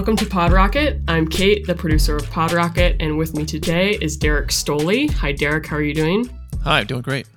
Welcome 0.00 0.16
to 0.16 0.24
PodRocket. 0.24 1.04
I'm 1.08 1.28
Kate, 1.28 1.66
the 1.66 1.74
producer 1.74 2.16
of 2.16 2.22
PodRocket, 2.30 2.96
and 3.00 3.18
with 3.18 3.34
me 3.34 3.44
today 3.44 3.98
is 4.00 4.16
Derrick 4.16 4.48
Stolee. 4.48 5.10
Hi, 5.10 5.30
Derrick. 5.30 5.66
How 5.66 5.76
are 5.76 5.82
you 5.82 5.92
doing? 5.92 6.26
Hi, 6.64 6.80
I'm 6.80 6.86
doing 6.86 7.02
great. 7.02 7.28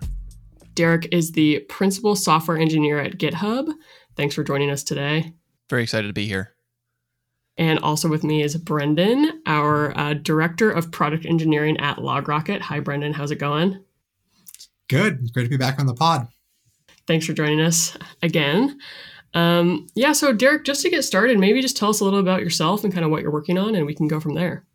Derrick 0.74 1.10
is 1.12 1.34
the 1.34 1.60
principal 1.68 2.16
software 2.16 2.58
engineer 2.58 3.00
at 3.00 3.18
GitHub. 3.18 3.70
Thanks 4.16 4.34
for 4.34 4.46
joining 4.46 4.72
us 4.72 4.82
today. 4.82 5.34
Very 5.70 5.84
excited 5.84 6.08
to 6.08 6.14
be 6.14 6.26
here. 6.26 6.56
And 7.58 7.80
also 7.80 8.08
with 8.08 8.24
me 8.24 8.42
is 8.42 8.56
Brendan, 8.56 9.42
our 9.46 9.96
uh, 9.98 10.14
director 10.14 10.72
of 10.72 10.90
product 10.90 11.26
engineering 11.26 11.78
at 11.82 11.98
LogRocket. 11.98 12.62
Hi, 12.62 12.80
Brendan. 12.80 13.12
How's 13.12 13.32
it 13.32 13.40
going? 13.40 13.84
Good. 14.88 15.34
Great 15.34 15.44
to 15.44 15.50
be 15.50 15.58
back 15.58 15.82
on 15.82 15.86
the 15.86 15.94
pod. 15.94 16.30
Thanks 17.08 17.26
for 17.26 17.34
joining 17.34 17.60
us 17.60 17.98
again. 18.22 18.80
Um, 19.34 19.88
yeah, 19.96 20.12
so 20.12 20.32
Derrick, 20.32 20.64
just 20.64 20.82
to 20.84 20.90
get 20.90 21.04
started, 21.04 21.40
maybe 21.40 21.62
just 21.62 21.78
tell 21.78 21.90
us 21.90 22.00
a 22.00 22.04
little 22.04 22.20
about 22.20 22.42
yourself 22.42 22.84
and 22.84 22.94
kind 22.94 23.04
of 23.06 23.12
what 23.12 23.22
you're 23.22 23.32
working 23.32 23.58
on, 23.58 23.76
and 23.76 23.86
we 23.86 23.96
can 23.96 24.08
go 24.08 24.20
from 24.20 24.36
there. 24.36 24.66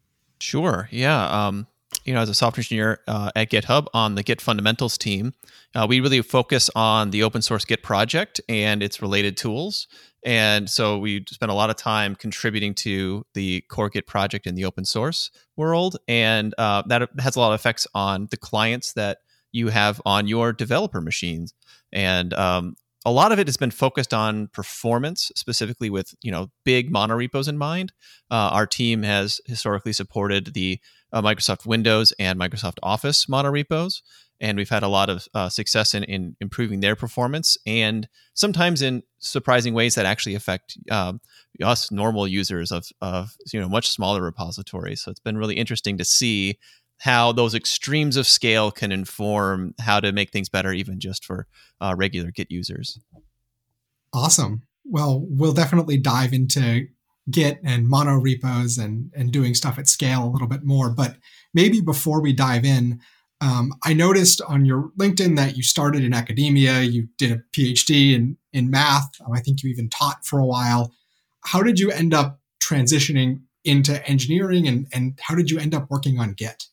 Sure. 0.40 0.88
Yeah. 0.90 1.46
Um, 1.46 1.66
you 2.04 2.14
know, 2.14 2.20
as 2.20 2.28
a 2.28 2.34
software 2.34 2.60
engineer 2.60 3.00
uh, 3.06 3.30
at 3.34 3.50
GitHub 3.50 3.86
on 3.94 4.14
the 4.14 4.22
Git 4.22 4.40
fundamentals 4.40 4.98
team, 4.98 5.34
uh, 5.74 5.86
we 5.88 6.00
really 6.00 6.22
focus 6.22 6.70
on 6.74 7.10
the 7.10 7.22
open 7.22 7.42
source 7.42 7.64
Git 7.64 7.82
project 7.82 8.40
and 8.48 8.82
its 8.82 9.00
related 9.00 9.36
tools. 9.36 9.88
And 10.24 10.68
so 10.68 10.98
we 10.98 11.24
spend 11.30 11.50
a 11.50 11.54
lot 11.54 11.70
of 11.70 11.76
time 11.76 12.14
contributing 12.14 12.74
to 12.76 13.24
the 13.34 13.62
core 13.68 13.88
Git 13.88 14.06
project 14.06 14.46
in 14.46 14.54
the 14.54 14.64
open 14.64 14.84
source 14.84 15.30
world. 15.56 15.96
And 16.08 16.54
uh, 16.58 16.82
that 16.86 17.08
has 17.18 17.36
a 17.36 17.40
lot 17.40 17.52
of 17.52 17.60
effects 17.60 17.86
on 17.94 18.28
the 18.30 18.36
clients 18.36 18.92
that 18.94 19.18
you 19.52 19.68
have 19.68 20.00
on 20.04 20.28
your 20.28 20.52
developer 20.52 21.00
machines. 21.00 21.54
And 21.92 22.34
um, 22.34 22.76
a 23.08 23.10
lot 23.10 23.32
of 23.32 23.38
it 23.38 23.46
has 23.48 23.56
been 23.56 23.70
focused 23.70 24.12
on 24.12 24.48
performance, 24.48 25.32
specifically 25.34 25.88
with 25.88 26.14
you 26.22 26.30
know 26.30 26.50
big 26.64 26.92
monorepos 26.92 27.48
in 27.48 27.56
mind. 27.56 27.92
Uh, 28.30 28.50
our 28.52 28.66
team 28.66 29.02
has 29.02 29.40
historically 29.46 29.94
supported 29.94 30.52
the 30.52 30.78
uh, 31.12 31.22
Microsoft 31.22 31.64
Windows 31.64 32.12
and 32.18 32.38
Microsoft 32.38 32.78
Office 32.82 33.24
monorepos, 33.24 34.02
and 34.40 34.58
we've 34.58 34.68
had 34.68 34.82
a 34.82 34.88
lot 34.88 35.08
of 35.08 35.26
uh, 35.32 35.48
success 35.48 35.94
in, 35.94 36.04
in 36.04 36.36
improving 36.40 36.80
their 36.80 36.94
performance, 36.94 37.56
and 37.66 38.08
sometimes 38.34 38.82
in 38.82 39.02
surprising 39.20 39.72
ways 39.72 39.94
that 39.94 40.04
actually 40.04 40.34
affect 40.34 40.76
um, 40.90 41.20
us 41.62 41.90
normal 41.90 42.28
users 42.28 42.70
of 42.70 42.86
of 43.00 43.34
you 43.52 43.60
know 43.60 43.70
much 43.70 43.88
smaller 43.88 44.20
repositories. 44.20 45.00
So 45.00 45.10
it's 45.10 45.20
been 45.20 45.38
really 45.38 45.56
interesting 45.56 45.96
to 45.96 46.04
see 46.04 46.58
how 46.98 47.32
those 47.32 47.54
extremes 47.54 48.16
of 48.16 48.26
scale 48.26 48.70
can 48.70 48.90
inform 48.90 49.74
how 49.80 50.00
to 50.00 50.12
make 50.12 50.30
things 50.30 50.48
better, 50.48 50.72
even 50.72 50.98
just 50.98 51.24
for 51.24 51.46
uh, 51.80 51.94
regular 51.96 52.30
Git 52.30 52.50
users. 52.50 52.98
Awesome. 54.12 54.62
Well, 54.84 55.24
we'll 55.28 55.52
definitely 55.52 55.98
dive 55.98 56.32
into 56.32 56.88
Git 57.30 57.60
and 57.62 57.88
mono 57.88 58.14
repos 58.14 58.78
and, 58.78 59.12
and 59.14 59.30
doing 59.30 59.54
stuff 59.54 59.78
at 59.78 59.88
scale 59.88 60.24
a 60.24 60.30
little 60.30 60.48
bit 60.48 60.64
more. 60.64 60.90
But 60.90 61.16
maybe 61.54 61.80
before 61.80 62.20
we 62.20 62.32
dive 62.32 62.64
in, 62.64 63.00
um, 63.40 63.72
I 63.84 63.92
noticed 63.92 64.40
on 64.42 64.64
your 64.64 64.90
LinkedIn 64.98 65.36
that 65.36 65.56
you 65.56 65.62
started 65.62 66.02
in 66.02 66.12
academia, 66.12 66.80
you 66.80 67.08
did 67.18 67.30
a 67.30 67.42
PhD 67.56 68.14
in, 68.14 68.36
in 68.52 68.70
math. 68.70 69.08
Um, 69.24 69.32
I 69.32 69.40
think 69.40 69.62
you 69.62 69.70
even 69.70 69.88
taught 69.88 70.24
for 70.24 70.40
a 70.40 70.46
while. 70.46 70.92
How 71.44 71.62
did 71.62 71.78
you 71.78 71.90
end 71.90 72.14
up 72.14 72.40
transitioning 72.60 73.42
into 73.64 74.04
engineering 74.08 74.66
and, 74.66 74.86
and 74.92 75.18
how 75.22 75.34
did 75.34 75.50
you 75.50 75.58
end 75.58 75.74
up 75.74 75.88
working 75.90 76.18
on 76.18 76.32
Git? 76.32 76.64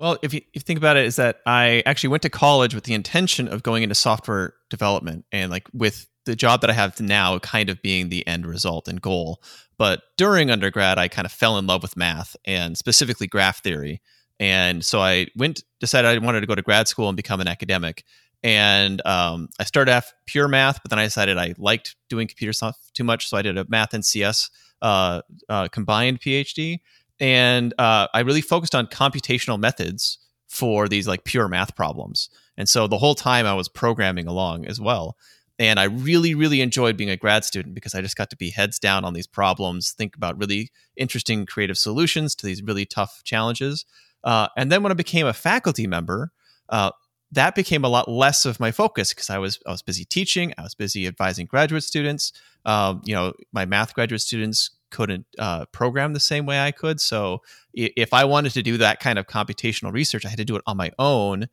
Well, 0.00 0.18
if 0.22 0.34
you, 0.34 0.40
if 0.52 0.56
you 0.56 0.60
think 0.62 0.78
about 0.78 0.96
it, 0.96 1.06
is 1.06 1.16
that 1.16 1.40
I 1.46 1.82
actually 1.86 2.08
went 2.08 2.22
to 2.24 2.30
college 2.30 2.74
with 2.74 2.84
the 2.84 2.94
intention 2.94 3.48
of 3.48 3.62
going 3.62 3.82
into 3.82 3.94
software 3.94 4.54
development 4.68 5.24
and 5.30 5.50
like 5.50 5.68
with 5.72 6.08
the 6.24 6.34
job 6.34 6.62
that 6.62 6.70
I 6.70 6.72
have 6.72 7.00
now 7.00 7.38
kind 7.38 7.68
of 7.68 7.80
being 7.82 8.08
the 8.08 8.26
end 8.26 8.46
result 8.46 8.88
and 8.88 9.00
goal. 9.00 9.42
But 9.78 10.02
during 10.16 10.50
undergrad, 10.50 10.98
I 10.98 11.08
kind 11.08 11.26
of 11.26 11.32
fell 11.32 11.58
in 11.58 11.66
love 11.66 11.82
with 11.82 11.96
math 11.96 12.36
and 12.44 12.76
specifically 12.76 13.26
graph 13.26 13.62
theory. 13.62 14.00
And 14.40 14.84
so 14.84 15.00
I 15.00 15.28
went, 15.36 15.62
decided 15.80 16.08
I 16.08 16.18
wanted 16.24 16.40
to 16.40 16.46
go 16.46 16.54
to 16.54 16.62
grad 16.62 16.88
school 16.88 17.08
and 17.08 17.16
become 17.16 17.40
an 17.40 17.48
academic. 17.48 18.04
And 18.42 19.04
um, 19.06 19.48
I 19.58 19.64
started 19.64 19.92
off 19.92 20.12
pure 20.26 20.48
math, 20.48 20.82
but 20.82 20.90
then 20.90 20.98
I 20.98 21.04
decided 21.04 21.38
I 21.38 21.54
liked 21.56 21.96
doing 22.08 22.26
computer 22.26 22.52
stuff 22.52 22.76
too 22.94 23.04
much. 23.04 23.28
So 23.28 23.36
I 23.36 23.42
did 23.42 23.56
a 23.56 23.64
math 23.68 23.94
and 23.94 24.04
CS 24.04 24.50
uh, 24.82 25.22
uh, 25.48 25.68
combined 25.68 26.20
PhD 26.20 26.80
and 27.20 27.72
uh, 27.78 28.08
I 28.12 28.20
really 28.20 28.40
focused 28.40 28.74
on 28.74 28.86
computational 28.86 29.58
methods 29.58 30.18
for 30.48 30.88
these 30.88 31.08
like 31.08 31.24
pure 31.24 31.48
math 31.48 31.74
problems. 31.74 32.28
And 32.56 32.68
so 32.68 32.86
the 32.86 32.98
whole 32.98 33.14
time 33.14 33.46
I 33.46 33.54
was 33.54 33.68
programming 33.68 34.26
along 34.26 34.66
as 34.66 34.80
well. 34.80 35.16
And 35.58 35.78
I 35.78 35.84
really, 35.84 36.34
really 36.34 36.60
enjoyed 36.60 36.96
being 36.96 37.10
a 37.10 37.16
grad 37.16 37.44
student 37.44 37.74
because 37.74 37.94
I 37.94 38.00
just 38.00 38.16
got 38.16 38.30
to 38.30 38.36
be 38.36 38.50
heads 38.50 38.78
down 38.78 39.04
on 39.04 39.14
these 39.14 39.26
problems, 39.26 39.92
think 39.92 40.16
about 40.16 40.38
really 40.38 40.70
interesting 40.96 41.46
creative 41.46 41.78
solutions 41.78 42.34
to 42.36 42.46
these 42.46 42.62
really 42.62 42.84
tough 42.84 43.22
challenges. 43.24 43.84
Uh, 44.24 44.48
and 44.56 44.70
then 44.72 44.82
when 44.82 44.90
I 44.90 44.96
became 44.96 45.26
a 45.26 45.32
faculty 45.32 45.86
member, 45.86 46.32
uh, 46.70 46.90
that 47.30 47.54
became 47.54 47.84
a 47.84 47.88
lot 47.88 48.08
less 48.08 48.44
of 48.44 48.60
my 48.60 48.70
focus 48.70 49.12
because 49.12 49.28
I 49.28 49.38
was 49.38 49.58
I 49.66 49.70
was 49.70 49.82
busy 49.82 50.04
teaching, 50.04 50.54
I 50.56 50.62
was 50.62 50.74
busy 50.74 51.06
advising 51.06 51.46
graduate 51.46 51.82
students. 51.82 52.32
Um, 52.64 53.02
you 53.04 53.14
know, 53.14 53.32
my 53.52 53.64
math 53.64 53.94
graduate 53.94 54.20
students 54.20 54.70
couldn't 54.94 55.26
uh, 55.38 55.64
program 55.66 56.12
the 56.12 56.20
same 56.20 56.46
way 56.46 56.60
I 56.60 56.70
could. 56.70 57.00
So 57.00 57.42
if 57.72 58.14
I 58.14 58.24
wanted 58.24 58.52
to 58.52 58.62
do 58.62 58.78
that 58.78 59.00
kind 59.00 59.18
of 59.18 59.26
computational 59.26 59.92
research, 59.92 60.24
I 60.24 60.28
had 60.28 60.38
to 60.38 60.44
do 60.44 60.56
it 60.56 60.62
on 60.66 60.76
my 60.76 60.92
own. 60.98 61.48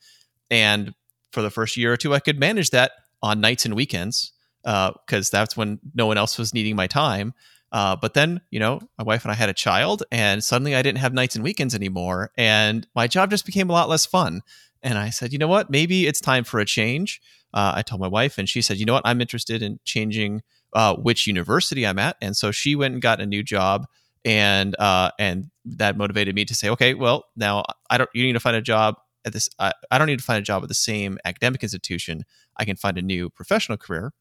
And 0.51 0.93
for 1.31 1.41
the 1.41 1.49
first 1.49 1.75
year 1.75 1.91
or 1.91 1.97
two, 1.97 2.13
I 2.13 2.19
could 2.19 2.39
manage 2.39 2.69
that 2.69 2.91
on 3.21 3.41
nights 3.41 3.65
and 3.65 3.73
weekends 3.73 4.31
because 4.63 5.33
uh, 5.33 5.37
that's 5.37 5.57
when 5.57 5.79
no 5.95 6.05
one 6.05 6.17
else 6.17 6.37
was 6.37 6.53
needing 6.53 6.75
my 6.75 6.85
time. 6.85 7.33
Uh, 7.71 7.95
but 7.95 8.13
then, 8.13 8.41
you 8.51 8.59
know, 8.59 8.79
my 8.97 9.03
wife 9.03 9.23
and 9.23 9.31
I 9.31 9.35
had 9.35 9.49
a 9.49 9.53
child, 9.53 10.03
and 10.11 10.43
suddenly 10.43 10.75
I 10.75 10.81
didn't 10.81 10.99
have 10.99 11.13
nights 11.13 11.35
and 11.35 11.43
weekends 11.43 11.73
anymore, 11.73 12.31
and 12.37 12.85
my 12.93 13.07
job 13.07 13.29
just 13.31 13.45
became 13.45 13.69
a 13.69 13.73
lot 13.73 13.89
less 13.89 14.05
fun. 14.05 14.41
And 14.83 14.97
I 14.97 15.09
said, 15.09 15.31
you 15.31 15.39
know 15.39 15.47
what? 15.47 15.69
Maybe 15.69 16.05
it's 16.05 16.19
time 16.19 16.43
for 16.43 16.59
a 16.59 16.65
change. 16.65 17.21
Uh, 17.53 17.73
I 17.75 17.81
told 17.81 18.01
my 18.01 18.09
wife, 18.09 18.37
and 18.37 18.49
she 18.49 18.61
said, 18.61 18.77
you 18.77 18.85
know 18.85 18.93
what? 18.93 19.05
I'm 19.05 19.21
interested 19.21 19.61
in 19.61 19.79
changing 19.85 20.41
uh, 20.73 20.95
which 20.95 21.27
university 21.27 21.85
I'm 21.85 21.99
at, 21.99 22.17
and 22.21 22.35
so 22.35 22.51
she 22.51 22.75
went 22.75 22.93
and 22.93 23.01
got 23.01 23.21
a 23.21 23.25
new 23.25 23.43
job, 23.43 23.87
and 24.23 24.75
uh, 24.79 25.11
and 25.19 25.49
that 25.65 25.97
motivated 25.97 26.35
me 26.35 26.45
to 26.45 26.55
say, 26.55 26.69
okay, 26.69 26.93
well, 26.93 27.25
now 27.35 27.63
I 27.89 27.97
don't. 27.97 28.09
You 28.13 28.23
need 28.23 28.33
to 28.33 28.39
find 28.39 28.55
a 28.55 28.61
job 28.61 28.95
at 29.25 29.33
this. 29.33 29.49
I, 29.59 29.73
I 29.89 29.97
don't 29.97 30.07
need 30.07 30.19
to 30.19 30.25
find 30.25 30.39
a 30.39 30.43
job 30.43 30.63
at 30.63 30.69
the 30.69 30.75
same 30.75 31.17
academic 31.25 31.63
institution. 31.63 32.23
I 32.57 32.65
can 32.65 32.75
find 32.75 32.97
a 32.97 33.01
new 33.01 33.29
professional 33.29 33.77
career, 33.77 34.13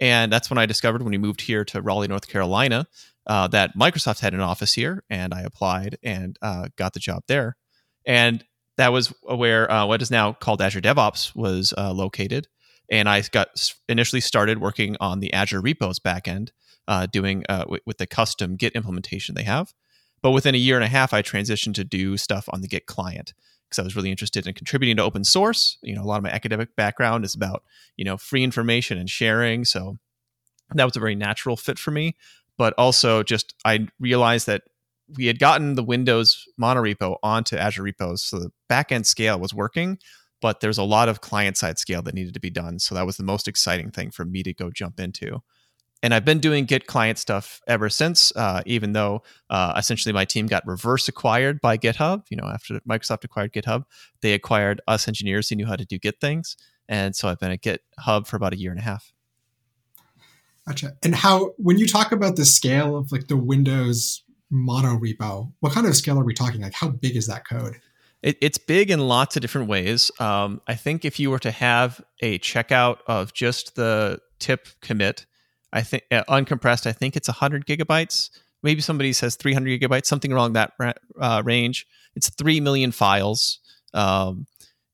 and 0.00 0.32
that's 0.32 0.50
when 0.50 0.58
I 0.58 0.66
discovered 0.66 1.02
when 1.02 1.10
we 1.10 1.18
moved 1.18 1.40
here 1.40 1.64
to 1.66 1.80
Raleigh, 1.80 2.08
North 2.08 2.28
Carolina, 2.28 2.86
uh, 3.26 3.48
that 3.48 3.76
Microsoft 3.76 4.20
had 4.20 4.34
an 4.34 4.40
office 4.40 4.74
here, 4.74 5.04
and 5.08 5.32
I 5.32 5.42
applied 5.42 5.98
and 6.02 6.38
uh, 6.42 6.68
got 6.76 6.92
the 6.94 7.00
job 7.00 7.24
there, 7.26 7.56
and 8.04 8.44
that 8.76 8.92
was 8.92 9.08
where 9.22 9.70
uh, 9.70 9.86
what 9.86 10.02
is 10.02 10.10
now 10.10 10.32
called 10.32 10.60
Azure 10.60 10.80
DevOps 10.80 11.34
was 11.34 11.72
uh, 11.76 11.92
located 11.92 12.48
and 12.90 13.08
I 13.08 13.22
got 13.22 13.48
initially 13.88 14.20
started 14.20 14.60
working 14.60 14.96
on 15.00 15.20
the 15.20 15.32
Azure 15.32 15.60
repos 15.60 15.98
backend, 15.98 16.50
uh, 16.86 17.06
doing 17.06 17.44
uh, 17.48 17.60
w- 17.60 17.80
with 17.86 17.98
the 17.98 18.06
custom 18.06 18.56
Git 18.56 18.74
implementation 18.74 19.34
they 19.34 19.44
have. 19.44 19.72
But 20.22 20.32
within 20.32 20.54
a 20.54 20.58
year 20.58 20.76
and 20.76 20.84
a 20.84 20.88
half, 20.88 21.12
I 21.12 21.22
transitioned 21.22 21.74
to 21.74 21.84
do 21.84 22.16
stuff 22.16 22.48
on 22.50 22.60
the 22.60 22.68
Git 22.68 22.86
client 22.86 23.32
because 23.68 23.78
I 23.78 23.82
was 23.82 23.96
really 23.96 24.10
interested 24.10 24.46
in 24.46 24.54
contributing 24.54 24.96
to 24.96 25.02
open 25.02 25.24
source. 25.24 25.78
You 25.82 25.94
know, 25.94 26.02
a 26.02 26.06
lot 26.06 26.18
of 26.18 26.22
my 26.22 26.30
academic 26.30 26.76
background 26.76 27.24
is 27.24 27.34
about 27.34 27.62
you 27.96 28.04
know 28.04 28.16
free 28.16 28.42
information 28.42 28.98
and 28.98 29.08
sharing, 29.08 29.64
so 29.64 29.98
that 30.74 30.84
was 30.84 30.96
a 30.96 31.00
very 31.00 31.14
natural 31.14 31.56
fit 31.56 31.78
for 31.78 31.90
me. 31.90 32.16
But 32.56 32.74
also, 32.78 33.22
just 33.22 33.54
I 33.64 33.88
realized 33.98 34.46
that 34.46 34.62
we 35.16 35.26
had 35.26 35.38
gotten 35.38 35.74
the 35.74 35.82
Windows 35.82 36.44
monorepo 36.60 37.16
onto 37.22 37.56
Azure 37.56 37.82
repos, 37.82 38.22
so 38.22 38.38
the 38.38 38.50
backend 38.70 39.06
scale 39.06 39.38
was 39.38 39.52
working 39.52 39.98
but 40.44 40.60
there's 40.60 40.76
a 40.76 40.82
lot 40.82 41.08
of 41.08 41.22
client 41.22 41.56
side 41.56 41.78
scale 41.78 42.02
that 42.02 42.14
needed 42.14 42.34
to 42.34 42.38
be 42.38 42.50
done. 42.50 42.78
So 42.78 42.94
that 42.94 43.06
was 43.06 43.16
the 43.16 43.22
most 43.22 43.48
exciting 43.48 43.90
thing 43.90 44.10
for 44.10 44.26
me 44.26 44.42
to 44.42 44.52
go 44.52 44.70
jump 44.70 45.00
into. 45.00 45.42
And 46.02 46.12
I've 46.12 46.26
been 46.26 46.38
doing 46.38 46.66
Git 46.66 46.86
client 46.86 47.16
stuff 47.16 47.62
ever 47.66 47.88
since, 47.88 48.30
uh, 48.36 48.60
even 48.66 48.92
though 48.92 49.22
uh, 49.48 49.72
essentially 49.78 50.12
my 50.12 50.26
team 50.26 50.46
got 50.46 50.66
reverse 50.66 51.08
acquired 51.08 51.62
by 51.62 51.78
GitHub. 51.78 52.24
You 52.28 52.36
know, 52.36 52.44
after 52.44 52.78
Microsoft 52.80 53.24
acquired 53.24 53.54
GitHub, 53.54 53.84
they 54.20 54.34
acquired 54.34 54.82
us 54.86 55.08
engineers 55.08 55.48
who 55.48 55.56
knew 55.56 55.64
how 55.64 55.76
to 55.76 55.86
do 55.86 55.98
Git 55.98 56.20
things. 56.20 56.58
And 56.90 57.16
so 57.16 57.30
I've 57.30 57.40
been 57.40 57.52
at 57.52 57.62
GitHub 57.62 58.26
for 58.26 58.36
about 58.36 58.52
a 58.52 58.58
year 58.58 58.70
and 58.70 58.78
a 58.78 58.82
half. 58.82 59.14
Gotcha. 60.68 60.92
And 61.02 61.14
how, 61.14 61.54
when 61.56 61.78
you 61.78 61.86
talk 61.86 62.12
about 62.12 62.36
the 62.36 62.44
scale 62.44 62.98
of 62.98 63.10
like 63.12 63.28
the 63.28 63.38
Windows 63.38 64.24
mono 64.50 64.98
repo, 64.98 65.50
what 65.60 65.72
kind 65.72 65.86
of 65.86 65.96
scale 65.96 66.20
are 66.20 66.24
we 66.24 66.34
talking? 66.34 66.60
Like, 66.60 66.74
how 66.74 66.88
big 66.88 67.16
is 67.16 67.28
that 67.28 67.48
code? 67.48 67.80
It, 68.24 68.38
it's 68.40 68.56
big 68.56 68.90
in 68.90 69.00
lots 69.00 69.36
of 69.36 69.42
different 69.42 69.68
ways. 69.68 70.10
Um, 70.18 70.62
I 70.66 70.74
think 70.74 71.04
if 71.04 71.20
you 71.20 71.30
were 71.30 71.38
to 71.40 71.50
have 71.50 72.02
a 72.20 72.38
checkout 72.38 72.98
of 73.06 73.34
just 73.34 73.76
the 73.76 74.18
tip 74.38 74.66
commit, 74.80 75.26
I 75.74 75.82
think 75.82 76.04
uh, 76.10 76.24
uncompressed, 76.28 76.86
I 76.86 76.92
think 76.92 77.16
it's 77.16 77.28
100 77.28 77.66
gigabytes. 77.66 78.30
Maybe 78.62 78.80
somebody 78.80 79.12
says 79.12 79.36
300 79.36 79.78
gigabytes, 79.78 80.06
something 80.06 80.32
along 80.32 80.54
that 80.54 80.72
uh, 81.20 81.42
range. 81.44 81.86
It's 82.16 82.30
3 82.30 82.60
million 82.60 82.92
files. 82.92 83.60
Um, 83.92 84.46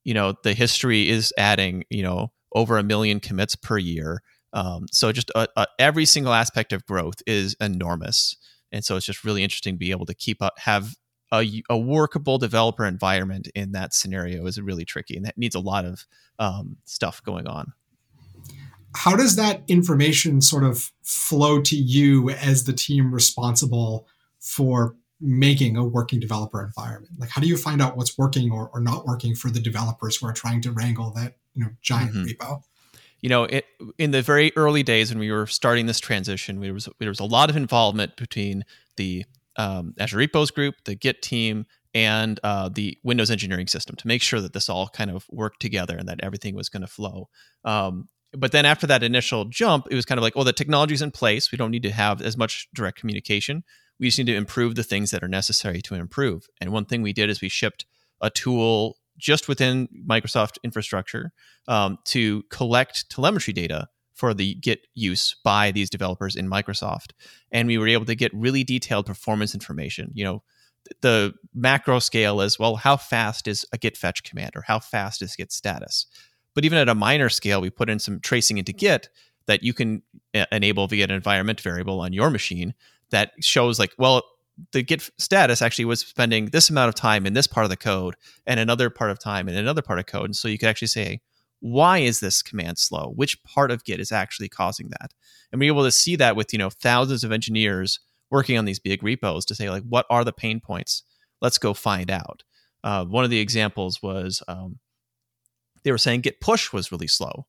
you 0.03 0.13
know, 0.13 0.33
the 0.43 0.53
history 0.53 1.09
is 1.09 1.33
adding, 1.37 1.85
you 1.89 2.03
know, 2.03 2.33
over 2.53 2.77
a 2.77 2.83
million 2.83 3.21
commits 3.21 3.55
per 3.55 3.77
year. 3.77 4.23
Um, 4.51 4.87
so 4.91 5.13
just 5.13 5.31
uh, 5.35 5.47
uh, 5.55 5.67
every 5.79 6.03
single 6.03 6.33
aspect 6.33 6.73
of 6.73 6.85
growth 6.85 7.21
is 7.25 7.55
enormous. 7.61 8.35
And 8.73 8.83
so 8.83 8.97
it's 8.97 9.05
just 9.05 9.23
really 9.23 9.41
interesting 9.41 9.75
to 9.75 9.79
be 9.79 9.91
able 9.91 10.05
to 10.07 10.13
keep 10.13 10.41
up, 10.41 10.59
have 10.59 10.95
a, 11.31 11.63
a 11.69 11.77
workable 11.77 12.37
developer 12.37 12.85
environment 12.85 13.47
in 13.55 13.71
that 13.71 13.93
scenario 13.93 14.45
is 14.45 14.59
really 14.59 14.85
tricky, 14.85 15.15
and 15.15 15.25
that 15.25 15.37
needs 15.37 15.55
a 15.55 15.59
lot 15.59 15.85
of 15.85 16.05
um, 16.39 16.77
stuff 16.85 17.23
going 17.23 17.47
on. 17.47 17.73
How 18.95 19.15
does 19.15 19.37
that 19.37 19.63
information 19.67 20.41
sort 20.41 20.65
of 20.65 20.91
flow 21.03 21.61
to 21.61 21.75
you 21.77 22.29
as 22.31 22.65
the 22.65 22.73
team 22.73 23.13
responsible 23.13 24.07
for 24.39 24.95
making 25.21 25.77
a 25.77 25.85
working 25.85 26.19
developer 26.19 26.63
environment? 26.63 27.13
Like, 27.17 27.29
how 27.29 27.41
do 27.41 27.47
you 27.47 27.55
find 27.55 27.81
out 27.81 27.95
what's 27.95 28.17
working 28.17 28.51
or, 28.51 28.69
or 28.73 28.81
not 28.81 29.05
working 29.05 29.35
for 29.35 29.49
the 29.49 29.59
developers 29.59 30.17
who 30.17 30.27
are 30.27 30.33
trying 30.33 30.61
to 30.61 30.71
wrangle 30.71 31.11
that 31.11 31.37
you 31.53 31.63
know 31.63 31.69
giant 31.81 32.13
mm-hmm. 32.13 32.25
repo? 32.25 32.63
You 33.21 33.29
know, 33.29 33.43
it, 33.43 33.65
in 33.99 34.11
the 34.11 34.23
very 34.23 34.51
early 34.57 34.81
days 34.81 35.11
when 35.11 35.19
we 35.19 35.31
were 35.31 35.45
starting 35.45 35.85
this 35.85 35.99
transition, 35.99 36.59
there 36.59 36.73
was 36.73 36.89
there 36.99 37.09
was 37.09 37.19
a 37.19 37.25
lot 37.25 37.49
of 37.49 37.55
involvement 37.55 38.17
between 38.17 38.65
the 38.97 39.25
um, 39.57 39.93
Azure 39.99 40.17
Repos 40.17 40.51
group, 40.51 40.75
the 40.85 40.95
Git 40.95 41.21
team, 41.21 41.65
and 41.93 42.39
uh, 42.43 42.69
the 42.69 42.97
Windows 43.03 43.31
engineering 43.31 43.67
system 43.67 43.95
to 43.97 44.07
make 44.07 44.21
sure 44.21 44.39
that 44.39 44.53
this 44.53 44.69
all 44.69 44.87
kind 44.87 45.11
of 45.11 45.25
worked 45.29 45.59
together 45.59 45.97
and 45.97 46.07
that 46.07 46.21
everything 46.23 46.55
was 46.55 46.69
going 46.69 46.81
to 46.81 46.87
flow. 46.87 47.29
Um, 47.65 48.07
but 48.33 48.53
then 48.53 48.65
after 48.65 48.87
that 48.87 49.03
initial 49.03 49.45
jump, 49.45 49.87
it 49.91 49.95
was 49.95 50.05
kind 50.05 50.17
of 50.17 50.23
like, 50.23 50.33
oh, 50.37 50.43
the 50.43 50.53
technology's 50.53 51.01
in 51.01 51.11
place. 51.11 51.51
We 51.51 51.57
don't 51.57 51.71
need 51.71 51.83
to 51.83 51.91
have 51.91 52.21
as 52.21 52.37
much 52.37 52.69
direct 52.73 52.97
communication. 52.97 53.63
We 53.99 54.07
just 54.07 54.17
need 54.17 54.27
to 54.27 54.35
improve 54.35 54.75
the 54.75 54.83
things 54.83 55.11
that 55.11 55.23
are 55.23 55.27
necessary 55.27 55.81
to 55.81 55.95
improve. 55.95 56.47
And 56.61 56.71
one 56.71 56.85
thing 56.85 57.01
we 57.01 57.13
did 57.13 57.29
is 57.29 57.41
we 57.41 57.49
shipped 57.49 57.85
a 58.21 58.29
tool 58.29 58.97
just 59.17 59.47
within 59.47 59.89
Microsoft 60.07 60.57
infrastructure 60.63 61.33
um, 61.67 61.97
to 62.05 62.43
collect 62.49 63.09
telemetry 63.09 63.53
data 63.53 63.89
for 64.21 64.35
the 64.35 64.53
Git 64.53 64.85
use 64.93 65.35
by 65.43 65.71
these 65.71 65.89
developers 65.89 66.35
in 66.35 66.47
Microsoft. 66.47 67.13
And 67.51 67.67
we 67.67 67.79
were 67.79 67.87
able 67.87 68.05
to 68.05 68.13
get 68.13 68.31
really 68.35 68.63
detailed 68.63 69.07
performance 69.07 69.55
information. 69.55 70.11
You 70.13 70.23
know, 70.23 70.43
the 71.01 71.33
macro 71.55 71.97
scale 71.97 72.39
is 72.39 72.59
well, 72.59 72.75
how 72.75 72.97
fast 72.97 73.47
is 73.47 73.65
a 73.73 73.79
Git 73.79 73.97
fetch 73.97 74.23
command 74.23 74.51
or 74.55 74.61
how 74.61 74.77
fast 74.77 75.23
is 75.23 75.35
Git 75.35 75.51
status? 75.51 76.05
But 76.53 76.65
even 76.65 76.77
at 76.77 76.87
a 76.87 76.93
minor 76.93 77.29
scale, 77.29 77.61
we 77.61 77.71
put 77.71 77.89
in 77.89 77.97
some 77.97 78.19
tracing 78.19 78.59
into 78.59 78.73
Git 78.73 79.09
that 79.47 79.63
you 79.63 79.73
can 79.73 80.03
uh, 80.35 80.45
enable 80.51 80.87
via 80.87 81.05
an 81.05 81.09
environment 81.09 81.59
variable 81.59 81.99
on 81.99 82.13
your 82.13 82.29
machine 82.29 82.75
that 83.09 83.31
shows 83.41 83.79
like, 83.79 83.91
well, 83.97 84.21
the 84.71 84.83
git 84.83 85.09
status 85.17 85.63
actually 85.63 85.85
was 85.85 86.01
spending 86.01 86.45
this 86.47 86.69
amount 86.69 86.89
of 86.89 86.93
time 86.93 87.25
in 87.25 87.33
this 87.33 87.47
part 87.47 87.63
of 87.63 87.71
the 87.71 87.77
code 87.77 88.15
and 88.45 88.59
another 88.59 88.91
part 88.91 89.09
of 89.09 89.17
time 89.17 89.49
in 89.49 89.55
another 89.55 89.81
part 89.81 89.97
of 89.97 90.05
code. 90.05 90.25
And 90.25 90.35
so 90.35 90.47
you 90.47 90.59
could 90.59 90.69
actually 90.69 90.89
say, 90.89 91.21
why 91.61 91.99
is 91.99 92.19
this 92.19 92.41
command 92.41 92.77
slow? 92.77 93.13
Which 93.15 93.41
part 93.43 93.71
of 93.71 93.85
Git 93.85 93.99
is 93.99 94.11
actually 94.11 94.49
causing 94.49 94.89
that? 94.89 95.13
And 95.51 95.59
we're 95.59 95.71
able 95.71 95.83
to 95.83 95.91
see 95.91 96.15
that 96.17 96.35
with 96.35 96.51
you 96.51 96.59
know 96.59 96.69
thousands 96.69 97.23
of 97.23 97.31
engineers 97.31 97.99
working 98.29 98.57
on 98.57 98.65
these 98.65 98.79
big 98.79 99.03
repos 99.03 99.45
to 99.45 99.55
say 99.55 99.69
like, 99.69 99.83
what 99.83 100.05
are 100.09 100.25
the 100.25 100.33
pain 100.33 100.59
points? 100.59 101.03
Let's 101.41 101.57
go 101.57 101.73
find 101.73 102.09
out. 102.09 102.43
Uh, 102.83 103.05
one 103.05 103.23
of 103.23 103.29
the 103.29 103.39
examples 103.39 104.01
was 104.01 104.41
um, 104.47 104.79
they 105.83 105.91
were 105.91 105.97
saying 105.97 106.21
Git 106.21 106.41
push 106.41 106.73
was 106.73 106.91
really 106.91 107.07
slow, 107.07 107.45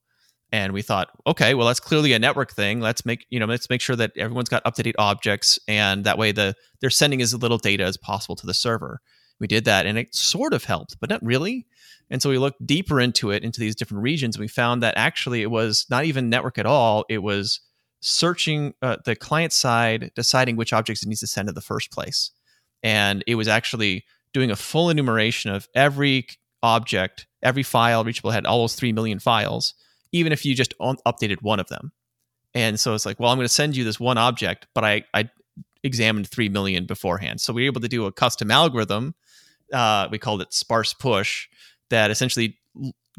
and 0.51 0.73
we 0.73 0.83
thought, 0.83 1.09
okay, 1.27 1.55
well 1.55 1.67
that's 1.67 1.81
clearly 1.81 2.13
a 2.13 2.19
network 2.19 2.53
thing. 2.53 2.81
Let's 2.81 3.07
make 3.07 3.27
you 3.31 3.41
know 3.41 3.47
let's 3.47 3.71
make 3.71 3.81
sure 3.81 3.97
that 3.97 4.13
everyone's 4.17 4.51
got 4.51 4.63
up 4.67 4.75
to 4.75 4.83
date 4.83 4.97
objects, 4.99 5.59
and 5.67 6.05
that 6.05 6.19
way 6.19 6.33
the 6.33 6.55
they're 6.81 6.91
sending 6.91 7.23
as 7.23 7.35
little 7.35 7.59
data 7.59 7.85
as 7.85 7.97
possible 7.97 8.37
to 8.37 8.47
the 8.47 8.55
server. 8.55 9.01
We 9.41 9.47
did 9.47 9.65
that, 9.65 9.87
and 9.87 9.99
it 9.99 10.15
sort 10.15 10.55
of 10.55 10.65
helped, 10.65 10.99
but 11.01 11.11
not 11.11 11.23
really. 11.23 11.67
And 12.11 12.21
so 12.21 12.31
we 12.31 12.39
looked 12.39 12.65
deeper 12.67 13.01
into 13.01 13.31
it, 13.31 13.43
into 13.43 13.61
these 13.61 13.75
different 13.75 14.03
regions. 14.03 14.37
and 14.37 14.41
We 14.41 14.49
found 14.49 14.83
that 14.83 14.95
actually 14.97 15.43
it 15.43 15.51
was 15.51 15.87
not 15.89 16.05
even 16.05 16.29
network 16.29 16.59
at 16.59 16.67
all. 16.67 17.05
It 17.09 17.23
was 17.23 17.61
searching 18.01 18.75
uh, 18.83 18.97
the 19.05 19.17
client 19.17 19.53
side, 19.53 20.11
deciding 20.15 20.57
which 20.57 20.73
objects 20.73 21.03
it 21.03 21.09
needs 21.09 21.21
to 21.21 21.27
send 21.27 21.49
in 21.49 21.55
the 21.55 21.61
first 21.61 21.91
place. 21.91 22.31
And 22.83 23.25
it 23.27 23.37
was 23.37 23.49
actually 23.49 24.05
doing 24.33 24.51
a 24.51 24.57
full 24.57 24.91
enumeration 24.91 25.51
of 25.51 25.69
every 25.75 26.27
object, 26.63 27.27
every 27.43 27.63
file 27.63 28.05
reachable 28.05 28.31
had 28.31 28.47
almost 28.47 28.79
3 28.79 28.93
million 28.93 29.19
files, 29.19 29.75
even 30.13 30.33
if 30.33 30.45
you 30.45 30.55
just 30.55 30.75
updated 30.79 31.43
one 31.43 31.61
of 31.61 31.69
them. 31.69 31.93
And 32.55 32.79
so 32.79 32.95
it's 32.95 33.07
like, 33.07 33.19
well, 33.19 33.31
I'm 33.31 33.39
going 33.39 33.47
to 33.47 33.53
send 33.53 33.77
you 33.77 33.85
this 33.85 33.99
one 33.99 34.19
object, 34.19 34.67
but 34.75 34.85
I, 34.85 35.05
I 35.15 35.31
examined 35.83 36.29
3 36.29 36.49
million 36.49 36.87
beforehand. 36.87 37.41
So 37.41 37.53
we 37.53 37.63
were 37.63 37.67
able 37.67 37.81
to 37.81 37.89
do 37.89 38.07
a 38.07 38.13
custom 38.13 38.51
algorithm. 38.51 39.15
Uh, 39.73 40.09
we 40.11 40.19
called 40.19 40.43
it 40.43 40.53
sparse 40.53 40.93
push 40.95 41.49
that 41.91 42.11
essentially 42.11 42.59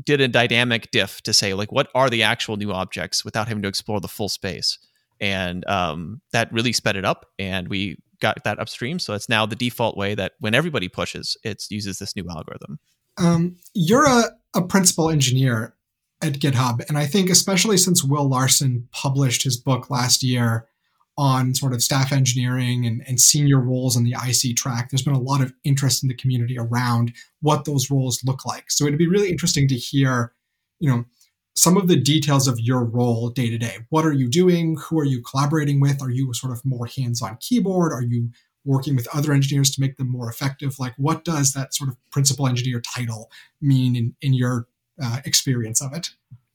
did 0.03 0.21
a 0.21 0.27
dynamic 0.27 0.89
diff 0.91 1.21
to 1.21 1.33
say 1.33 1.53
like 1.53 1.71
what 1.71 1.89
are 1.93 2.09
the 2.09 2.23
actual 2.23 2.57
new 2.57 2.71
objects 2.71 3.23
without 3.23 3.47
having 3.47 3.61
to 3.63 3.69
explore 3.69 3.99
the 3.99 4.07
full 4.07 4.29
space? 4.29 4.77
And 5.19 5.67
um, 5.67 6.21
that 6.31 6.51
really 6.51 6.73
sped 6.73 6.95
it 6.95 7.05
up 7.05 7.27
and 7.37 7.67
we 7.67 7.97
got 8.19 8.43
that 8.43 8.59
upstream. 8.59 8.99
So 8.99 9.13
it's 9.13 9.29
now 9.29 9.45
the 9.45 9.55
default 9.55 9.95
way 9.95 10.15
that 10.15 10.33
when 10.39 10.55
everybody 10.55 10.89
pushes 10.89 11.37
it 11.43 11.63
uses 11.69 11.99
this 11.99 12.15
new 12.15 12.25
algorithm. 12.29 12.79
Um, 13.17 13.57
you're 13.73 14.05
a, 14.05 14.23
a 14.55 14.61
principal 14.63 15.09
engineer 15.09 15.75
at 16.23 16.33
github 16.33 16.83
and 16.87 16.97
i 16.97 17.05
think 17.05 17.29
especially 17.29 17.77
since 17.77 18.03
will 18.03 18.27
larson 18.27 18.87
published 18.91 19.43
his 19.43 19.57
book 19.57 19.89
last 19.89 20.23
year 20.23 20.67
on 21.17 21.53
sort 21.53 21.73
of 21.73 21.83
staff 21.83 22.11
engineering 22.11 22.85
and, 22.85 23.03
and 23.07 23.19
senior 23.19 23.59
roles 23.59 23.95
in 23.95 24.03
the 24.03 24.15
IC 24.15 24.55
track. 24.55 24.89
There's 24.89 25.03
been 25.03 25.13
a 25.13 25.19
lot 25.19 25.41
of 25.41 25.53
interest 25.63 26.03
in 26.03 26.09
the 26.09 26.15
community 26.15 26.57
around 26.57 27.13
what 27.41 27.65
those 27.65 27.91
roles 27.91 28.23
look 28.23 28.45
like. 28.45 28.71
So 28.71 28.85
it'd 28.85 28.97
be 28.97 29.07
really 29.07 29.29
interesting 29.29 29.67
to 29.67 29.75
hear, 29.75 30.33
you 30.79 30.89
know, 30.89 31.05
some 31.55 31.77
of 31.77 31.87
the 31.87 31.95
details 31.95 32.47
of 32.47 32.59
your 32.59 32.83
role 32.83 33.29
day 33.29 33.49
to 33.49 33.59
day. 33.59 33.77
What 33.89 34.05
are 34.05 34.11
you 34.11 34.27
doing? 34.27 34.75
Who 34.87 34.99
are 34.99 35.05
you 35.05 35.21
collaborating 35.21 35.79
with? 35.79 36.01
Are 36.01 36.09
you 36.09 36.33
sort 36.33 36.51
of 36.51 36.65
more 36.65 36.87
hands 36.87 37.21
on 37.21 37.37
keyboard? 37.39 37.93
Are 37.93 38.01
you 38.01 38.31
working 38.65 38.95
with 38.95 39.07
other 39.13 39.33
engineers 39.33 39.69
to 39.71 39.81
make 39.81 39.97
them 39.97 40.09
more 40.09 40.29
effective? 40.29 40.79
Like, 40.79 40.93
what 40.97 41.23
does 41.23 41.53
that 41.53 41.75
sort 41.75 41.89
of 41.89 41.97
principal 42.09 42.47
engineer 42.47 42.81
title 42.81 43.29
mean 43.61 43.95
in, 43.95 44.15
in 44.21 44.33
your 44.33 44.67
uh, 45.01 45.19
experience 45.25 45.81
of 45.81 45.93
it? 45.93 46.09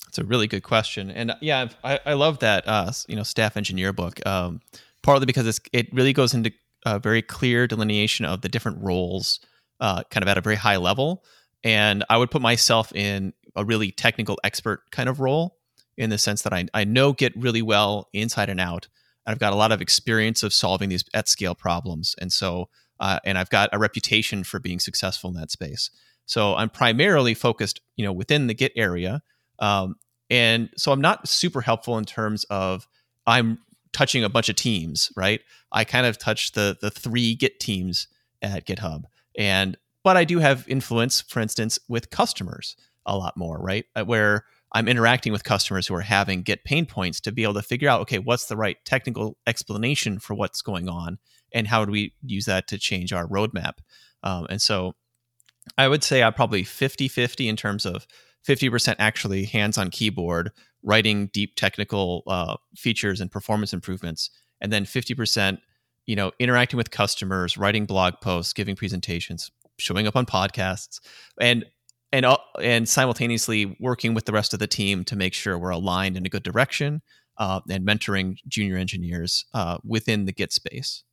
It's 0.09 0.19
a 0.19 0.25
really 0.25 0.47
good 0.47 0.63
question, 0.63 1.11
and 1.11 1.33
yeah, 1.41 1.69
I, 1.85 2.01
I 2.05 2.13
love 2.15 2.39
that 2.41 2.67
uh, 2.67 2.93
you 3.07 3.17
know 3.17 3.23
staff 3.23 3.57
engineer 3.57 3.93
book. 3.93 4.25
Um, 4.27 4.61
partly 5.03 5.27
because 5.27 5.61
it 5.73 5.93
really 5.93 6.13
goes 6.13 6.35
into 6.35 6.53
a 6.85 6.99
very 6.99 7.23
clear 7.23 7.67
delineation 7.67 8.25
of 8.25 8.41
the 8.41 8.49
different 8.49 8.83
roles, 8.83 9.41
uh, 9.81 10.03
kind 10.11 10.23
of 10.23 10.29
at 10.29 10.39
a 10.39 10.41
very 10.41 10.57
high 10.57 10.77
level. 10.77 11.25
And 11.65 12.05
I 12.09 12.17
would 12.17 12.31
put 12.31 12.43
myself 12.43 12.93
in 12.95 13.33
a 13.57 13.65
really 13.65 13.91
technical 13.91 14.39
expert 14.45 14.83
kind 14.91 15.09
of 15.09 15.21
role 15.21 15.57
in 15.97 16.11
the 16.11 16.19
sense 16.19 16.43
that 16.43 16.53
I, 16.53 16.67
I 16.75 16.85
know 16.85 17.13
Git 17.13 17.37
really 17.37 17.63
well 17.63 18.09
inside 18.13 18.49
and 18.49 18.61
out. 18.61 18.89
I've 19.27 19.39
got 19.39 19.53
a 19.53 19.57
lot 19.57 19.73
of 19.73 19.83
experience 19.83 20.43
of 20.43 20.55
solving 20.55 20.89
these 20.89 21.05
at 21.13 21.29
scale 21.29 21.55
problems, 21.55 22.15
and 22.21 22.33
so 22.33 22.69
uh, 23.01 23.19
and 23.25 23.39
I've 23.39 23.51
got 23.51 23.69
a 23.73 23.79
reputation 23.79 24.43
for 24.45 24.59
being 24.59 24.79
successful 24.79 25.31
in 25.31 25.37
that 25.37 25.51
space. 25.51 25.91
So 26.27 26.55
I'm 26.55 26.69
primarily 26.69 27.35
focused, 27.35 27.81
you 27.97 28.05
know, 28.05 28.13
within 28.13 28.47
the 28.47 28.55
Git 28.55 28.73
area, 28.77 29.23
um, 29.59 29.97
and 30.31 30.71
so 30.77 30.93
I'm 30.93 31.01
not 31.01 31.29
super 31.29 31.61
helpful 31.61 31.99
in 31.99 32.05
terms 32.05 32.45
of 32.51 32.87
I'm 33.27 33.59
touching 33.93 34.25
a 34.25 34.29
bunch 34.29 34.49
of 34.49 34.57
teams, 34.57 35.11
right? 35.17 35.41
I 35.73 35.85
kind 35.85 36.07
of 36.07 36.19
touch 36.19 36.53
the 36.53 36.77
the 36.81 36.91
three 36.91 37.35
Git 37.35 37.61
teams 37.61 38.09
at 38.43 38.67
GitHub, 38.67 39.05
and 39.37 39.77
but 40.05 40.17
I 40.17 40.25
do 40.25 40.39
have 40.39 40.67
influence, 40.69 41.21
for 41.23 41.41
instance, 41.41 41.79
with 41.89 42.11
customers 42.11 42.77
a 43.07 43.17
lot 43.17 43.37
more, 43.37 43.59
right? 43.59 43.87
Uh, 43.97 44.05
where 44.05 44.45
I'm 44.73 44.87
interacting 44.87 45.33
with 45.33 45.45
customers 45.45 45.87
who 45.87 45.95
are 45.95 46.03
having 46.03 46.43
Git 46.43 46.65
pain 46.65 46.85
points 46.87 47.21
to 47.23 47.33
be 47.33 47.43
able 47.43 47.55
to 47.55 47.63
figure 47.63 47.89
out, 47.89 48.03
okay, 48.03 48.19
what's 48.19 48.47
the 48.47 48.57
right 48.57 48.77
technical 48.85 49.39
explanation 49.47 50.19
for 50.19 50.35
what's 50.35 50.63
going 50.63 50.89
on, 50.89 51.19
and 51.53 51.67
how 51.67 51.85
do 51.85 51.93
we 51.93 52.15
use 52.23 52.45
that 52.45 52.69
to 52.69 52.79
change 52.79 53.13
our 53.13 53.27
roadmap? 53.27 53.79
Um, 54.23 54.47
and 54.51 54.61
so 54.61 54.95
I 55.77 55.89
would 55.89 56.03
say 56.05 56.23
I'm 56.23 56.35
probably 56.35 56.65
50 56.65 57.09
50 57.09 57.49
in 57.49 57.57
terms 57.57 57.87
of 57.87 58.07
50% 58.49 58.97
actually 58.99 59.45
hands 59.45 59.77
on 59.77 59.91
keyboard, 59.91 60.51
writing 60.83 61.27
deep 61.33 61.55
technical 61.57 62.23
uh, 62.27 62.57
features 62.75 63.21
and 63.21 63.31
performance 63.31 63.75
improvements, 63.75 64.31
and 64.61 64.73
then 64.73 64.85
50%, 64.85 65.59
you 66.07 66.17
know, 66.17 66.33
interacting 66.39 66.79
with 66.79 66.91
customers, 66.91 67.59
writing 67.59 67.85
blog 67.85 68.15
posts, 68.23 68.55
giving 68.55 68.75
presentations, 68.75 69.51
showing 69.79 70.07
up 70.07 70.17
on 70.17 70.25
podcasts, 70.25 71.01
and 71.41 71.67
and 72.11 72.25
uh, 72.25 72.39
and 72.63 72.89
simultaneously 72.89 73.77
working 73.81 74.15
with 74.15 74.25
the 74.25 74.33
rest 74.33 74.55
of 74.55 74.61
the 74.61 74.67
team 74.67 75.05
to 75.05 75.17
make 75.17 75.35
sure 75.35 75.59
we're 75.59 75.69
aligned 75.69 76.17
in 76.17 76.25
a 76.25 76.31
good 76.31 76.43
direction 76.43 77.03
uh, 77.37 77.61
and 77.69 77.87
mentoring 77.87 78.39
junior 78.49 78.79
engineers 78.79 79.45
uh, 79.53 79.77
within 79.85 80.25
the 80.25 80.33
Git 80.33 80.53
space. 80.55 81.05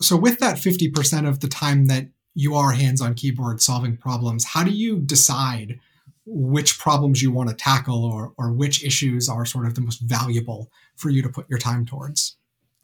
So, 0.00 0.16
with 0.16 0.38
that 0.38 0.56
50% 0.56 1.28
of 1.28 1.40
the 1.40 1.48
time 1.48 1.86
that 1.86 2.06
you 2.34 2.54
are 2.54 2.72
hands 2.72 3.02
on 3.02 3.14
keyboard 3.14 3.60
solving 3.60 3.98
problems, 3.98 4.44
how 4.46 4.64
do 4.64 4.70
you 4.70 4.98
decide 4.98 5.78
which 6.26 6.78
problems 6.78 7.22
you 7.22 7.30
want 7.30 7.50
to 7.50 7.54
tackle 7.54 8.04
or, 8.04 8.32
or 8.38 8.52
which 8.52 8.84
issues 8.84 9.28
are 9.28 9.44
sort 9.44 9.66
of 9.66 9.74
the 9.74 9.80
most 9.80 10.00
valuable 10.00 10.70
for 10.96 11.10
you 11.10 11.22
to 11.22 11.28
put 11.28 11.48
your 11.48 11.58
time 11.58 11.84
towards? 11.84 12.36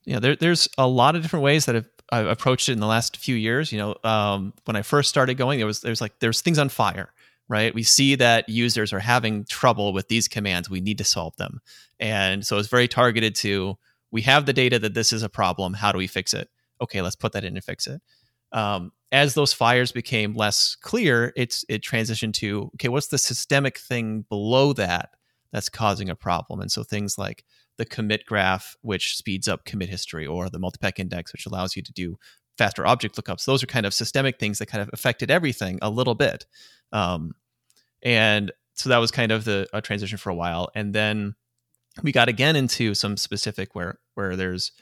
Yeah, 0.04 0.18
there, 0.18 0.36
there's 0.36 0.68
a 0.78 0.86
lot 0.86 1.16
of 1.16 1.22
different 1.22 1.44
ways 1.44 1.66
that 1.66 1.76
I've, 1.76 1.88
I've, 2.10 2.26
approached 2.26 2.68
it 2.68 2.72
in 2.72 2.80
the 2.80 2.86
last 2.86 3.16
few 3.16 3.34
years. 3.34 3.72
You 3.72 3.78
know, 3.78 3.94
um, 4.08 4.52
when 4.64 4.76
I 4.76 4.82
first 4.82 5.08
started 5.08 5.34
going, 5.34 5.58
there 5.58 5.66
was 5.66 5.80
there's 5.80 6.00
like 6.00 6.18
there's 6.20 6.40
things 6.40 6.58
on 6.58 6.68
fire, 6.68 7.12
right? 7.48 7.74
We 7.74 7.82
see 7.82 8.14
that 8.16 8.48
users 8.48 8.92
are 8.92 9.00
having 9.00 9.44
trouble 9.44 9.92
with 9.92 10.08
these 10.08 10.26
commands. 10.26 10.70
We 10.70 10.80
need 10.80 10.98
to 10.98 11.04
solve 11.04 11.36
them, 11.36 11.60
and 11.98 12.46
so 12.46 12.58
it's 12.58 12.68
very 12.68 12.88
targeted 12.88 13.34
to 13.36 13.76
we 14.10 14.22
have 14.22 14.46
the 14.46 14.52
data 14.52 14.78
that 14.78 14.94
this 14.94 15.12
is 15.12 15.22
a 15.22 15.28
problem. 15.28 15.74
How 15.74 15.92
do 15.92 15.98
we 15.98 16.06
fix 16.06 16.34
it? 16.34 16.48
Okay, 16.80 17.02
let's 17.02 17.16
put 17.16 17.32
that 17.32 17.44
in 17.44 17.54
and 17.54 17.64
fix 17.64 17.86
it. 17.86 18.00
Um, 18.52 18.92
as 19.12 19.34
those 19.34 19.52
fires 19.52 19.92
became 19.92 20.34
less 20.34 20.76
clear, 20.76 21.32
it's 21.36 21.64
it 21.68 21.82
transitioned 21.82 22.34
to 22.34 22.70
okay, 22.74 22.88
what's 22.88 23.08
the 23.08 23.18
systemic 23.18 23.78
thing 23.78 24.24
below 24.28 24.72
that 24.74 25.10
that's 25.52 25.68
causing 25.68 26.08
a 26.08 26.14
problem? 26.14 26.60
And 26.60 26.70
so 26.70 26.84
things 26.84 27.18
like 27.18 27.44
the 27.76 27.84
commit 27.84 28.24
graph, 28.26 28.76
which 28.82 29.16
speeds 29.16 29.48
up 29.48 29.64
commit 29.64 29.88
history, 29.88 30.26
or 30.26 30.48
the 30.48 30.60
multipack 30.60 30.98
index, 30.98 31.32
which 31.32 31.46
allows 31.46 31.76
you 31.76 31.82
to 31.82 31.92
do 31.92 32.16
faster 32.56 32.86
object 32.86 33.16
lookups. 33.16 33.46
Those 33.46 33.62
are 33.62 33.66
kind 33.66 33.86
of 33.86 33.94
systemic 33.94 34.38
things 34.38 34.58
that 34.58 34.66
kind 34.66 34.82
of 34.82 34.90
affected 34.92 35.30
everything 35.30 35.78
a 35.82 35.90
little 35.90 36.14
bit. 36.14 36.46
Um, 36.92 37.32
and 38.02 38.52
so 38.74 38.90
that 38.90 38.98
was 38.98 39.10
kind 39.10 39.32
of 39.32 39.44
the 39.44 39.66
a 39.72 39.80
transition 39.80 40.18
for 40.18 40.30
a 40.30 40.34
while. 40.34 40.70
And 40.74 40.94
then 40.94 41.34
we 42.02 42.12
got 42.12 42.28
again 42.28 42.56
into 42.56 42.94
some 42.94 43.16
specific 43.16 43.74
where 43.74 43.98
where 44.14 44.36
there's 44.36 44.72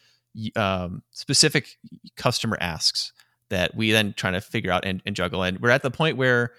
um, 0.56 1.02
specific 1.12 1.78
customer 2.16 2.58
asks 2.61 3.12
that 3.50 3.75
we 3.75 3.93
then 3.93 4.12
trying 4.14 4.35
to 4.35 4.40
figure 4.40 4.71
out 4.71 4.85
and, 4.85 5.02
and 5.07 5.17
juggle. 5.17 5.43
And 5.43 5.61
we're 5.61 5.71
at 5.71 5.83
the 5.83 5.90
point 5.90 6.17
where 6.17 6.52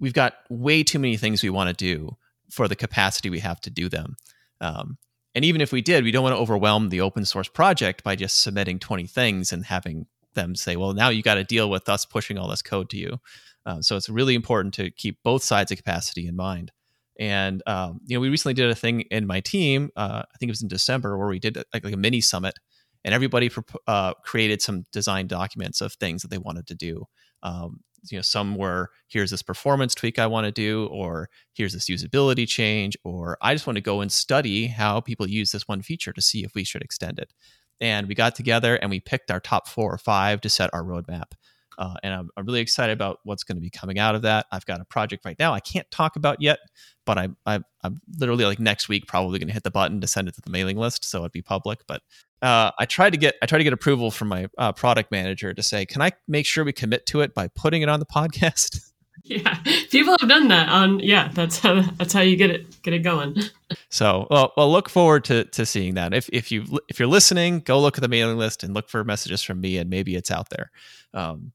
we've 0.00 0.12
got 0.12 0.34
way 0.48 0.82
too 0.82 0.98
many 0.98 1.16
things 1.16 1.42
we 1.42 1.50
want 1.50 1.68
to 1.68 1.74
do 1.74 2.16
for 2.50 2.68
the 2.68 2.76
capacity 2.76 3.30
we 3.30 3.40
have 3.40 3.60
to 3.62 3.70
do 3.70 3.88
them. 3.88 4.16
Um, 4.60 4.98
and 5.34 5.44
even 5.44 5.60
if 5.60 5.72
we 5.72 5.80
did, 5.80 6.04
we 6.04 6.10
don't 6.10 6.22
want 6.22 6.34
to 6.34 6.40
overwhelm 6.40 6.90
the 6.90 7.00
open 7.00 7.24
source 7.24 7.48
project 7.48 8.04
by 8.04 8.16
just 8.16 8.40
submitting 8.40 8.78
20 8.78 9.06
things 9.06 9.52
and 9.52 9.64
having 9.64 10.06
them 10.34 10.54
say, 10.54 10.76
well, 10.76 10.92
now 10.92 11.08
you 11.08 11.22
got 11.22 11.34
to 11.34 11.44
deal 11.44 11.70
with 11.70 11.88
us 11.88 12.04
pushing 12.04 12.38
all 12.38 12.48
this 12.48 12.62
code 12.62 12.90
to 12.90 12.96
you. 12.98 13.18
Um, 13.64 13.82
so 13.82 13.96
it's 13.96 14.08
really 14.08 14.34
important 14.34 14.74
to 14.74 14.90
keep 14.90 15.22
both 15.22 15.42
sides 15.42 15.70
of 15.70 15.78
capacity 15.78 16.26
in 16.26 16.36
mind. 16.36 16.72
And 17.18 17.62
um, 17.66 18.00
you 18.06 18.16
know, 18.16 18.20
we 18.20 18.28
recently 18.28 18.54
did 18.54 18.70
a 18.70 18.74
thing 18.74 19.02
in 19.02 19.26
my 19.26 19.40
team. 19.40 19.90
Uh, 19.96 20.22
I 20.22 20.38
think 20.38 20.48
it 20.48 20.52
was 20.52 20.62
in 20.62 20.68
December 20.68 21.16
where 21.16 21.28
we 21.28 21.38
did 21.38 21.56
like, 21.72 21.84
like 21.84 21.94
a 21.94 21.98
mini 21.98 22.20
summit, 22.20 22.58
and 23.04 23.14
everybody 23.14 23.50
uh, 23.86 24.14
created 24.24 24.62
some 24.62 24.86
design 24.92 25.26
documents 25.26 25.80
of 25.80 25.94
things 25.94 26.22
that 26.22 26.28
they 26.28 26.38
wanted 26.38 26.66
to 26.68 26.74
do. 26.74 27.04
Um, 27.42 27.80
you 28.10 28.18
know, 28.18 28.22
some 28.22 28.56
were 28.56 28.90
here's 29.08 29.30
this 29.30 29.42
performance 29.42 29.94
tweak 29.94 30.18
I 30.18 30.26
want 30.26 30.46
to 30.46 30.52
do, 30.52 30.86
or 30.86 31.28
here's 31.52 31.72
this 31.72 31.88
usability 31.88 32.48
change, 32.48 32.96
or 33.04 33.38
I 33.40 33.54
just 33.54 33.66
want 33.66 33.76
to 33.76 33.82
go 33.82 34.00
and 34.00 34.10
study 34.10 34.66
how 34.66 35.00
people 35.00 35.28
use 35.28 35.52
this 35.52 35.68
one 35.68 35.82
feature 35.82 36.12
to 36.12 36.20
see 36.22 36.44
if 36.44 36.54
we 36.54 36.64
should 36.64 36.82
extend 36.82 37.18
it. 37.18 37.32
And 37.80 38.06
we 38.08 38.14
got 38.14 38.34
together 38.34 38.76
and 38.76 38.90
we 38.90 39.00
picked 39.00 39.30
our 39.30 39.40
top 39.40 39.68
four 39.68 39.92
or 39.92 39.98
five 39.98 40.40
to 40.42 40.48
set 40.48 40.70
our 40.72 40.82
roadmap. 40.82 41.32
Uh, 41.78 41.94
and 42.02 42.12
I'm, 42.14 42.30
I'm, 42.36 42.44
really 42.44 42.60
excited 42.60 42.92
about 42.92 43.20
what's 43.24 43.44
going 43.44 43.56
to 43.56 43.60
be 43.60 43.70
coming 43.70 43.98
out 43.98 44.14
of 44.14 44.22
that. 44.22 44.46
I've 44.52 44.66
got 44.66 44.80
a 44.80 44.84
project 44.84 45.24
right 45.24 45.38
now 45.38 45.52
I 45.52 45.60
can't 45.60 45.90
talk 45.90 46.16
about 46.16 46.40
yet, 46.40 46.58
but 47.06 47.18
I, 47.18 47.28
I, 47.46 47.60
I'm 47.82 48.00
literally 48.18 48.44
like 48.44 48.60
next 48.60 48.88
week 48.88 49.06
probably 49.06 49.38
going 49.38 49.48
to 49.48 49.54
hit 49.54 49.62
the 49.62 49.70
button 49.70 50.00
to 50.00 50.06
send 50.06 50.28
it 50.28 50.34
to 50.34 50.40
the 50.40 50.50
mailing 50.50 50.76
list 50.76 51.04
so 51.04 51.20
it'd 51.20 51.32
be 51.32 51.42
public. 51.42 51.80
But 51.86 52.02
uh, 52.42 52.72
I 52.78 52.86
tried 52.86 53.10
to 53.10 53.16
get 53.16 53.36
I 53.42 53.46
tried 53.46 53.58
to 53.58 53.64
get 53.64 53.72
approval 53.72 54.10
from 54.10 54.28
my 54.28 54.48
uh, 54.58 54.72
product 54.72 55.10
manager 55.10 55.54
to 55.54 55.62
say, 55.62 55.86
can 55.86 56.02
I 56.02 56.12
make 56.28 56.46
sure 56.46 56.64
we 56.64 56.72
commit 56.72 57.06
to 57.06 57.20
it 57.20 57.34
by 57.34 57.48
putting 57.48 57.82
it 57.82 57.88
on 57.88 58.00
the 58.00 58.06
podcast? 58.14 58.92
Yeah, 59.24 59.54
people 59.90 60.16
have 60.18 60.28
done 60.28 60.48
that. 60.48 60.68
On 60.68 60.98
yeah, 60.98 61.28
that's 61.32 61.58
how 61.58 61.82
that's 61.96 62.12
how 62.12 62.20
you 62.20 62.36
get 62.36 62.50
it 62.50 62.82
get 62.82 62.92
it 62.92 63.00
going. 63.00 63.36
So, 63.88 64.26
well, 64.30 64.52
well, 64.56 64.70
look 64.70 64.88
forward 64.88 65.24
to 65.26 65.44
to 65.44 65.64
seeing 65.64 65.94
that. 65.94 66.12
If 66.12 66.28
if 66.32 66.50
you 66.50 66.64
if 66.88 66.98
you're 66.98 67.08
listening, 67.08 67.60
go 67.60 67.80
look 67.80 67.96
at 67.96 68.02
the 68.02 68.08
mailing 68.08 68.36
list 68.36 68.64
and 68.64 68.74
look 68.74 68.88
for 68.88 69.04
messages 69.04 69.42
from 69.42 69.60
me, 69.60 69.78
and 69.78 69.88
maybe 69.88 70.16
it's 70.16 70.30
out 70.30 70.48
there. 70.50 70.70
Um, 71.14 71.52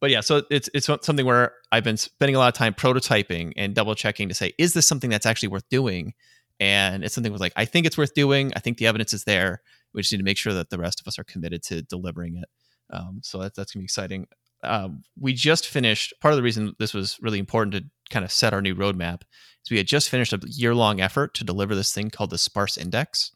but 0.00 0.10
yeah, 0.10 0.20
so 0.20 0.42
it's 0.50 0.68
it's 0.74 0.86
something 0.86 1.24
where 1.24 1.54
I've 1.72 1.84
been 1.84 1.96
spending 1.96 2.36
a 2.36 2.38
lot 2.38 2.48
of 2.48 2.54
time 2.54 2.74
prototyping 2.74 3.52
and 3.56 3.74
double 3.74 3.94
checking 3.94 4.28
to 4.28 4.34
say, 4.34 4.52
is 4.58 4.74
this 4.74 4.86
something 4.86 5.10
that's 5.10 5.26
actually 5.26 5.48
worth 5.48 5.68
doing? 5.68 6.14
And 6.58 7.04
it's 7.04 7.14
something 7.14 7.32
was 7.32 7.40
like, 7.40 7.52
I 7.56 7.64
think 7.64 7.86
it's 7.86 7.98
worth 7.98 8.14
doing. 8.14 8.52
I 8.56 8.60
think 8.60 8.78
the 8.78 8.86
evidence 8.86 9.12
is 9.12 9.24
there. 9.24 9.60
We 9.92 10.02
just 10.02 10.12
need 10.12 10.18
to 10.18 10.24
make 10.24 10.38
sure 10.38 10.54
that 10.54 10.70
the 10.70 10.78
rest 10.78 11.00
of 11.00 11.06
us 11.06 11.18
are 11.18 11.24
committed 11.24 11.62
to 11.64 11.82
delivering 11.82 12.36
it. 12.36 12.48
Um, 12.90 13.20
so 13.22 13.38
that, 13.38 13.54
that's 13.54 13.72
gonna 13.72 13.82
be 13.82 13.86
exciting. 13.86 14.26
Um, 14.62 15.02
we 15.18 15.32
just 15.32 15.68
finished. 15.68 16.14
Part 16.20 16.32
of 16.32 16.36
the 16.36 16.42
reason 16.42 16.74
this 16.78 16.94
was 16.94 17.18
really 17.20 17.38
important 17.38 17.74
to 17.74 17.84
kind 18.10 18.24
of 18.24 18.32
set 18.32 18.54
our 18.54 18.62
new 18.62 18.74
roadmap 18.74 19.22
is 19.64 19.70
we 19.70 19.76
had 19.76 19.86
just 19.86 20.08
finished 20.08 20.32
a 20.32 20.40
year 20.46 20.74
long 20.74 21.00
effort 21.00 21.34
to 21.34 21.44
deliver 21.44 21.74
this 21.74 21.92
thing 21.92 22.10
called 22.10 22.30
the 22.30 22.38
Sparse 22.38 22.78
Index, 22.78 23.32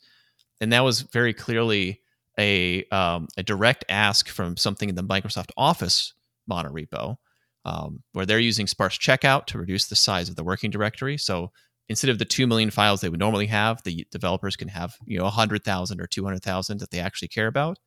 and 0.61 0.73
that 0.73 0.85
was 0.85 1.03
very 1.03 1.35
clearly 1.35 2.01
a 2.39 2.85
um, 2.87 3.29
a 3.37 3.43
direct 3.43 3.85
ask 3.89 4.29
from 4.29 4.57
something 4.57 4.89
in 4.89 4.95
the 4.95 5.03
Microsoft 5.03 5.51
Office 5.57 6.15
monorepo, 6.51 7.17
um, 7.65 8.03
where 8.13 8.27
they're 8.27 8.39
using 8.39 8.67
sparse 8.67 8.99
checkout 8.99 9.47
to 9.47 9.59
reduce 9.59 9.89
the 9.89 9.97
size 9.97 10.29
of 10.29 10.37
the 10.37 10.45
working 10.45 10.71
directory. 10.71 11.17
So 11.17 11.53
instead 11.89 12.11
of 12.11 12.19
the 12.19 12.25
2 12.25 12.47
million 12.47 12.71
files 12.71 13.01
they 13.01 13.09
would 13.09 13.21
normally 13.21 13.47
have, 13.47 13.83
the 13.83 14.07
developers 14.11 14.57
can 14.57 14.69
have, 14.69 14.95
you 15.07 15.19
know, 15.19 15.25
100,000 15.25 16.01
or 16.01 16.07
200,000 16.07 16.81
that 16.81 16.91
they 16.91 17.01
actually 17.01 17.29
care 17.29 17.47
about. 17.47 17.79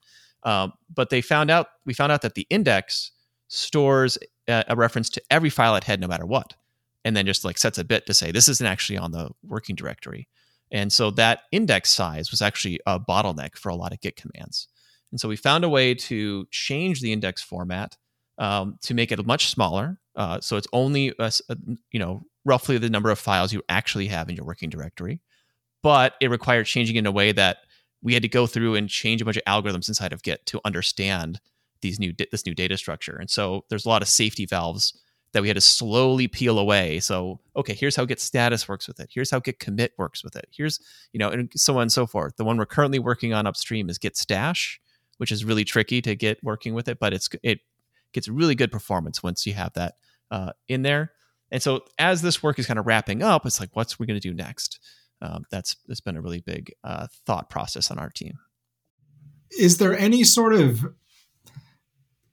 Um, 0.44 0.74
but 0.94 1.10
they 1.10 1.22
found 1.22 1.50
out, 1.50 1.68
we 1.86 1.94
found 1.94 2.12
out 2.12 2.22
that 2.22 2.36
the 2.36 2.48
index 2.50 3.12
stores 3.48 4.18
a, 4.48 4.64
a 4.70 4.76
reference 4.76 5.10
to 5.12 5.22
every 5.30 5.50
file 5.50 5.76
it 5.76 5.84
had 5.84 6.02
no 6.02 6.08
matter 6.08 6.26
what. 6.26 6.54
And 7.06 7.16
then 7.16 7.26
just 7.26 7.44
like 7.44 7.58
sets 7.58 7.78
a 7.78 7.84
bit 7.84 8.06
to 8.06 8.14
say, 8.14 8.32
this 8.32 8.48
isn't 8.48 8.66
actually 8.66 8.98
on 8.98 9.12
the 9.12 9.30
working 9.44 9.76
directory. 9.76 10.28
And 10.72 10.92
so 10.92 11.12
that 11.12 11.42
index 11.52 11.92
size 11.92 12.32
was 12.32 12.42
actually 12.42 12.80
a 12.86 13.00
bottleneck 13.00 13.56
for 13.56 13.70
a 13.70 13.76
lot 13.76 13.94
of 13.94 14.02
Git 14.02 14.16
commands. 14.16 14.68
And 15.12 15.20
so 15.20 15.30
we 15.30 15.36
found 15.36 15.64
a 15.64 15.70
way 15.70 15.94
to 15.94 16.48
change 16.50 17.02
the 17.02 17.14
index 17.14 17.42
format 17.42 17.98
um, 18.38 18.78
to 18.82 18.94
make 18.94 19.12
it 19.12 19.26
much 19.26 19.50
smaller. 19.50 19.98
Uh, 20.16 20.40
so 20.40 20.58
it's 20.58 20.68
only 20.74 21.14
a, 21.20 21.32
a, 21.50 21.58
you 21.92 22.00
know 22.00 22.24
roughly 22.46 22.78
the 22.78 22.90
number 22.90 23.10
of 23.10 23.18
files 23.20 23.54
you 23.54 23.62
actually 23.70 24.08
have 24.08 24.30
in 24.30 24.36
your 24.36 24.46
working 24.46 24.70
directory, 24.70 25.22
but 25.82 26.16
it 26.22 26.30
required 26.30 26.66
changing 26.66 26.96
in 26.98 27.06
a 27.06 27.12
way 27.12 27.32
that 27.32 27.58
we 28.02 28.14
had 28.14 28.22
to 28.22 28.28
go 28.28 28.46
through 28.46 28.76
and 28.76 28.90
change 28.90 29.22
a 29.22 29.26
bunch 29.26 29.38
of 29.38 29.44
algorithms 29.46 29.88
inside 29.88 30.14
of 30.14 30.22
Git 30.24 30.46
to 30.48 30.60
understand 30.66 31.40
these 31.82 32.00
new 32.00 32.14
this 32.32 32.46
new 32.46 32.54
data 32.54 32.78
structure. 32.78 33.16
And 33.16 33.30
so 33.30 33.66
there's 33.70 33.86
a 33.86 33.90
lot 33.90 34.02
of 34.02 34.08
safety 34.08 34.46
valves 34.46 34.94
that 35.32 35.42
we 35.42 35.48
had 35.48 35.56
to 35.56 35.62
slowly 35.62 36.28
peel 36.28 36.60
away. 36.60 37.00
So 37.00 37.40
okay, 37.56 37.74
here's 37.74 37.96
how 37.96 38.06
Git 38.06 38.20
status 38.20 38.68
works 38.68 38.88
with 38.88 39.00
it. 39.00 39.10
Here's 39.12 39.32
how 39.32 39.40
Git 39.40 39.60
commit 39.60 39.94
works 39.98 40.24
with 40.24 40.36
it. 40.36 40.48
Here's 40.52 40.80
you 41.12 41.20
know 41.20 41.30
and 41.30 41.52
so 41.56 41.78
on 41.78 41.84
and 41.84 41.92
so 41.92 42.06
forth. 42.06 42.36
The 42.38 42.46
one 42.46 42.58
we're 42.58 42.66
currently 42.66 43.00
working 43.00 43.34
on 43.34 43.48
upstream 43.48 43.90
is 43.90 43.98
Git 43.98 44.18
stash, 44.18 44.80
which 45.18 45.32
is 45.32 45.46
really 45.46 45.64
tricky 45.64 46.02
to 46.02 46.16
get 46.16 46.44
working 46.44 46.74
with 46.74 46.88
it, 46.88 47.00
but 47.00 47.14
it's 47.14 47.30
it 47.42 47.60
gets 48.14 48.28
really 48.28 48.56
good 48.56 48.72
performance 48.72 49.22
once 49.22 49.46
you 49.46 49.54
have 49.54 49.74
that 49.74 49.96
uh, 50.32 50.52
in 50.68 50.82
there. 50.82 51.12
And 51.52 51.62
so 51.62 51.82
as 52.00 52.22
this 52.22 52.42
work 52.42 52.58
is 52.58 52.66
kind 52.66 52.80
of 52.80 52.88
wrapping 52.88 53.22
up, 53.22 53.46
it's 53.46 53.60
like, 53.60 53.70
what's 53.74 54.00
we 54.00 54.06
going 54.06 54.20
to 54.20 54.28
do 54.28 54.34
next? 54.34 54.80
Um, 55.22 55.46
that's 55.52 55.78
that's 55.88 56.02
been 56.02 56.18
a 56.18 56.22
really 56.22 56.42
big 56.42 56.74
uh, 56.84 57.08
thought 57.26 57.50
process 57.50 57.92
on 57.92 58.00
our 58.00 58.10
team. 58.10 58.40
Is 59.58 59.78
there 59.78 59.98
any 59.98 60.24
sort 60.24 60.54
of 60.54 60.86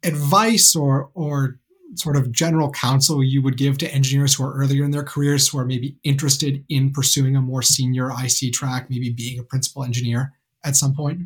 advice 0.02 0.74
or 0.74 1.10
or 1.14 1.60
sort 1.94 2.16
of 2.16 2.32
general 2.32 2.70
counsel 2.70 3.22
you 3.22 3.42
would 3.42 3.56
give 3.56 3.78
to 3.78 3.92
engineers 3.92 4.34
who 4.34 4.44
are 4.44 4.54
earlier 4.54 4.84
in 4.84 4.90
their 4.90 5.02
careers 5.02 5.48
who 5.48 5.58
are 5.58 5.64
maybe 5.64 5.96
interested 6.04 6.64
in 6.68 6.92
pursuing 6.92 7.36
a 7.36 7.40
more 7.40 7.62
senior 7.62 8.10
IC 8.10 8.52
track, 8.52 8.88
maybe 8.88 9.10
being 9.10 9.38
a 9.38 9.42
principal 9.42 9.84
engineer 9.84 10.32
at 10.64 10.76
some 10.76 10.94
point? 10.94 11.22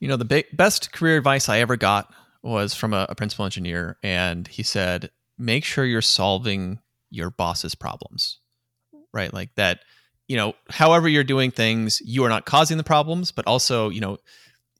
You 0.00 0.08
know, 0.08 0.16
the 0.16 0.24
ba- 0.24 0.44
best 0.52 0.92
career 0.92 1.16
advice 1.16 1.48
I 1.48 1.60
ever 1.60 1.76
got 1.76 2.12
was 2.42 2.74
from 2.74 2.94
a, 2.94 3.06
a 3.08 3.14
principal 3.14 3.44
engineer, 3.44 3.98
and 4.02 4.46
he 4.48 4.62
said, 4.62 5.10
make 5.38 5.64
sure 5.64 5.84
you're 5.84 6.02
solving 6.02 6.78
your 7.10 7.30
boss's 7.30 7.74
problems, 7.74 8.40
right? 9.12 9.32
Like 9.32 9.54
that, 9.56 9.80
you 10.26 10.36
know, 10.36 10.54
however 10.68 11.08
you're 11.08 11.24
doing 11.24 11.50
things, 11.50 12.00
you 12.04 12.24
are 12.24 12.28
not 12.28 12.44
causing 12.44 12.76
the 12.76 12.84
problems, 12.84 13.32
but 13.32 13.46
also, 13.46 13.88
you 13.88 14.00
know, 14.00 14.18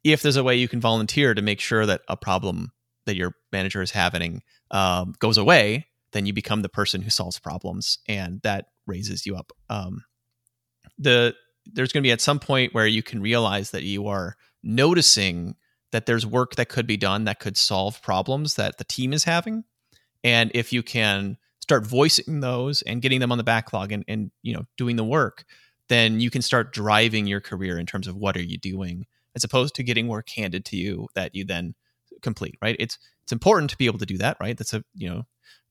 if 0.03 0.21
there's 0.21 0.37
a 0.37 0.43
way 0.43 0.55
you 0.55 0.67
can 0.67 0.79
volunteer 0.79 1.33
to 1.33 1.41
make 1.41 1.59
sure 1.59 1.85
that 1.85 2.01
a 2.07 2.15
problem 2.15 2.71
that 3.05 3.15
your 3.15 3.33
manager 3.51 3.81
is 3.81 3.91
having 3.91 4.43
um, 4.71 5.13
goes 5.19 5.37
away, 5.37 5.87
then 6.11 6.25
you 6.25 6.33
become 6.33 6.61
the 6.61 6.69
person 6.69 7.01
who 7.01 7.09
solves 7.09 7.39
problems, 7.39 7.99
and 8.07 8.41
that 8.43 8.67
raises 8.85 9.25
you 9.25 9.35
up. 9.35 9.51
Um, 9.69 10.03
the 10.97 11.35
there's 11.65 11.91
going 11.91 12.01
to 12.01 12.07
be 12.07 12.11
at 12.11 12.21
some 12.21 12.39
point 12.39 12.73
where 12.73 12.87
you 12.87 13.03
can 13.03 13.21
realize 13.21 13.71
that 13.71 13.83
you 13.83 14.07
are 14.07 14.35
noticing 14.63 15.55
that 15.91 16.05
there's 16.05 16.25
work 16.25 16.55
that 16.55 16.69
could 16.69 16.87
be 16.87 16.97
done 16.97 17.25
that 17.25 17.39
could 17.39 17.57
solve 17.57 18.01
problems 18.01 18.55
that 18.55 18.77
the 18.77 18.83
team 18.83 19.13
is 19.13 19.23
having. 19.23 19.63
And 20.23 20.51
if 20.53 20.71
you 20.73 20.83
can 20.83 21.37
start 21.69 21.85
voicing 21.85 22.39
those 22.39 22.81
and 22.81 23.01
getting 23.01 23.19
them 23.19 23.31
on 23.31 23.37
the 23.37 23.43
backlog 23.43 23.91
and, 23.91 24.03
and 24.07 24.31
you 24.41 24.53
know 24.53 24.63
doing 24.75 24.95
the 24.95 25.03
work 25.03 25.45
then 25.87 26.19
you 26.19 26.31
can 26.31 26.41
start 26.41 26.73
driving 26.73 27.27
your 27.27 27.41
career 27.41 27.77
in 27.77 27.85
terms 27.85 28.07
of 28.07 28.15
what 28.15 28.35
are 28.35 28.43
you 28.43 28.57
doing 28.57 29.05
as 29.35 29.43
opposed 29.43 29.75
to 29.75 29.83
getting 29.83 30.07
work 30.07 30.29
handed 30.29 30.65
to 30.65 30.77
you 30.77 31.07
that 31.13 31.35
you 31.35 31.45
then 31.45 31.75
complete 32.23 32.57
right? 32.61 32.75
It's 32.79 32.97
it's 33.23 33.31
important 33.31 33.69
to 33.69 33.77
be 33.77 33.85
able 33.85 33.99
to 33.99 34.05
do 34.05 34.17
that 34.17 34.37
right? 34.39 34.57
That's 34.57 34.73
a 34.73 34.83
you 34.95 35.09
know 35.09 35.23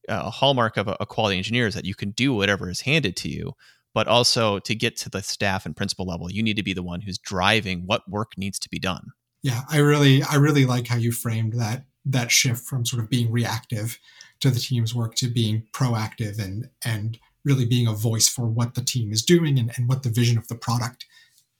a 0.08 0.30
hallmark 0.30 0.76
of 0.76 0.86
a, 0.86 0.96
a 1.00 1.06
quality 1.06 1.36
engineer 1.36 1.66
is 1.66 1.74
that 1.74 1.84
you 1.84 1.96
can 1.96 2.12
do 2.12 2.32
whatever 2.32 2.70
is 2.70 2.82
handed 2.82 3.16
to 3.16 3.28
you. 3.28 3.54
But 3.94 4.06
also 4.06 4.60
to 4.60 4.74
get 4.76 4.96
to 4.98 5.10
the 5.10 5.22
staff 5.22 5.66
and 5.66 5.76
principal 5.76 6.06
level 6.06 6.30
you 6.30 6.44
need 6.44 6.56
to 6.56 6.62
be 6.62 6.74
the 6.74 6.82
one 6.82 7.00
who's 7.00 7.18
driving 7.18 7.86
what 7.86 8.08
work 8.08 8.32
needs 8.36 8.60
to 8.60 8.68
be 8.68 8.78
done 8.78 9.08
yeah, 9.42 9.62
I 9.70 9.78
really 9.78 10.22
I 10.22 10.36
really 10.36 10.64
like 10.64 10.88
how 10.88 10.96
you 10.96 11.12
framed 11.12 11.54
that 11.54 11.84
that 12.04 12.30
shift 12.30 12.64
from 12.64 12.86
sort 12.86 13.02
of 13.02 13.10
being 13.10 13.30
reactive 13.30 13.98
to 14.40 14.50
the 14.50 14.60
team's 14.60 14.94
work 14.94 15.14
to 15.16 15.28
being 15.28 15.64
proactive 15.72 16.38
and 16.42 16.70
and 16.84 17.18
really 17.44 17.64
being 17.64 17.86
a 17.86 17.92
voice 17.92 18.28
for 18.28 18.46
what 18.46 18.74
the 18.74 18.82
team 18.82 19.12
is 19.12 19.22
doing 19.22 19.58
and, 19.58 19.72
and 19.76 19.88
what 19.88 20.02
the 20.02 20.10
vision 20.10 20.36
of 20.36 20.48
the 20.48 20.54
product 20.54 21.06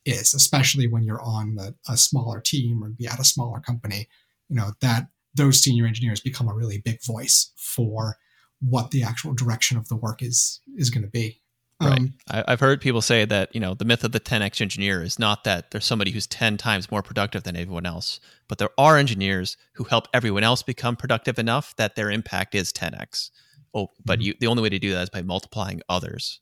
is, 0.05 0.33
especially 0.33 0.87
when 0.87 1.03
you're 1.03 1.21
on 1.21 1.57
a, 1.59 1.73
a 1.91 1.97
smaller 1.97 2.39
team 2.39 2.83
or 2.83 2.89
be 2.89 3.07
at 3.07 3.19
a 3.19 3.23
smaller 3.23 3.59
company. 3.59 4.07
You 4.49 4.57
know 4.57 4.71
that 4.81 5.07
those 5.35 5.61
senior 5.61 5.85
engineers 5.85 6.19
become 6.19 6.49
a 6.49 6.53
really 6.53 6.79
big 6.79 7.03
voice 7.03 7.51
for 7.55 8.17
what 8.59 8.91
the 8.91 9.03
actual 9.03 9.33
direction 9.33 9.77
of 9.77 9.87
the 9.87 9.95
work 9.95 10.21
is 10.21 10.59
is 10.75 10.89
going 10.89 11.03
to 11.03 11.09
be. 11.09 11.41
Right. 11.81 11.97
Um, 11.97 12.13
I've 12.29 12.59
heard 12.59 12.81
people 12.81 13.01
say 13.01 13.23
that 13.23 13.55
you 13.55 13.61
know 13.61 13.73
the 13.73 13.85
myth 13.85 14.03
of 14.03 14.11
the 14.11 14.19
10x 14.19 14.59
engineer 14.59 15.01
is 15.01 15.17
not 15.17 15.45
that 15.45 15.71
there's 15.71 15.85
somebody 15.85 16.11
who's 16.11 16.27
10 16.27 16.57
times 16.57 16.91
more 16.91 17.01
productive 17.01 17.43
than 17.43 17.55
everyone 17.55 17.85
else, 17.85 18.19
but 18.49 18.57
there 18.57 18.71
are 18.77 18.97
engineers 18.97 19.55
who 19.73 19.85
help 19.85 20.07
everyone 20.13 20.43
else 20.43 20.61
become 20.61 20.97
productive 20.97 21.39
enough 21.39 21.73
that 21.77 21.95
their 21.95 22.11
impact 22.11 22.53
is 22.53 22.73
10x. 22.73 23.29
Oh, 23.73 23.87
but 24.03 24.19
mm-hmm. 24.19 24.27
you, 24.27 24.33
the 24.39 24.47
only 24.47 24.61
way 24.61 24.69
to 24.69 24.79
do 24.79 24.91
that 24.91 25.03
is 25.03 25.09
by 25.09 25.21
multiplying 25.21 25.81
others. 25.87 26.41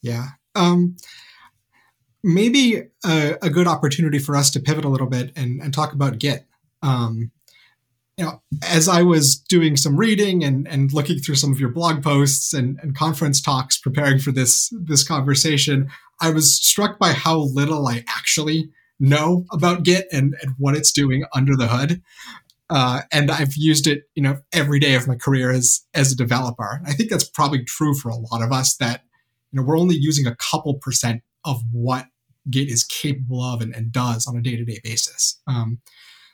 Yeah. 0.00 0.28
Um, 0.54 0.96
maybe 2.22 2.84
a, 3.04 3.36
a, 3.42 3.50
good 3.50 3.66
opportunity 3.66 4.18
for 4.18 4.36
us 4.36 4.50
to 4.52 4.60
pivot 4.60 4.84
a 4.84 4.88
little 4.88 5.06
bit 5.06 5.32
and, 5.36 5.60
and 5.60 5.74
talk 5.74 5.92
about 5.92 6.18
Git. 6.18 6.46
Um, 6.82 7.30
you 8.16 8.24
know, 8.24 8.40
as 8.62 8.88
I 8.88 9.02
was 9.02 9.36
doing 9.36 9.76
some 9.76 9.96
reading 9.96 10.42
and, 10.42 10.66
and 10.66 10.92
looking 10.92 11.18
through 11.18 11.34
some 11.34 11.52
of 11.52 11.60
your 11.60 11.68
blog 11.68 12.02
posts 12.02 12.54
and, 12.54 12.78
and 12.82 12.96
conference 12.96 13.40
talks 13.42 13.78
preparing 13.78 14.18
for 14.18 14.32
this 14.32 14.72
this 14.72 15.06
conversation, 15.06 15.90
I 16.20 16.30
was 16.30 16.54
struck 16.54 16.98
by 16.98 17.12
how 17.12 17.38
little 17.38 17.86
I 17.86 18.04
actually 18.08 18.70
know 18.98 19.44
about 19.52 19.82
Git 19.82 20.06
and, 20.10 20.34
and 20.40 20.54
what 20.58 20.74
it's 20.74 20.92
doing 20.92 21.24
under 21.34 21.56
the 21.56 21.68
hood. 21.68 22.02
Uh, 22.70 23.02
and 23.12 23.30
I've 23.30 23.54
used 23.54 23.86
it, 23.86 24.04
you 24.14 24.22
know, 24.22 24.38
every 24.52 24.80
day 24.80 24.94
of 24.94 25.06
my 25.06 25.14
career 25.14 25.50
as 25.50 25.82
as 25.94 26.10
a 26.10 26.16
developer. 26.16 26.80
I 26.86 26.94
think 26.94 27.10
that's 27.10 27.28
probably 27.28 27.64
true 27.64 27.94
for 27.94 28.08
a 28.08 28.16
lot 28.16 28.42
of 28.42 28.50
us. 28.50 28.76
That 28.76 29.02
you 29.52 29.60
know, 29.60 29.66
we're 29.66 29.78
only 29.78 29.96
using 29.96 30.26
a 30.26 30.36
couple 30.36 30.74
percent 30.74 31.22
of 31.44 31.60
what 31.70 32.06
Git 32.50 32.68
is 32.68 32.82
capable 32.82 33.42
of 33.42 33.60
and, 33.60 33.74
and 33.74 33.92
does 33.92 34.26
on 34.26 34.36
a 34.36 34.42
day 34.42 34.56
to 34.56 34.64
day 34.64 34.80
basis. 34.82 35.38
Um, 35.46 35.80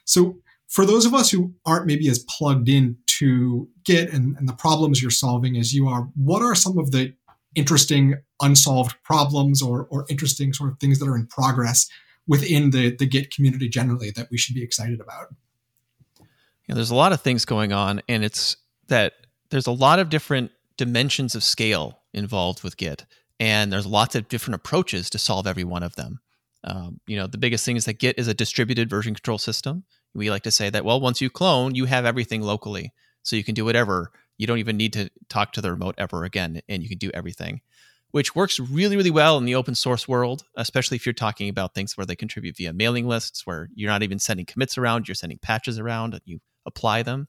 so 0.05 0.37
for 0.67 0.85
those 0.85 1.05
of 1.05 1.13
us 1.13 1.29
who 1.29 1.53
aren't 1.65 1.85
maybe 1.85 2.09
as 2.09 2.19
plugged 2.19 2.67
in 2.67 2.97
to 3.19 3.69
Git 3.85 4.11
and, 4.11 4.35
and 4.37 4.47
the 4.49 4.53
problems 4.53 5.01
you're 5.01 5.11
solving 5.11 5.57
as 5.57 5.73
you 5.73 5.87
are, 5.87 6.07
what 6.15 6.41
are 6.41 6.55
some 6.55 6.77
of 6.77 6.91
the 6.91 7.13
interesting 7.55 8.15
unsolved 8.41 8.95
problems 9.03 9.61
or, 9.61 9.87
or 9.91 10.05
interesting 10.09 10.53
sort 10.53 10.71
of 10.71 10.79
things 10.79 10.99
that 10.99 11.07
are 11.07 11.15
in 11.15 11.27
progress 11.27 11.87
within 12.27 12.71
the, 12.71 12.95
the 12.95 13.05
Git 13.05 13.33
community 13.33 13.69
generally 13.69 14.11
that 14.11 14.29
we 14.31 14.37
should 14.37 14.55
be 14.55 14.63
excited 14.63 14.99
about? 14.99 15.27
Yeah, 16.67 16.75
there's 16.75 16.91
a 16.91 16.95
lot 16.95 17.13
of 17.13 17.21
things 17.21 17.45
going 17.45 17.73
on, 17.73 18.01
and 18.07 18.23
it's 18.23 18.55
that 18.87 19.13
there's 19.49 19.67
a 19.67 19.71
lot 19.71 19.99
of 19.99 20.09
different 20.09 20.51
dimensions 20.77 21.35
of 21.35 21.43
scale 21.43 21.99
involved 22.13 22.63
with 22.63 22.77
Git, 22.77 23.05
and 23.39 23.71
there's 23.71 23.85
lots 23.85 24.15
of 24.15 24.29
different 24.29 24.55
approaches 24.55 25.09
to 25.11 25.19
solve 25.19 25.45
every 25.45 25.65
one 25.65 25.83
of 25.83 25.95
them. 25.95 26.19
Um, 26.63 27.01
you 27.05 27.17
know, 27.17 27.27
the 27.27 27.37
biggest 27.37 27.65
thing 27.65 27.75
is 27.75 27.85
that 27.85 27.99
Git 27.99 28.17
is 28.17 28.29
a 28.29 28.33
distributed 28.33 28.89
version 28.89 29.13
control 29.13 29.37
system 29.37 29.83
we 30.13 30.29
like 30.29 30.43
to 30.43 30.51
say 30.51 30.69
that 30.69 30.85
well 30.85 31.01
once 31.01 31.21
you 31.21 31.29
clone 31.29 31.75
you 31.75 31.85
have 31.85 32.05
everything 32.05 32.41
locally 32.41 32.91
so 33.23 33.35
you 33.35 33.43
can 33.43 33.55
do 33.55 33.65
whatever. 33.65 34.11
You 34.37 34.47
don't 34.47 34.57
even 34.57 34.75
need 34.75 34.93
to 34.93 35.09
talk 35.29 35.53
to 35.53 35.61
the 35.61 35.71
remote 35.71 35.95
ever 35.97 36.25
again 36.25 36.61
and 36.67 36.83
you 36.83 36.89
can 36.89 36.97
do 36.97 37.11
everything 37.13 37.61
which 38.11 38.35
works 38.35 38.59
really 38.59 38.97
really 38.97 39.11
well 39.11 39.37
in 39.37 39.45
the 39.45 39.55
open 39.55 39.75
source 39.75 40.07
world 40.07 40.43
especially 40.57 40.95
if 40.95 41.05
you're 41.05 41.13
talking 41.13 41.49
about 41.49 41.73
things 41.73 41.95
where 41.95 42.05
they 42.05 42.15
contribute 42.15 42.57
via 42.57 42.73
mailing 42.73 43.07
lists 43.07 43.45
where 43.45 43.69
you're 43.75 43.89
not 43.89 44.03
even 44.03 44.19
sending 44.19 44.45
commits 44.45 44.77
around 44.77 45.07
you're 45.07 45.15
sending 45.15 45.39
patches 45.39 45.79
around 45.79 46.13
and 46.13 46.21
you 46.25 46.39
apply 46.65 47.03
them. 47.03 47.27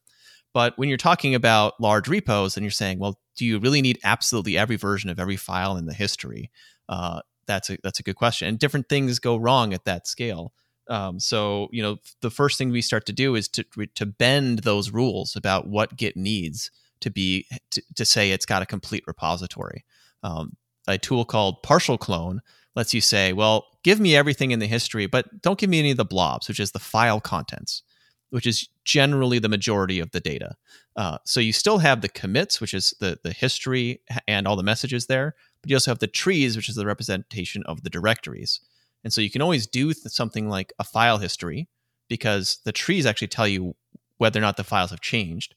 But 0.52 0.78
when 0.78 0.88
you're 0.88 0.96
talking 0.98 1.34
about 1.34 1.80
large 1.80 2.08
repos 2.08 2.56
and 2.56 2.64
you're 2.64 2.70
saying 2.70 2.98
well 2.98 3.18
do 3.36 3.44
you 3.44 3.58
really 3.58 3.82
need 3.82 3.98
absolutely 4.04 4.56
every 4.56 4.76
version 4.76 5.10
of 5.10 5.18
every 5.18 5.36
file 5.36 5.76
in 5.76 5.86
the 5.86 5.94
history? 5.94 6.50
Uh, 6.88 7.20
that's 7.46 7.68
a 7.70 7.78
that's 7.82 8.00
a 8.00 8.02
good 8.02 8.16
question 8.16 8.48
and 8.48 8.58
different 8.58 8.88
things 8.88 9.18
go 9.18 9.36
wrong 9.36 9.74
at 9.74 9.84
that 9.84 10.06
scale 10.06 10.52
um, 10.88 11.18
so 11.20 11.68
you 11.72 11.82
know, 11.82 11.98
the 12.20 12.30
first 12.30 12.58
thing 12.58 12.70
we 12.70 12.82
start 12.82 13.06
to 13.06 13.12
do 13.12 13.34
is 13.34 13.48
to 13.48 13.64
to 13.94 14.06
bend 14.06 14.60
those 14.60 14.90
rules 14.90 15.36
about 15.36 15.66
what 15.66 15.96
Git 15.96 16.16
needs 16.16 16.70
to 17.00 17.10
be 17.10 17.46
to, 17.70 17.82
to 17.94 18.04
say 18.04 18.30
it's 18.30 18.46
got 18.46 18.62
a 18.62 18.66
complete 18.66 19.04
repository. 19.06 19.84
Um, 20.22 20.56
a 20.86 20.98
tool 20.98 21.24
called 21.24 21.62
partial 21.62 21.98
clone 21.98 22.40
lets 22.76 22.92
you 22.92 23.00
say, 23.00 23.32
well, 23.32 23.66
give 23.82 24.00
me 24.00 24.16
everything 24.16 24.50
in 24.50 24.58
the 24.58 24.66
history, 24.66 25.06
but 25.06 25.42
don't 25.42 25.58
give 25.58 25.70
me 25.70 25.78
any 25.78 25.90
of 25.92 25.96
the 25.96 26.04
blobs, 26.04 26.48
which 26.48 26.60
is 26.60 26.72
the 26.72 26.78
file 26.78 27.20
contents, 27.20 27.82
which 28.30 28.46
is 28.46 28.68
generally 28.84 29.38
the 29.38 29.48
majority 29.48 30.00
of 30.00 30.10
the 30.10 30.20
data. 30.20 30.56
Uh, 30.96 31.18
so 31.24 31.40
you 31.40 31.52
still 31.52 31.78
have 31.78 32.00
the 32.00 32.08
commits, 32.08 32.60
which 32.60 32.74
is 32.74 32.94
the 33.00 33.18
the 33.22 33.32
history 33.32 34.00
and 34.28 34.46
all 34.46 34.56
the 34.56 34.62
messages 34.62 35.06
there, 35.06 35.34
but 35.62 35.70
you 35.70 35.76
also 35.76 35.90
have 35.90 36.00
the 36.00 36.06
trees, 36.06 36.56
which 36.56 36.68
is 36.68 36.74
the 36.74 36.86
representation 36.86 37.62
of 37.64 37.82
the 37.82 37.90
directories. 37.90 38.60
And 39.04 39.12
so 39.12 39.20
you 39.20 39.30
can 39.30 39.42
always 39.42 39.66
do 39.66 39.92
something 39.92 40.48
like 40.48 40.72
a 40.78 40.84
file 40.84 41.18
history 41.18 41.68
because 42.08 42.58
the 42.64 42.72
trees 42.72 43.06
actually 43.06 43.28
tell 43.28 43.46
you 43.46 43.76
whether 44.16 44.38
or 44.38 44.42
not 44.42 44.56
the 44.56 44.64
files 44.64 44.90
have 44.90 45.00
changed. 45.00 45.54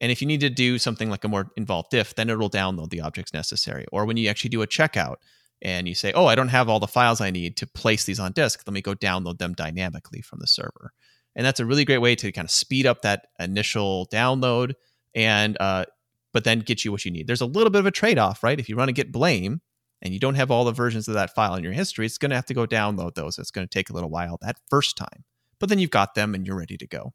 And 0.00 0.12
if 0.12 0.20
you 0.20 0.26
need 0.26 0.40
to 0.40 0.50
do 0.50 0.78
something 0.78 1.08
like 1.08 1.24
a 1.24 1.28
more 1.28 1.50
involved 1.56 1.90
diff, 1.90 2.14
then 2.14 2.28
it'll 2.28 2.50
download 2.50 2.90
the 2.90 3.00
objects 3.00 3.32
necessary. 3.32 3.86
Or 3.92 4.04
when 4.04 4.16
you 4.16 4.28
actually 4.28 4.50
do 4.50 4.62
a 4.62 4.66
checkout 4.66 5.16
and 5.62 5.88
you 5.88 5.94
say, 5.94 6.12
oh, 6.12 6.26
I 6.26 6.34
don't 6.34 6.48
have 6.48 6.68
all 6.68 6.80
the 6.80 6.88
files 6.88 7.20
I 7.20 7.30
need 7.30 7.56
to 7.58 7.66
place 7.66 8.04
these 8.04 8.18
on 8.18 8.32
disk, 8.32 8.62
let 8.66 8.74
me 8.74 8.82
go 8.82 8.94
download 8.94 9.38
them 9.38 9.54
dynamically 9.54 10.20
from 10.20 10.40
the 10.40 10.46
server. 10.46 10.92
And 11.36 11.46
that's 11.46 11.60
a 11.60 11.64
really 11.64 11.84
great 11.84 11.98
way 11.98 12.14
to 12.16 12.32
kind 12.32 12.44
of 12.44 12.50
speed 12.50 12.84
up 12.84 13.02
that 13.02 13.28
initial 13.38 14.06
download 14.12 14.74
and, 15.14 15.56
uh, 15.60 15.86
but 16.32 16.44
then 16.44 16.60
get 16.60 16.84
you 16.84 16.90
what 16.90 17.04
you 17.04 17.10
need. 17.10 17.26
There's 17.26 17.40
a 17.40 17.46
little 17.46 17.70
bit 17.70 17.80
of 17.80 17.86
a 17.86 17.90
trade 17.90 18.18
off, 18.18 18.42
right? 18.42 18.58
If 18.58 18.68
you 18.68 18.76
run 18.76 18.88
a 18.88 18.92
git 18.92 19.12
blame, 19.12 19.60
and 20.02 20.12
you 20.12 20.20
don't 20.20 20.34
have 20.34 20.50
all 20.50 20.64
the 20.64 20.72
versions 20.72 21.08
of 21.08 21.14
that 21.14 21.34
file 21.34 21.54
in 21.54 21.64
your 21.64 21.72
history, 21.72 22.04
it's 22.04 22.18
going 22.18 22.30
to 22.30 22.36
have 22.36 22.46
to 22.46 22.54
go 22.54 22.66
download 22.66 23.14
those. 23.14 23.38
It's 23.38 23.50
going 23.50 23.66
to 23.66 23.72
take 23.72 23.88
a 23.88 23.92
little 23.92 24.10
while 24.10 24.38
that 24.42 24.56
first 24.68 24.96
time, 24.96 25.24
but 25.58 25.68
then 25.68 25.78
you've 25.78 25.90
got 25.90 26.14
them 26.14 26.34
and 26.34 26.46
you're 26.46 26.58
ready 26.58 26.76
to 26.76 26.86
go. 26.86 27.14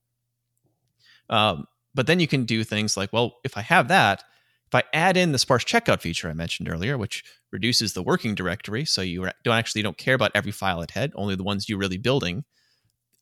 Um, 1.29 1.65
but 1.93 2.07
then 2.07 2.19
you 2.19 2.27
can 2.27 2.45
do 2.45 2.63
things 2.63 2.95
like, 2.95 3.11
well, 3.11 3.35
if 3.43 3.57
I 3.57 3.61
have 3.61 3.89
that, 3.89 4.23
if 4.67 4.75
I 4.75 4.83
add 4.93 5.17
in 5.17 5.31
the 5.31 5.39
sparse 5.39 5.63
checkout 5.63 6.01
feature 6.01 6.29
I 6.29 6.33
mentioned 6.33 6.69
earlier, 6.69 6.97
which 6.97 7.23
reduces 7.51 7.93
the 7.93 8.03
working 8.03 8.35
directory, 8.35 8.85
so 8.85 9.01
you 9.01 9.29
don't 9.43 9.57
actually 9.57 9.81
don't 9.81 9.97
care 9.97 10.15
about 10.15 10.31
every 10.35 10.51
file 10.51 10.81
it 10.81 10.91
had, 10.91 11.11
only 11.15 11.35
the 11.35 11.43
ones 11.43 11.67
you're 11.67 11.77
really 11.77 11.97
building, 11.97 12.43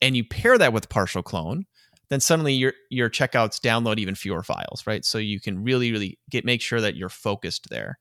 and 0.00 0.16
you 0.16 0.24
pair 0.24 0.58
that 0.58 0.72
with 0.72 0.88
partial 0.88 1.22
clone, 1.22 1.64
then 2.08 2.20
suddenly 2.20 2.52
your 2.54 2.72
your 2.90 3.10
checkouts 3.10 3.60
download 3.60 3.98
even 3.98 4.14
fewer 4.14 4.42
files, 4.42 4.84
right? 4.86 5.04
So 5.04 5.18
you 5.18 5.40
can 5.40 5.62
really, 5.62 5.90
really 5.90 6.18
get 6.30 6.44
make 6.44 6.60
sure 6.60 6.80
that 6.80 6.96
you're 6.96 7.08
focused 7.08 7.68
there. 7.70 7.98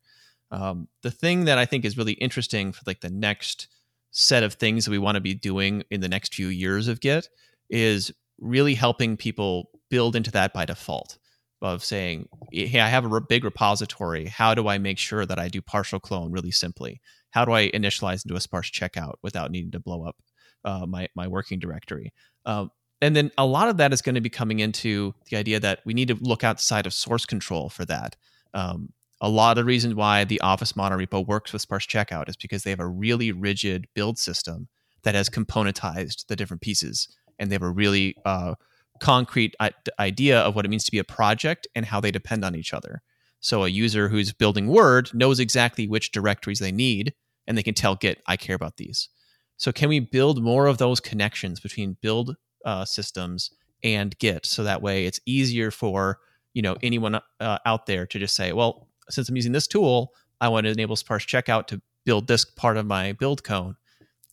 Um, 0.52 0.88
the 1.02 1.12
thing 1.12 1.46
that 1.46 1.58
I 1.58 1.66
think 1.66 1.86
is 1.86 1.98
really 1.98 2.14
interesting 2.14 2.72
for 2.72 2.82
like 2.86 3.02
the 3.02 3.10
next 3.10 3.68
set 4.12 4.44
of 4.44 4.54
things 4.54 4.86
that 4.86 4.92
we 4.92 4.98
want 4.98 5.16
to 5.16 5.22
be 5.22 5.34
doing 5.34 5.84
in 5.92 6.02
the 6.02 6.08
next 6.08 6.34
few 6.34 6.48
years 6.48 6.88
of 6.88 7.02
Git 7.02 7.28
is 7.70 8.12
really 8.40 8.76
helping 8.76 9.18
people 9.18 9.70
build 9.90 10.16
into 10.16 10.32
that 10.32 10.54
by 10.54 10.66
default 10.66 11.18
of 11.62 11.84
saying, 11.84 12.28
hey, 12.52 12.80
I 12.80 12.88
have 12.88 13.06
a 13.06 13.22
big 13.22 13.44
repository. 13.44 14.26
How 14.26 14.54
do 14.54 14.68
I 14.68 14.78
make 14.78 14.98
sure 14.98 15.26
that 15.26 15.40
I 15.40 15.48
do 15.48 15.62
partial 15.62 16.00
clone 16.00 16.32
really 16.32 16.52
simply? 16.52 17.02
How 17.32 17.44
do 17.44 17.52
I 17.52 17.70
initialize 17.72 18.26
into 18.26 18.36
a 18.36 18.42
sparse 18.42 18.70
checkout 18.70 19.16
without 19.22 19.52
needing 19.52 19.72
to 19.72 19.80
blow 19.80 20.04
up 20.04 20.16
uh, 20.64 20.86
my, 20.86 21.08
my 21.16 21.28
working 21.28 21.60
directory? 21.60 22.14
Um, 22.46 22.72
and 23.02 23.16
then 23.16 23.32
a 23.38 23.46
lot 23.46 23.68
of 23.68 23.78
that 23.78 23.94
is 23.94 24.02
going 24.02 24.16
to 24.16 24.22
be 24.22 24.30
coming 24.30 24.60
into 24.60 25.14
the 25.30 25.38
idea 25.38 25.60
that 25.60 25.80
we 25.86 25.94
need 25.94 26.08
to 26.08 26.16
look 26.16 26.44
outside 26.44 26.86
of 26.86 26.94
source 26.94 27.26
control 27.26 27.70
for 27.70 27.84
that. 27.86 28.16
Um, 28.54 28.94
a 29.26 29.30
lot 29.30 29.58
of 29.58 29.64
the 29.64 29.66
reasons 29.66 29.96
why 29.96 30.24
the 30.24 30.40
Office 30.42 30.74
monorepo 30.74 31.26
works 31.26 31.52
with 31.52 31.64
sparse 31.64 31.88
checkout 31.88 32.30
is 32.30 32.36
because 32.36 32.62
they 32.62 32.70
have 32.70 32.80
a 32.80 32.88
really 32.88 33.32
rigid 33.32 33.88
build 33.96 34.20
system 34.20 34.68
that 35.02 35.16
has 35.16 35.32
componentized 35.32 36.28
the 36.28 36.36
different 36.36 36.62
pieces, 36.62 37.08
and 37.40 37.50
they 37.50 37.56
have 37.56 37.64
a 37.64 37.70
really 37.72 38.16
uh, 38.24 38.54
concrete 39.00 39.56
idea 39.98 40.40
of 40.40 40.56
what 40.56 40.64
it 40.64 40.70
means 40.70 40.84
to 40.84 40.92
be 40.92 41.00
a 41.00 41.04
project 41.04 41.68
and 41.74 41.88
how 41.88 42.00
they 42.00 42.12
depend 42.12 42.46
on 42.46 42.54
each 42.54 42.72
other. 42.72 43.02
So 43.40 43.64
a 43.64 43.68
user 43.68 44.10
who's 44.10 44.32
building 44.32 44.68
Word 44.68 45.10
knows 45.12 45.40
exactly 45.40 45.88
which 45.88 46.12
directories 46.12 46.60
they 46.60 46.72
need, 46.72 47.16
and 47.48 47.58
they 47.58 47.64
can 47.64 47.74
tell 47.74 47.96
Git, 47.96 48.22
"I 48.28 48.38
care 48.38 48.56
about 48.56 48.78
these." 48.78 49.10
So 49.58 49.72
can 49.72 49.90
we 49.90 50.00
build 50.00 50.44
more 50.44 50.68
of 50.68 50.78
those 50.78 51.00
connections 51.00 51.60
between 51.60 51.98
build 52.00 52.36
uh, 52.64 52.86
systems 52.86 53.50
and 53.84 54.16
Git, 54.20 54.46
so 54.46 54.64
that 54.64 54.84
way 54.84 55.08
it's 55.08 55.20
easier 55.26 55.72
for 55.72 56.20
you 56.54 56.62
know 56.62 56.78
anyone 56.84 57.20
uh, 57.40 57.58
out 57.66 57.88
there 57.88 58.06
to 58.06 58.20
just 58.20 58.36
say, 58.36 58.54
"Well, 58.54 58.88
since 59.10 59.30
I'm 59.30 59.36
using 59.36 59.52
this 59.52 59.68
tool, 59.68 60.14
I 60.42 60.50
want 60.50 60.66
to 60.66 60.72
enable 60.72 60.96
sparse 60.96 61.26
checkout 61.26 61.68
to 61.68 61.82
build 62.06 62.28
this 62.28 62.46
part 62.46 62.78
of 62.78 62.86
my 62.86 63.14
build 63.14 63.44
cone 63.44 63.76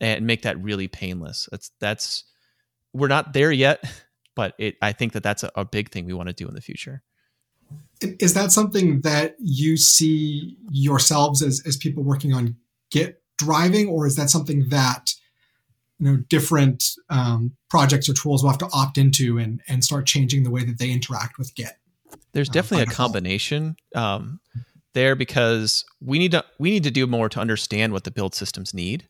and 0.01 0.27
make 0.27 0.43
that 0.43 0.61
really 0.63 0.89
painless. 0.89 1.49
That's 1.51 1.71
that's 1.81 2.25
we're 2.93 3.09
not 3.09 3.33
there 3.33 3.53
yet, 3.53 3.83
but 4.35 4.55
it 4.59 4.77
I 4.83 4.93
think 4.93 5.13
that 5.13 5.23
that's 5.23 5.43
a, 5.43 5.51
a 5.55 5.65
big 5.65 5.91
thing 5.91 6.05
we 6.05 6.13
want 6.13 6.29
to 6.29 6.35
do 6.35 6.49
in 6.49 6.55
the 6.55 6.61
future. 6.61 7.03
Is 8.01 8.35
that 8.35 8.53
something 8.53 9.01
that 9.03 9.37
you 9.39 9.77
see 9.77 10.57
yourselves 10.71 11.43
as 11.43 11.63
as 11.67 11.77
people 11.77 12.03
working 12.03 12.35
on 12.35 12.57
Git 12.91 13.23
driving, 13.39 13.89
or 13.89 14.07
is 14.07 14.17
that 14.17 14.29
something 14.29 14.69
that 14.69 15.15
you 15.99 16.07
know 16.07 16.17
different 16.29 16.85
um, 17.09 17.57
projects 17.71 18.09
or 18.09 18.15
tools 18.15 18.43
will 18.43 18.51
have 18.51 18.59
to 18.59 18.69
opt 18.73 18.99
into 18.99 19.39
and 19.39 19.63
and 19.69 19.85
start 19.85 20.07
changing 20.07 20.43
the 20.43 20.51
way 20.51 20.65
that 20.65 20.79
they 20.79 20.91
interact 20.91 21.39
with 21.39 21.55
Git? 21.55 21.79
There's 22.33 22.49
uh, 22.49 22.53
definitely 22.53 22.85
a 22.85 22.95
combination 22.97 23.77
um, 23.95 24.41
there 24.95 25.15
because 25.17 25.85
we 26.01 26.19
need 26.19 26.33
to 26.33 26.45
we 26.59 26.71
need 26.71 26.85
to 26.85 26.91
do 26.91 27.07
more 27.07 27.29
to 27.29 27.41
understand 27.41 27.93
what 27.93 28.05
the 28.05 28.11
build 28.11 28.35
systems 28.35 28.75
need. 28.75 29.09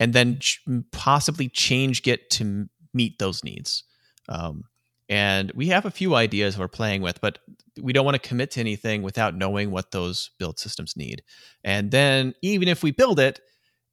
and 0.00 0.12
then 0.12 0.38
ch- 0.38 0.62
possibly 0.92 1.48
change 1.48 2.02
Git 2.02 2.30
to 2.30 2.68
meet 2.94 3.18
those 3.18 3.42
needs. 3.44 3.84
Um, 4.28 4.64
and 5.08 5.50
we 5.54 5.68
have 5.68 5.86
a 5.86 5.90
few 5.90 6.14
ideas 6.14 6.58
we're 6.58 6.68
playing 6.68 7.02
with, 7.02 7.20
but 7.20 7.38
we 7.80 7.92
don't 7.92 8.04
want 8.04 8.20
to 8.20 8.28
commit 8.28 8.50
to 8.52 8.60
anything 8.60 9.02
without 9.02 9.34
knowing 9.34 9.70
what 9.70 9.90
those 9.90 10.30
build 10.38 10.58
systems 10.58 10.96
need. 10.96 11.22
And 11.64 11.90
then 11.90 12.34
even 12.42 12.68
if 12.68 12.82
we 12.82 12.90
build 12.90 13.18
it, 13.18 13.40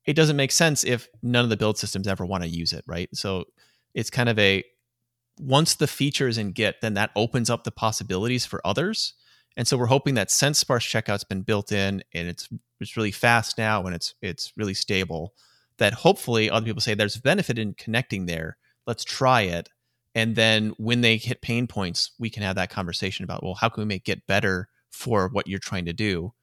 it 0.06 0.14
doesn't 0.14 0.36
make 0.36 0.52
sense 0.52 0.84
if 0.84 1.08
none 1.24 1.44
of 1.44 1.50
the 1.50 1.58
build 1.58 1.78
systems 1.78 2.08
ever 2.08 2.26
want 2.26 2.44
to 2.44 2.50
use 2.50 2.74
it, 2.74 2.84
right? 2.86 3.10
So 3.14 3.46
it's 3.94 4.10
kind 4.10 4.30
of 4.30 4.38
a 4.38 4.64
once 5.40 5.76
the 5.76 5.88
feature 5.88 6.28
is 6.28 6.38
in 6.38 6.52
Git, 6.52 6.82
then 6.82 6.94
that 6.96 7.12
opens 7.16 7.50
up 7.50 7.64
the 7.64 7.72
possibilities 7.72 8.46
for 8.46 8.62
others. 8.66 9.14
And 9.58 9.68
so 9.68 9.78
we're 9.78 9.86
hoping 9.86 10.16
that 10.16 10.32
since 10.32 10.60
sparse 10.60 10.86
checkout's 10.86 11.24
been 11.24 11.42
built 11.42 11.72
in 11.72 12.04
and 12.14 12.28
it's 12.28 12.50
it's 12.82 12.98
really 12.98 13.12
fast 13.12 13.58
now 13.58 13.86
and 13.86 13.96
it's 13.96 14.16
it's 14.22 14.52
really 14.58 14.74
stable, 14.74 15.34
that 15.78 15.94
hopefully 15.94 16.50
other 16.50 16.66
people 16.66 16.82
say 16.82 16.94
there's 16.94 17.18
benefit 17.18 17.58
in 17.58 17.74
connecting 17.74 18.26
there. 18.26 18.58
Let's 18.86 19.04
try 19.04 19.42
it. 19.42 19.70
And 20.14 20.36
then 20.36 20.74
when 20.78 21.02
they 21.02 21.18
hit 21.18 21.42
pain 21.42 21.68
points, 21.68 22.12
we 22.20 22.30
can 22.30 22.44
have 22.44 22.56
that 22.56 22.70
conversation 22.70 23.24
about, 23.24 23.44
well, 23.44 23.56
how 23.56 23.70
can 23.70 23.82
we 23.82 23.88
make 23.88 24.06
Git 24.06 24.26
better 24.28 24.70
for 24.90 25.28
what 25.30 25.48
you're 25.48 25.60
trying 25.60 25.86
to 25.86 25.94
do? 25.94 26.34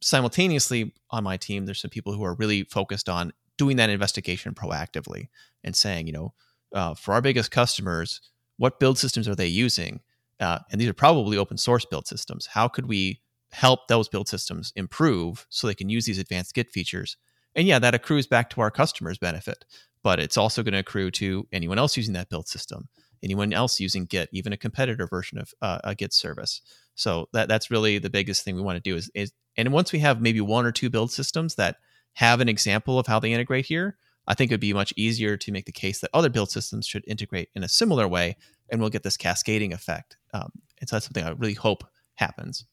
Simultaneously, 0.00 0.94
on 1.10 1.24
my 1.24 1.36
team, 1.36 1.66
there's 1.66 1.80
some 1.80 1.90
people 1.90 2.14
who 2.14 2.24
are 2.24 2.34
really 2.34 2.64
focused 2.64 3.08
on 3.08 3.32
doing 3.56 3.76
that 3.76 3.90
investigation 3.90 4.54
proactively 4.54 5.28
and 5.62 5.76
saying, 5.76 6.06
you 6.06 6.12
know, 6.12 6.34
uh, 6.74 6.94
for 6.94 7.14
our 7.14 7.22
biggest 7.22 7.50
customers, 7.50 8.20
what 8.56 8.78
build 8.78 8.98
systems 8.98 9.28
are 9.28 9.34
they 9.34 9.46
using? 9.46 10.00
Uh, 10.40 10.58
and 10.70 10.80
these 10.80 10.88
are 10.88 10.94
probably 10.94 11.36
open 11.36 11.56
source 11.56 11.84
build 11.84 12.06
systems. 12.06 12.46
How 12.46 12.68
could 12.68 12.86
we 12.86 13.20
help 13.52 13.86
those 13.88 14.08
build 14.08 14.28
systems 14.28 14.72
improve 14.76 15.46
so 15.48 15.66
they 15.66 15.74
can 15.74 15.88
use 15.88 16.04
these 16.04 16.18
advanced 16.18 16.54
Git 16.54 16.70
features? 16.70 17.16
And 17.54 17.66
yeah, 17.66 17.78
that 17.78 17.94
accrues 17.94 18.26
back 18.26 18.50
to 18.50 18.60
our 18.60 18.70
customers' 18.70 19.18
benefit, 19.18 19.64
but 20.02 20.18
it's 20.18 20.36
also 20.36 20.62
going 20.62 20.72
to 20.72 20.80
accrue 20.80 21.10
to 21.12 21.46
anyone 21.52 21.78
else 21.78 21.96
using 21.96 22.14
that 22.14 22.28
build 22.28 22.48
system, 22.48 22.88
anyone 23.22 23.52
else 23.52 23.78
using 23.78 24.06
Git, 24.06 24.28
even 24.32 24.52
a 24.52 24.56
competitor 24.56 25.06
version 25.06 25.38
of 25.38 25.54
uh, 25.62 25.78
a 25.84 25.94
Git 25.94 26.12
service. 26.12 26.60
So 26.96 27.28
that 27.32 27.48
that's 27.48 27.70
really 27.70 27.98
the 27.98 28.10
biggest 28.10 28.44
thing 28.44 28.56
we 28.56 28.62
want 28.62 28.76
to 28.76 28.90
do 28.90 28.96
is, 28.96 29.10
is 29.14 29.32
and 29.56 29.72
once 29.72 29.92
we 29.92 30.00
have 30.00 30.20
maybe 30.20 30.40
one 30.40 30.66
or 30.66 30.72
two 30.72 30.90
build 30.90 31.12
systems 31.12 31.54
that 31.54 31.76
have 32.14 32.40
an 32.40 32.48
example 32.48 32.98
of 32.98 33.06
how 33.06 33.20
they 33.20 33.32
integrate 33.32 33.66
here, 33.66 33.96
I 34.26 34.34
think 34.34 34.50
it 34.50 34.54
would 34.54 34.60
be 34.60 34.72
much 34.72 34.92
easier 34.96 35.36
to 35.36 35.52
make 35.52 35.66
the 35.66 35.72
case 35.72 36.00
that 36.00 36.10
other 36.14 36.30
build 36.30 36.50
systems 36.50 36.86
should 36.86 37.04
integrate 37.06 37.50
in 37.54 37.62
a 37.62 37.68
similar 37.68 38.08
way, 38.08 38.36
and 38.70 38.80
we'll 38.80 38.90
get 38.90 39.02
this 39.02 39.16
cascading 39.16 39.72
effect. 39.72 40.16
Um, 40.32 40.50
and 40.80 40.88
so 40.88 40.96
that's 40.96 41.06
something 41.06 41.24
I 41.24 41.30
really 41.30 41.54
hope 41.54 41.84
happens. 42.14 42.64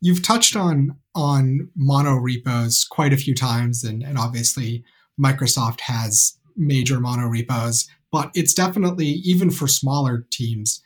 You've 0.00 0.22
touched 0.22 0.56
on 0.56 0.96
on 1.14 1.68
mono 1.76 2.16
repos 2.16 2.84
quite 2.84 3.12
a 3.12 3.16
few 3.16 3.34
times, 3.34 3.84
and, 3.84 4.02
and 4.02 4.18
obviously 4.18 4.84
Microsoft 5.20 5.80
has 5.80 6.36
major 6.56 6.98
mono 6.98 7.26
repos, 7.26 7.88
but 8.10 8.30
it's 8.34 8.54
definitely 8.54 9.06
even 9.06 9.50
for 9.50 9.68
smaller 9.68 10.26
teams 10.30 10.82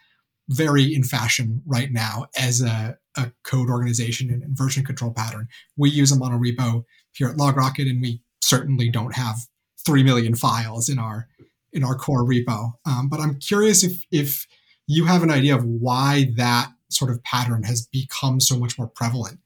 very 0.49 0.95
in 0.95 1.03
fashion 1.03 1.63
right 1.67 1.91
now 1.91 2.27
as 2.39 2.61
a, 2.61 2.97
a 3.17 3.33
code 3.43 3.69
organization 3.69 4.31
and, 4.31 4.57
version 4.57 4.85
control 4.85 5.13
pattern. 5.13 5.49
We 5.77 5.91
use 5.91 6.13
a 6.13 6.17
mono 6.17 6.39
repo 6.39 6.85
here 7.13 7.29
at 7.29 7.37
LogRocket, 7.37 7.89
and 7.89 8.01
we 8.01 8.23
certainly 8.47 8.89
don't 8.89 9.15
have 9.15 9.37
three 9.85 10.03
million 10.03 10.35
files 10.35 10.89
in 10.89 10.99
our 10.99 11.29
in 11.73 11.85
our 11.85 11.95
core 11.95 12.25
repo. 12.25 12.73
Um, 12.87 13.09
but 13.09 13.21
I'm 13.21 13.39
curious 13.39 13.83
if 13.83 14.05
if 14.11 14.47
you 14.87 15.07
have 15.07 15.23
an 15.23 15.31
idea 15.31 15.57
of 15.57 15.65
why 15.65 16.31
that 16.37 16.69
sort 16.89 17.11
of 17.11 17.23
pattern 17.25 17.65
has 17.65 17.87
become 17.87 18.41
so 18.41 18.57
much 18.57 18.79
more 18.79 18.87
prevalent 18.87 19.41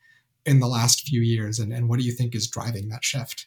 in 0.45 0.61
the 0.61 0.67
last 0.67 1.03
few 1.03 1.21
years, 1.21 1.59
and, 1.59 1.73
and 1.73 1.89
what 1.89 1.99
do 1.99 2.05
you 2.05 2.13
think 2.13 2.35
is 2.35 2.49
driving 2.49 2.89
that 2.89 3.05
shift? 3.05 3.47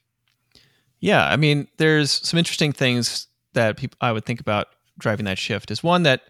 Yeah, 0.99 1.25
I 1.27 1.35
mean, 1.35 1.67
there's 1.77 2.11
some 2.11 2.37
interesting 2.37 2.71
things 2.71 3.27
that 3.53 3.77
people 3.77 3.97
I 4.01 4.11
would 4.11 4.25
think 4.25 4.39
about 4.39 4.67
driving 4.97 5.25
that 5.25 5.37
shift. 5.37 5.69
Is 5.69 5.83
one 5.83 6.03
that 6.03 6.21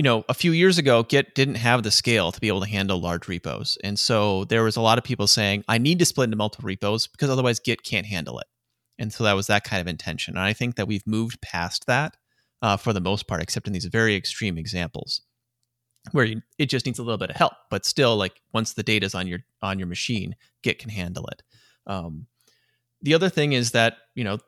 you 0.00 0.02
know, 0.02 0.24
a 0.30 0.34
few 0.34 0.52
years 0.52 0.78
ago, 0.78 1.02
Git 1.02 1.34
didn't 1.34 1.56
have 1.56 1.82
the 1.82 1.90
scale 1.90 2.32
to 2.32 2.40
be 2.40 2.48
able 2.48 2.62
to 2.62 2.66
handle 2.66 2.98
large 2.98 3.28
repos. 3.28 3.76
And 3.84 3.98
so 3.98 4.46
there 4.46 4.64
was 4.64 4.76
a 4.76 4.80
lot 4.80 4.96
of 4.96 5.04
people 5.04 5.26
saying, 5.26 5.62
I 5.68 5.76
need 5.76 5.98
to 5.98 6.06
split 6.06 6.24
into 6.24 6.38
multiple 6.38 6.66
repos 6.66 7.06
because 7.06 7.28
otherwise 7.28 7.60
Git 7.60 7.82
can't 7.82 8.06
handle 8.06 8.38
it. 8.38 8.46
And 8.98 9.12
so 9.12 9.24
that 9.24 9.34
was 9.34 9.46
that 9.48 9.62
kind 9.62 9.78
of 9.78 9.86
intention. 9.86 10.38
And 10.38 10.42
I 10.42 10.54
think 10.54 10.76
that 10.76 10.88
we've 10.88 11.06
moved 11.06 11.42
past 11.42 11.84
that 11.86 12.16
uh, 12.62 12.78
for 12.78 12.94
the 12.94 13.00
most 13.02 13.26
part, 13.26 13.42
except 13.42 13.66
in 13.66 13.74
these 13.74 13.84
very 13.84 14.16
extreme 14.16 14.56
examples 14.56 15.20
where 16.12 16.24
you, 16.24 16.40
it 16.56 16.70
just 16.70 16.86
needs 16.86 16.98
a 16.98 17.02
little 17.02 17.18
bit 17.18 17.28
of 17.28 17.36
help. 17.36 17.52
But 17.68 17.84
still, 17.84 18.16
like 18.16 18.40
once 18.54 18.72
the 18.72 18.82
data 18.82 19.04
is 19.04 19.14
on 19.14 19.26
your 19.26 19.40
on 19.60 19.78
your 19.78 19.86
machine, 19.86 20.34
Git 20.62 20.78
can 20.78 20.88
handle 20.88 21.26
it. 21.26 21.42
Um, 21.86 22.26
the 23.02 23.12
other 23.12 23.28
thing 23.28 23.52
is 23.52 23.72
that 23.72 23.98
you 24.14 24.24
know 24.24 24.38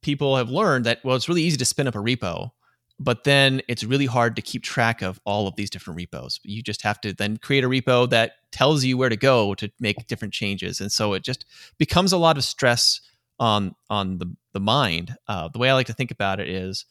people 0.00 0.36
have 0.36 0.48
learned 0.48 0.84
that 0.84 1.00
well, 1.02 1.16
it's 1.16 1.28
really 1.28 1.42
easy 1.42 1.56
to 1.56 1.64
spin 1.64 1.88
up 1.88 1.96
a 1.96 1.98
repo 1.98 2.52
but 2.98 3.24
then 3.24 3.60
it's 3.68 3.84
really 3.84 4.06
hard 4.06 4.36
to 4.36 4.42
keep 4.42 4.62
track 4.62 5.02
of 5.02 5.20
all 5.24 5.46
of 5.46 5.56
these 5.56 5.70
different 5.70 5.96
repos. 5.96 6.40
You 6.42 6.62
just 6.62 6.82
have 6.82 7.00
to 7.02 7.12
then 7.12 7.36
create 7.36 7.64
a 7.64 7.68
repo 7.68 8.08
that 8.10 8.32
tells 8.52 8.84
you 8.84 8.96
where 8.96 9.10
to 9.10 9.16
go 9.16 9.54
to 9.54 9.70
make 9.80 10.06
different 10.06 10.32
changes, 10.32 10.80
and 10.80 10.90
so 10.90 11.12
it 11.12 11.22
just 11.22 11.44
becomes 11.78 12.12
a 12.12 12.16
lot 12.16 12.36
of 12.36 12.44
stress 12.44 13.00
on 13.38 13.74
on 13.90 14.18
the 14.18 14.34
the 14.52 14.60
mind. 14.60 15.16
Uh, 15.28 15.48
the 15.48 15.58
way 15.58 15.68
I 15.68 15.74
like 15.74 15.86
to 15.88 15.92
think 15.92 16.10
about 16.10 16.40
it 16.40 16.48
is, 16.48 16.86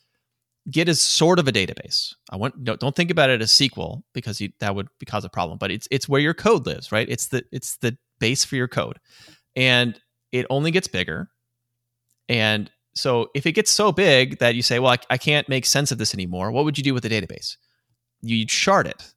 Git 0.70 0.90
is 0.90 1.02
sort 1.02 1.40
of 1.40 1.48
a 1.48 1.52
database. 1.52 2.14
I 2.30 2.38
want 2.38 2.64
don't, 2.64 2.80
don't 2.80 2.96
think 2.96 3.12
about 3.12 3.30
it 3.30 3.42
as 3.42 3.52
SQL 3.52 4.04
because 4.14 4.40
you, 4.40 4.52
that 4.60 4.76
would 4.76 4.88
cause 5.08 5.26
a 5.26 5.30
problem. 5.30 5.58
But 5.58 5.72
it's 5.72 5.88
it's 5.90 6.08
where 6.08 6.22
your 6.22 6.34
code 6.34 6.66
lives, 6.66 6.92
right? 6.92 7.10
It's 7.10 7.28
the 7.28 7.44
it's 7.52 7.78
the 7.78 7.98
base 8.20 8.46
for 8.46 8.56
your 8.56 8.68
code, 8.68 9.00
and 9.56 10.00
it 10.32 10.46
only 10.50 10.72
gets 10.72 10.88
bigger. 10.88 11.30
And 12.28 12.72
so 12.96 13.30
if 13.36 13.46
it 13.46 13.52
gets 13.52 13.72
so 13.72 13.92
big 13.92 14.40
that 14.40 14.56
you 14.56 14.62
say, 14.62 14.80
well, 14.80 14.94
I, 14.94 14.98
I 15.10 15.18
can't 15.18 15.50
make 15.50 15.66
sense 15.66 15.92
of 15.92 15.98
this 15.98 16.14
anymore, 16.14 16.52
what 16.52 16.64
would 16.64 16.78
you 16.78 16.84
do 16.84 16.94
with 16.94 17.04
the 17.04 17.10
database? 17.10 17.58
You'd 18.22 18.50
shard 18.50 18.88
it, 18.88 19.14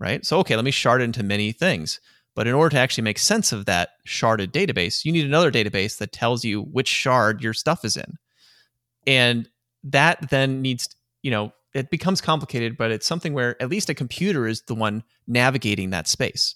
right? 0.00 0.26
So, 0.26 0.38
okay, 0.40 0.56
let 0.56 0.64
me 0.64 0.72
shard 0.72 1.00
it 1.00 1.04
into 1.04 1.22
many 1.22 1.52
things. 1.52 2.00
But 2.34 2.46
in 2.46 2.54
order 2.54 2.74
to 2.74 2.78
actually 2.78 3.04
make 3.04 3.18
sense 3.18 3.52
of 3.52 3.66
that 3.66 3.90
sharded 4.06 4.48
database, 4.48 5.04
you 5.04 5.12
need 5.12 5.24
another 5.24 5.50
database 5.50 5.98
that 5.98 6.12
tells 6.12 6.44
you 6.44 6.62
which 6.62 6.88
shard 6.88 7.42
your 7.42 7.54
stuff 7.54 7.84
is 7.84 7.96
in. 7.96 8.16
And 9.06 9.48
that 9.84 10.30
then 10.30 10.60
needs, 10.60 10.88
you 11.22 11.30
know, 11.30 11.52
it 11.72 11.90
becomes 11.90 12.20
complicated, 12.20 12.76
but 12.76 12.90
it's 12.90 13.06
something 13.06 13.32
where 13.32 13.60
at 13.62 13.68
least 13.68 13.90
a 13.90 13.94
computer 13.94 14.46
is 14.46 14.62
the 14.62 14.74
one 14.74 15.04
navigating 15.28 15.90
that 15.90 16.08
space. 16.08 16.54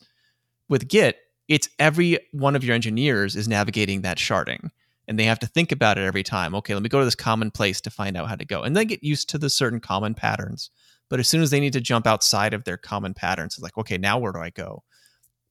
With 0.69 0.89
Git, 0.89 1.19
it's 1.47 1.69
every 1.79 2.19
one 2.33 2.57
of 2.57 2.65
your 2.65 2.75
engineers 2.75 3.37
is 3.37 3.47
navigating 3.47 4.03
that 4.03 4.19
sharding 4.19 4.71
and 5.07 5.19
they 5.19 5.25
have 5.25 5.39
to 5.41 5.47
think 5.47 5.73
about 5.73 5.99
it 5.99 6.03
every 6.03 6.23
time. 6.23 6.55
Okay, 6.55 6.75
let 6.75 6.83
me 6.83 6.89
go 6.89 6.99
to 6.99 7.05
this 7.05 7.15
common 7.15 7.51
place 7.51 7.81
to 7.83 7.91
find 7.91 8.17
out 8.17 8.29
how 8.29 8.37
to 8.37 8.45
go. 8.45 8.63
And 8.63 8.77
they 8.77 8.85
get 8.85 9.03
used 9.03 9.29
to 9.31 9.39
the 9.39 9.51
certain 9.51 9.81
common 9.81 10.15
patterns. 10.15 10.71
But 11.11 11.21
as 11.21 11.29
soon 11.29 11.43
as 11.43 11.51
they 11.51 11.61
need 11.61 11.75
to 11.75 11.81
jump 11.81 12.07
outside 12.07 12.55
of 12.55 12.65
their 12.65 12.79
common 12.79 13.15
patterns, 13.15 13.55
it's 13.55 13.63
like, 13.63 13.77
okay, 13.77 13.99
now 13.99 14.19
where 14.19 14.33
do 14.33 14.39
I 14.39 14.51
go? 14.51 14.83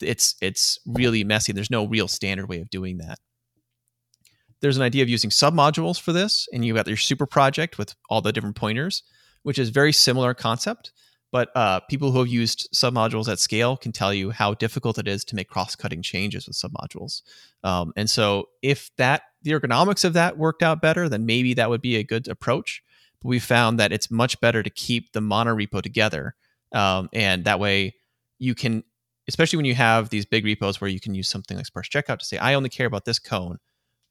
It's 0.01 0.35
it's 0.41 0.79
really 0.85 1.23
messy. 1.23 1.53
There's 1.53 1.69
no 1.69 1.85
real 1.85 2.07
standard 2.07 2.49
way 2.49 2.59
of 2.59 2.69
doing 2.69 2.97
that. 2.97 3.19
There's 4.61 4.77
an 4.77 4.83
idea 4.83 5.03
of 5.03 5.09
using 5.09 5.29
submodules 5.29 5.99
for 6.01 6.13
this, 6.13 6.47
and 6.53 6.65
you've 6.65 6.75
got 6.75 6.87
your 6.87 6.97
super 6.97 7.25
project 7.25 7.77
with 7.77 7.95
all 8.09 8.21
the 8.21 8.31
different 8.31 8.55
pointers, 8.55 9.03
which 9.43 9.59
is 9.59 9.69
very 9.69 9.93
similar 9.93 10.33
concept. 10.33 10.91
But 11.33 11.49
uh, 11.55 11.79
people 11.89 12.11
who 12.11 12.19
have 12.19 12.27
used 12.27 12.69
submodules 12.75 13.27
at 13.27 13.39
scale 13.39 13.75
can 13.75 13.91
tell 13.91 14.13
you 14.13 14.29
how 14.29 14.53
difficult 14.53 14.99
it 14.99 15.07
is 15.07 15.25
to 15.25 15.35
make 15.35 15.49
cross-cutting 15.49 16.03
changes 16.03 16.45
with 16.45 16.55
submodules. 16.55 17.23
Um, 17.63 17.91
and 17.95 18.07
so, 18.07 18.49
if 18.61 18.91
that 18.97 19.23
the 19.41 19.49
ergonomics 19.51 20.05
of 20.05 20.13
that 20.13 20.37
worked 20.37 20.61
out 20.61 20.79
better, 20.79 21.09
then 21.09 21.25
maybe 21.25 21.55
that 21.55 21.71
would 21.71 21.81
be 21.81 21.95
a 21.95 22.03
good 22.03 22.27
approach. 22.27 22.83
But 23.19 23.29
we 23.29 23.39
found 23.39 23.79
that 23.79 23.91
it's 23.91 24.11
much 24.11 24.39
better 24.41 24.61
to 24.61 24.69
keep 24.69 25.13
the 25.13 25.21
monorepo 25.21 25.81
together, 25.81 26.35
um, 26.71 27.09
and 27.13 27.45
that 27.45 27.59
way 27.59 27.95
you 28.37 28.53
can, 28.53 28.83
especially 29.27 29.57
when 29.57 29.65
you 29.65 29.73
have 29.73 30.09
these 30.09 30.27
big 30.27 30.45
repos 30.45 30.79
where 30.79 30.89
you 30.89 30.99
can 30.99 31.15
use 31.15 31.29
something 31.29 31.57
like 31.57 31.65
Sparse 31.65 31.89
Checkout 31.89 32.19
to 32.19 32.25
say, 32.25 32.37
I 32.37 32.53
only 32.53 32.69
care 32.69 32.85
about 32.85 33.05
this 33.05 33.17
cone. 33.17 33.57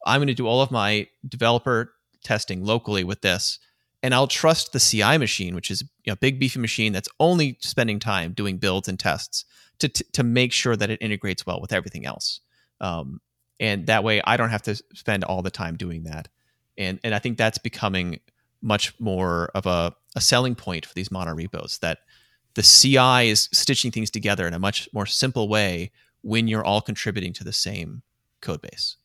I'm 0.05 0.19
going 0.19 0.27
to 0.27 0.35
do 0.35 0.49
all 0.49 0.61
of 0.61 0.73
my 0.73 1.07
developer 1.29 1.95
testing 2.25 2.65
locally 2.65 3.05
with 3.05 3.21
this 3.21 3.61
and 4.03 4.15
I'll 4.15 4.27
trust 4.27 4.73
the 4.73 4.81
CI 4.81 5.17
machine, 5.17 5.55
which 5.55 5.71
is 5.71 5.85
a 6.09 6.17
big 6.17 6.41
beefy 6.41 6.59
machine 6.59 6.93
that's 6.93 7.09
only 7.21 7.57
spending 7.61 7.99
time 7.99 8.33
doing 8.33 8.59
builds 8.59 8.89
and 8.89 8.99
tests 8.99 9.45
to 9.79 9.89
to 9.89 10.23
make 10.23 10.53
sure 10.53 10.77
that 10.77 10.91
it 10.91 11.01
integrates 11.01 11.47
well 11.47 11.61
with 11.61 11.73
everything 11.73 12.05
else. 12.07 12.41
Um, 12.81 13.21
and 13.61 13.87
that 13.87 14.03
way, 14.03 14.21
I 14.25 14.37
don't 14.37 14.51
have 14.51 14.63
to 14.63 14.75
spend 14.95 15.25
all 15.25 15.43
the 15.43 15.51
time 15.51 15.77
doing 15.77 16.05
that. 16.05 16.29
And 16.77 16.99
and 17.05 17.15
I 17.15 17.19
think 17.19 17.39
that's 17.39 17.59
becoming 17.59 18.21
much 18.61 18.99
more 19.01 19.51
of 19.55 19.67
a, 19.67 19.95
a 20.15 20.21
selling 20.21 20.55
point 20.55 20.87
for 20.87 20.95
these 20.95 21.11
mono 21.11 21.35
repos 21.35 21.79
that 21.79 21.99
the 22.55 22.63
CI 22.63 23.29
is 23.31 23.49
stitching 23.53 23.91
things 23.91 24.11
together 24.11 24.47
in 24.47 24.55
a 24.55 24.59
much 24.59 24.89
more 24.93 25.07
simple 25.07 25.49
way 25.49 25.91
when 26.23 26.47
you're 26.47 26.65
all 26.65 26.81
contributing 26.81 27.33
to 27.33 27.45
the 27.45 27.53
same 27.53 28.03
code 28.41 28.61
base 28.61 28.97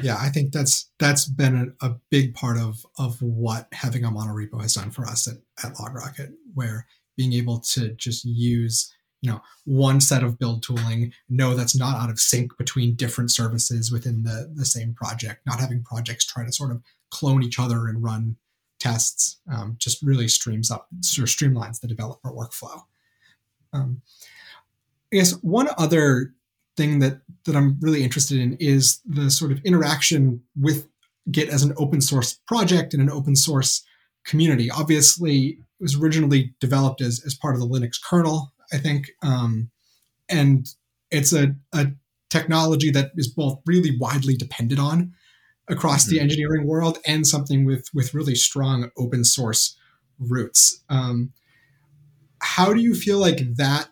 yeah 0.00 0.16
i 0.20 0.28
think 0.28 0.52
that's 0.52 0.90
that's 0.98 1.26
been 1.26 1.74
a, 1.82 1.86
a, 1.86 1.94
big 2.10 2.34
part 2.34 2.56
of 2.56 2.86
of 2.98 3.20
what 3.20 3.68
having 3.72 4.04
a 4.04 4.10
monorepo 4.10 4.60
has 4.60 4.74
done 4.74 4.90
for 4.90 5.04
us 5.04 5.28
at, 5.28 5.36
at 5.64 5.74
logrocket 5.76 6.32
where 6.54 6.86
being 7.16 7.32
able 7.32 7.60
to 7.60 7.90
just 7.94 8.24
use 8.24 8.92
you 9.22 9.30
know 9.30 9.40
one 9.64 10.00
set 10.00 10.22
of 10.22 10.38
build 10.38 10.62
tooling 10.62 11.12
no, 11.28 11.54
that's 11.54 11.76
not 11.76 11.96
out 11.96 12.10
of 12.10 12.20
sync 12.20 12.56
between 12.58 12.94
different 12.94 13.30
services 13.30 13.90
within 13.90 14.22
the 14.24 14.52
the 14.54 14.64
same 14.64 14.92
project 14.94 15.40
not 15.46 15.60
having 15.60 15.82
projects 15.82 16.26
try 16.26 16.44
to 16.44 16.52
sort 16.52 16.70
of 16.70 16.82
clone 17.10 17.42
each 17.42 17.58
other 17.58 17.86
and 17.86 18.02
run 18.02 18.36
tests 18.80 19.40
um, 19.52 19.76
just 19.78 20.02
really 20.02 20.26
streams 20.26 20.70
up 20.70 20.88
of 20.92 20.98
streamlines 20.98 21.80
the 21.80 21.86
developer 21.86 22.30
workflow. 22.30 22.82
Um, 23.72 24.02
i 25.12 25.16
guess 25.16 25.32
one 25.42 25.68
other 25.78 26.34
thing 26.76 26.98
that 27.00 27.20
that 27.44 27.56
i'm 27.56 27.78
really 27.80 28.02
interested 28.02 28.38
in 28.38 28.56
is 28.60 29.00
the 29.04 29.30
sort 29.30 29.52
of 29.52 29.60
interaction 29.64 30.42
with 30.60 30.88
git 31.30 31.48
as 31.48 31.62
an 31.62 31.72
open 31.76 32.00
source 32.00 32.38
project 32.46 32.92
and 32.94 33.02
an 33.02 33.10
open 33.10 33.36
source 33.36 33.84
community 34.24 34.70
obviously 34.70 35.58
it 35.80 35.82
was 35.82 35.96
originally 35.96 36.54
developed 36.60 37.00
as, 37.00 37.22
as 37.26 37.34
part 37.34 37.54
of 37.54 37.60
the 37.60 37.66
linux 37.66 37.96
kernel 38.02 38.52
I 38.72 38.78
think, 38.78 39.10
um, 39.22 39.70
and 40.28 40.66
it's 41.10 41.32
a, 41.32 41.54
a 41.74 41.88
technology 42.30 42.90
that 42.90 43.12
is 43.16 43.28
both 43.28 43.60
really 43.66 43.96
widely 43.98 44.34
depended 44.34 44.78
on 44.78 45.12
across 45.68 46.04
mm-hmm. 46.04 46.16
the 46.16 46.20
engineering 46.20 46.66
world 46.66 46.98
and 47.06 47.26
something 47.26 47.64
with 47.64 47.88
with 47.92 48.14
really 48.14 48.34
strong 48.34 48.90
open 48.96 49.24
source 49.24 49.76
roots. 50.18 50.82
Um, 50.88 51.32
how 52.40 52.72
do 52.72 52.80
you 52.80 52.94
feel 52.94 53.18
like 53.18 53.40
that 53.56 53.90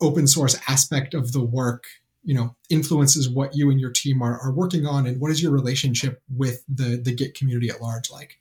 open 0.00 0.26
source 0.26 0.58
aspect 0.68 1.14
of 1.14 1.32
the 1.32 1.44
work, 1.44 1.84
you 2.22 2.34
know, 2.34 2.54
influences 2.70 3.28
what 3.28 3.54
you 3.54 3.70
and 3.70 3.80
your 3.80 3.90
team 3.90 4.22
are, 4.22 4.38
are 4.40 4.52
working 4.52 4.86
on, 4.86 5.06
and 5.06 5.20
what 5.20 5.30
is 5.30 5.42
your 5.42 5.52
relationship 5.52 6.22
with 6.34 6.64
the 6.68 7.00
the 7.02 7.14
Git 7.14 7.34
community 7.34 7.68
at 7.70 7.80
large 7.80 8.10
like? 8.10 8.40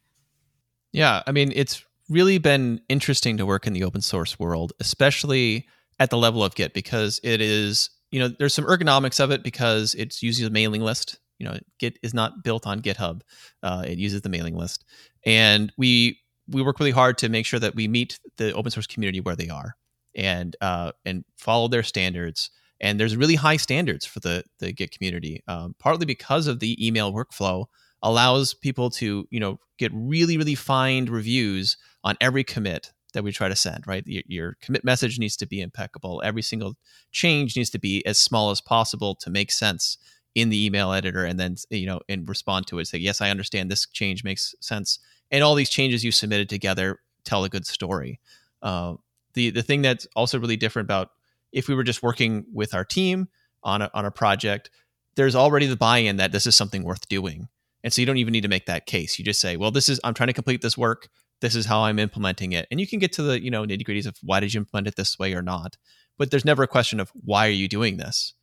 Yeah, 0.92 1.24
I 1.28 1.32
mean, 1.32 1.52
it's 1.56 1.84
really 2.10 2.38
been 2.38 2.82
interesting 2.90 3.38
to 3.38 3.46
work 3.46 3.68
in 3.68 3.74
the 3.74 3.84
open 3.84 4.02
source 4.02 4.40
world, 4.40 4.74
especially 4.80 5.68
at 6.00 6.10
the 6.10 6.18
level 6.18 6.44
of 6.44 6.56
Git, 6.56 6.74
because 6.74 7.20
it 7.24 7.42
is, 7.42 7.90
you 8.12 8.20
know, 8.20 8.30
there's 8.30 8.54
some 8.54 8.66
ergonomics 8.66 9.20
of 9.20 9.32
it 9.32 9.44
because 9.44 9.94
it's 9.96 10.24
using 10.24 10.46
a 10.46 10.50
mailing 10.50 10.82
list. 10.82 11.20
You 11.40 11.48
know, 11.48 11.58
Git 11.80 12.00
is 12.02 12.14
not 12.14 12.44
built 12.44 12.66
on 12.66 12.82
GitHub; 12.82 13.22
uh, 13.64 13.84
it 13.86 13.98
uses 13.98 14.22
the 14.22 14.30
mailing 14.30 14.56
list, 14.56 14.86
and 15.26 15.72
we 15.78 16.20
we 16.48 16.62
work 16.62 16.80
really 16.80 16.92
hard 16.92 17.18
to 17.20 17.30
make 17.30 17.46
sure 17.46 17.60
that 17.60 17.76
we 17.76 17.88
meet 17.88 18.20
the 18.38 18.54
open 18.54 18.72
source 18.72 18.88
community 18.88 19.20
where 19.20 19.36
they 19.36 19.50
are 19.50 19.76
and 20.18 20.56
uh, 20.60 20.92
and 21.06 21.24
follow 21.38 21.68
their 21.68 21.84
standards. 21.84 22.50
And 22.82 23.00
there's 23.00 23.16
really 23.16 23.36
high 23.36 23.58
standards 23.58 24.06
for 24.06 24.20
the 24.20 24.44
the 24.60 24.74
Git 24.74 24.92
community, 24.92 25.44
um, 25.48 25.76
partly 25.80 26.06
because 26.06 26.48
of 26.48 26.60
the 26.60 26.86
email 26.86 27.14
workflow 27.14 27.68
allows 28.04 28.54
people 28.54 28.90
to 28.90 29.28
you 29.32 29.40
know 29.40 29.60
get 29.78 29.92
really 29.94 30.38
really 30.38 30.56
fine 30.56 31.06
reviews 31.06 31.78
on 32.04 32.16
every 32.22 32.44
commit 32.44 32.92
that 33.14 33.24
we 33.24 33.32
try 33.32 33.48
to 33.48 33.56
send 33.56 33.88
right 33.88 34.04
your, 34.06 34.24
your, 34.28 34.58
commit 34.62 34.84
message 34.84 35.18
needs 35.18 35.36
to 35.38 35.48
be 35.48 35.62
impeccable 35.62 36.22
every 36.24 36.42
single 36.42 36.76
change 37.12 37.56
needs 37.56 37.70
to 37.70 37.80
be 37.80 38.06
as 38.06 38.20
small 38.20 38.52
as 38.52 38.62
possible 38.62 39.16
to 39.16 39.30
make 39.30 39.52
sense 39.52 39.98
in 40.36 40.50
the 40.50 40.66
email 40.66 40.92
editor 40.92 41.26
and 41.26 41.40
then 41.40 41.56
you 41.72 41.88
know 41.88 42.00
and 42.08 42.30
respond 42.30 42.68
to 42.68 42.78
it 42.78 42.86
say 42.86 42.98
yes 42.98 43.22
i 43.22 43.30
understand 43.30 43.72
this 43.72 43.88
change 43.88 44.24
makes 44.24 44.54
sense 44.60 45.00
and 45.32 45.44
all 45.44 45.56
these 45.56 45.70
changes 45.70 46.04
you 46.04 46.12
submitted 46.12 46.50
together 46.50 47.00
tell 47.24 47.44
a 47.44 47.50
good 47.50 47.66
story 47.66 48.20
uh, 48.62 48.94
the 49.38 49.50
the 49.52 49.64
thing 49.64 49.82
that's 49.82 50.06
also 50.16 50.40
really 50.40 50.58
different 50.58 50.88
about 50.88 51.12
if 51.52 51.68
we 51.68 51.76
were 51.76 51.84
just 51.84 52.04
working 52.04 52.46
with 52.54 52.74
our 52.74 52.84
team 52.84 53.28
on 53.64 53.82
a, 53.82 53.90
on 53.94 54.06
a 54.06 54.12
project 54.12 54.70
there's 55.16 55.36
already 55.36 55.66
the 55.66 55.76
buy-in 55.76 56.18
that 56.18 56.32
this 56.32 56.46
is 56.46 56.56
something 56.56 56.84
worth 56.84 57.08
doing 57.08 57.48
and 57.84 57.94
so 57.94 58.02
you 58.02 58.06
don't 58.06 58.18
even 58.18 58.34
need 58.34 58.42
to 58.42 58.50
make 58.50 58.66
that 58.66 58.86
case. 58.86 59.18
You 59.18 59.26
just 59.26 59.40
say, 59.40 59.56
well, 59.56 59.72
this 59.72 59.88
is, 59.90 60.00
I'm 60.04 60.14
trying 60.14 60.28
to 60.28 60.34
complete 60.34 60.62
this 60.62 60.78
work. 60.78 61.08
This 61.40 61.56
is 61.56 61.66
how 61.66 61.82
I'm 61.82 62.00
implementing 62.00 62.52
it. 62.52 62.68
And 62.72 62.82
you 62.82 62.88
can 62.88 63.00
get 63.00 63.14
to 63.14 63.22
the, 63.22 63.42
you 63.42 63.52
know, 63.52 63.64
nitty 63.64 63.88
gritties 63.88 64.08
of 64.08 64.18
why 64.22 64.42
did 64.42 64.54
you 64.54 64.60
implement 64.60 64.88
it 64.88 64.98
this 64.98 65.20
way 65.20 65.34
or 65.34 65.42
not. 65.42 65.78
But 66.18 66.32
there's 66.32 66.44
never 66.44 66.64
a 66.64 66.68
question 66.68 67.00
of 67.00 67.12
why 67.14 67.48
are 67.48 67.52
you 67.52 67.70
doing 67.70 67.96
this? 67.96 68.34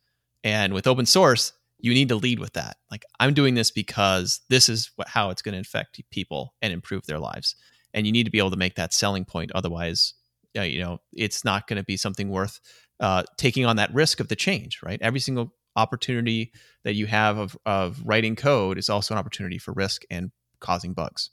And 0.43 0.73
with 0.73 0.87
open 0.87 1.05
source, 1.05 1.53
you 1.77 1.93
need 1.93 2.09
to 2.09 2.15
lead 2.15 2.39
with 2.39 2.53
that. 2.53 2.77
Like, 2.89 3.03
I'm 3.19 3.35
doing 3.35 3.53
this 3.53 3.69
because 3.69 4.39
this 4.49 4.69
is 4.69 4.89
what, 4.95 5.09
how 5.09 5.29
it's 5.29 5.41
going 5.41 5.53
to 5.53 5.61
affect 5.61 6.01
people 6.09 6.55
and 6.61 6.71
improve 6.71 7.05
their 7.05 7.19
lives. 7.19 7.55
And 7.93 8.07
you 8.07 8.13
need 8.13 8.23
to 8.23 8.31
be 8.31 8.39
able 8.39 8.51
to 8.51 8.57
make 8.57 8.75
that 8.75 8.93
selling 8.93 9.25
point. 9.25 9.51
Otherwise, 9.53 10.13
you 10.63 10.79
know, 10.79 10.99
it's 11.13 11.43
not 11.43 11.67
going 11.67 11.77
to 11.77 11.83
be 11.83 11.97
something 11.97 12.29
worth 12.29 12.59
uh, 12.99 13.23
taking 13.37 13.65
on 13.65 13.75
that 13.75 13.93
risk 13.93 14.19
of 14.19 14.27
the 14.27 14.35
change, 14.35 14.81
right? 14.83 14.99
Every 15.01 15.19
single 15.19 15.53
opportunity 15.75 16.51
that 16.83 16.95
you 16.95 17.05
have 17.07 17.37
of, 17.37 17.57
of 17.65 18.01
writing 18.05 18.35
code 18.35 18.77
is 18.77 18.89
also 18.89 19.13
an 19.13 19.17
opportunity 19.17 19.57
for 19.57 19.73
risk 19.73 20.03
and 20.09 20.31
causing 20.59 20.93
bugs. 20.93 21.31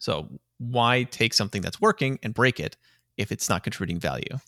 So 0.00 0.28
why 0.58 1.04
take 1.04 1.34
something 1.34 1.62
that's 1.62 1.80
working 1.80 2.18
and 2.22 2.34
break 2.34 2.60
it 2.60 2.76
if 3.16 3.32
it's 3.32 3.48
not 3.48 3.62
contributing 3.62 4.00
value? 4.00 4.38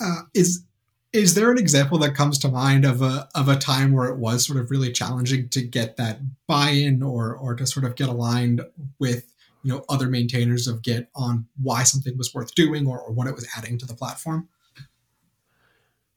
Uh, 0.00 0.22
is 0.34 0.64
is 1.12 1.34
there 1.34 1.52
an 1.52 1.58
example 1.58 1.96
that 1.98 2.16
comes 2.16 2.38
to 2.38 2.48
mind 2.48 2.84
of 2.84 3.00
a 3.00 3.28
of 3.34 3.48
a 3.48 3.56
time 3.56 3.92
where 3.92 4.08
it 4.08 4.16
was 4.16 4.44
sort 4.44 4.58
of 4.58 4.70
really 4.70 4.90
challenging 4.90 5.48
to 5.50 5.62
get 5.62 5.96
that 5.96 6.18
buy-in 6.46 7.02
or 7.02 7.34
or 7.36 7.54
to 7.54 7.66
sort 7.66 7.84
of 7.84 7.94
get 7.94 8.08
aligned 8.08 8.60
with 8.98 9.32
you 9.64 9.72
know 9.72 9.84
other 9.88 10.08
maintainers 10.08 10.68
of 10.68 10.82
Git 10.82 11.08
on 11.16 11.46
why 11.60 11.82
something 11.82 12.16
was 12.16 12.32
worth 12.32 12.54
doing 12.54 12.86
or, 12.86 13.00
or 13.00 13.12
what 13.12 13.26
it 13.26 13.34
was 13.34 13.46
adding 13.56 13.78
to 13.78 13.86
the 13.86 13.94
platform? 13.94 14.48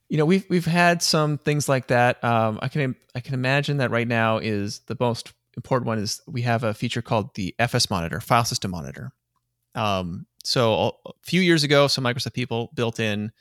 you 0.09 0.17
know 0.17 0.25
we've 0.25 0.45
we've 0.49 0.65
had 0.65 1.01
some 1.01 1.37
things 1.37 1.67
like 1.67 1.87
that. 1.87 2.23
Um, 2.23 2.59
I 2.61 2.67
can 2.67 2.95
I 3.15 3.19
can 3.19 3.33
imagine 3.33 3.77
that 3.77 3.91
right 3.91 4.07
now 4.07 4.37
is 4.37 4.79
the 4.87 4.97
most 4.99 5.33
important 5.55 5.87
one 5.87 5.99
is 5.99 6.21
we 6.27 6.43
have 6.43 6.63
a 6.63 6.73
feature 6.73 7.01
called 7.01 7.33
the 7.35 7.55
FS 7.59 7.89
Monitor, 7.89 8.21
File 8.21 8.45
System 8.45 8.71
Monitor. 8.71 9.11
Um, 9.75 10.25
so 10.43 10.97
a 11.05 11.11
few 11.23 11.41
years 11.41 11.63
ago, 11.63 11.87
some 11.87 12.03
Microsoft 12.03 12.33
people 12.33 12.71
built 12.73 12.99
in 12.99 13.31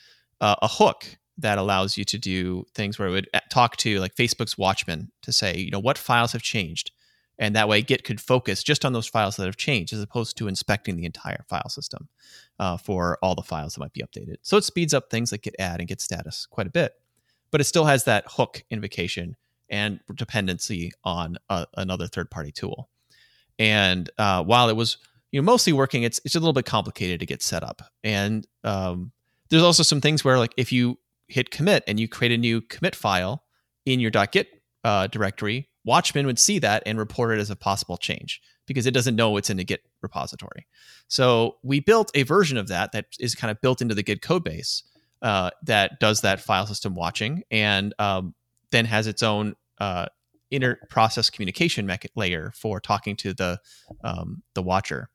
uh, 0.40 0.56
a 0.60 0.68
hook 0.68 1.06
that 1.38 1.58
allows 1.58 1.96
you 1.96 2.04
to 2.04 2.18
do 2.18 2.64
things 2.74 2.98
where 2.98 3.08
it 3.08 3.12
would 3.12 3.28
uh, 3.34 3.40
talk 3.50 3.76
to 3.76 4.00
like 4.00 4.14
Facebook's 4.14 4.58
Watchman 4.58 5.12
to 5.22 5.32
say, 5.32 5.56
you 5.56 5.70
know, 5.70 5.78
what 5.78 5.98
files 5.98 6.32
have 6.32 6.42
changed, 6.42 6.90
and 7.38 7.54
that 7.54 7.68
way 7.68 7.82
Git 7.82 8.04
could 8.04 8.20
focus 8.20 8.62
just 8.62 8.84
on 8.84 8.92
those 8.92 9.06
files 9.06 9.36
that 9.36 9.46
have 9.46 9.56
changed 9.56 9.92
as 9.92 10.00
opposed 10.00 10.36
to 10.38 10.48
inspecting 10.48 10.96
the 10.96 11.04
entire 11.04 11.44
file 11.48 11.68
system 11.68 12.08
uh, 12.58 12.76
for 12.76 13.18
all 13.22 13.34
the 13.34 13.42
files 13.42 13.74
that 13.74 13.80
might 13.80 13.92
be 13.92 14.02
updated. 14.02 14.36
So 14.42 14.56
it 14.56 14.64
speeds 14.64 14.94
up 14.94 15.10
things 15.10 15.32
like 15.32 15.42
git 15.42 15.56
add 15.58 15.80
and 15.80 15.88
git 15.88 16.00
status 16.00 16.46
quite 16.46 16.66
a 16.66 16.70
bit, 16.70 16.94
but 17.50 17.60
it 17.60 17.64
still 17.64 17.84
has 17.84 18.04
that 18.04 18.24
hook 18.26 18.64
invocation 18.70 19.36
and 19.68 20.00
dependency 20.14 20.92
on 21.04 21.36
a, 21.48 21.66
another 21.76 22.06
third 22.06 22.30
party 22.30 22.52
tool. 22.52 22.88
And 23.58 24.10
uh, 24.18 24.42
while 24.44 24.68
it 24.68 24.76
was 24.76 24.98
you 25.32 25.40
know 25.40 25.44
mostly 25.44 25.72
working, 25.72 26.02
it's 26.02 26.20
it's 26.24 26.34
a 26.34 26.40
little 26.40 26.52
bit 26.52 26.66
complicated 26.66 27.20
to 27.20 27.26
get 27.26 27.42
set 27.42 27.62
up. 27.62 27.82
And 28.04 28.46
um, 28.64 29.12
there's 29.50 29.62
also 29.62 29.82
some 29.82 30.00
things 30.00 30.24
where 30.24 30.38
like 30.38 30.54
if 30.56 30.72
you 30.72 30.98
hit 31.28 31.50
commit 31.50 31.84
and 31.86 31.98
you 31.98 32.08
create 32.08 32.32
a 32.32 32.38
new 32.38 32.60
commit 32.60 32.94
file 32.94 33.42
in 33.84 34.00
your 34.00 34.10
.git 34.10 34.48
uh, 34.84 35.06
directory, 35.08 35.68
Watchman 35.86 36.26
would 36.26 36.38
see 36.38 36.58
that 36.58 36.82
and 36.84 36.98
report 36.98 37.38
it 37.38 37.40
as 37.40 37.48
a 37.48 37.56
possible 37.56 37.96
change 37.96 38.42
because 38.66 38.86
it 38.86 38.90
doesn't 38.90 39.16
know 39.16 39.36
it's 39.36 39.48
in 39.48 39.56
the 39.56 39.64
Git 39.64 39.82
repository. 40.02 40.66
So 41.08 41.56
we 41.62 41.80
built 41.80 42.10
a 42.14 42.24
version 42.24 42.58
of 42.58 42.68
that 42.68 42.92
that 42.92 43.06
is 43.20 43.36
kind 43.36 43.50
of 43.50 43.60
built 43.60 43.80
into 43.80 43.94
the 43.94 44.02
Git 44.02 44.20
code 44.20 44.44
base 44.44 44.82
uh, 45.22 45.50
that 45.62 46.00
does 46.00 46.20
that 46.22 46.40
file 46.40 46.66
system 46.66 46.94
watching 46.94 47.44
and 47.50 47.94
um, 48.00 48.34
then 48.72 48.84
has 48.84 49.06
its 49.06 49.22
own 49.22 49.54
uh, 49.78 50.06
inter 50.50 50.78
process 50.90 51.30
communication 51.30 51.90
layer 52.16 52.52
for 52.54 52.80
talking 52.80 53.16
to 53.16 53.32
the 53.32 53.58
um, 54.02 54.42
the 54.54 54.62
watcher. 54.62 55.08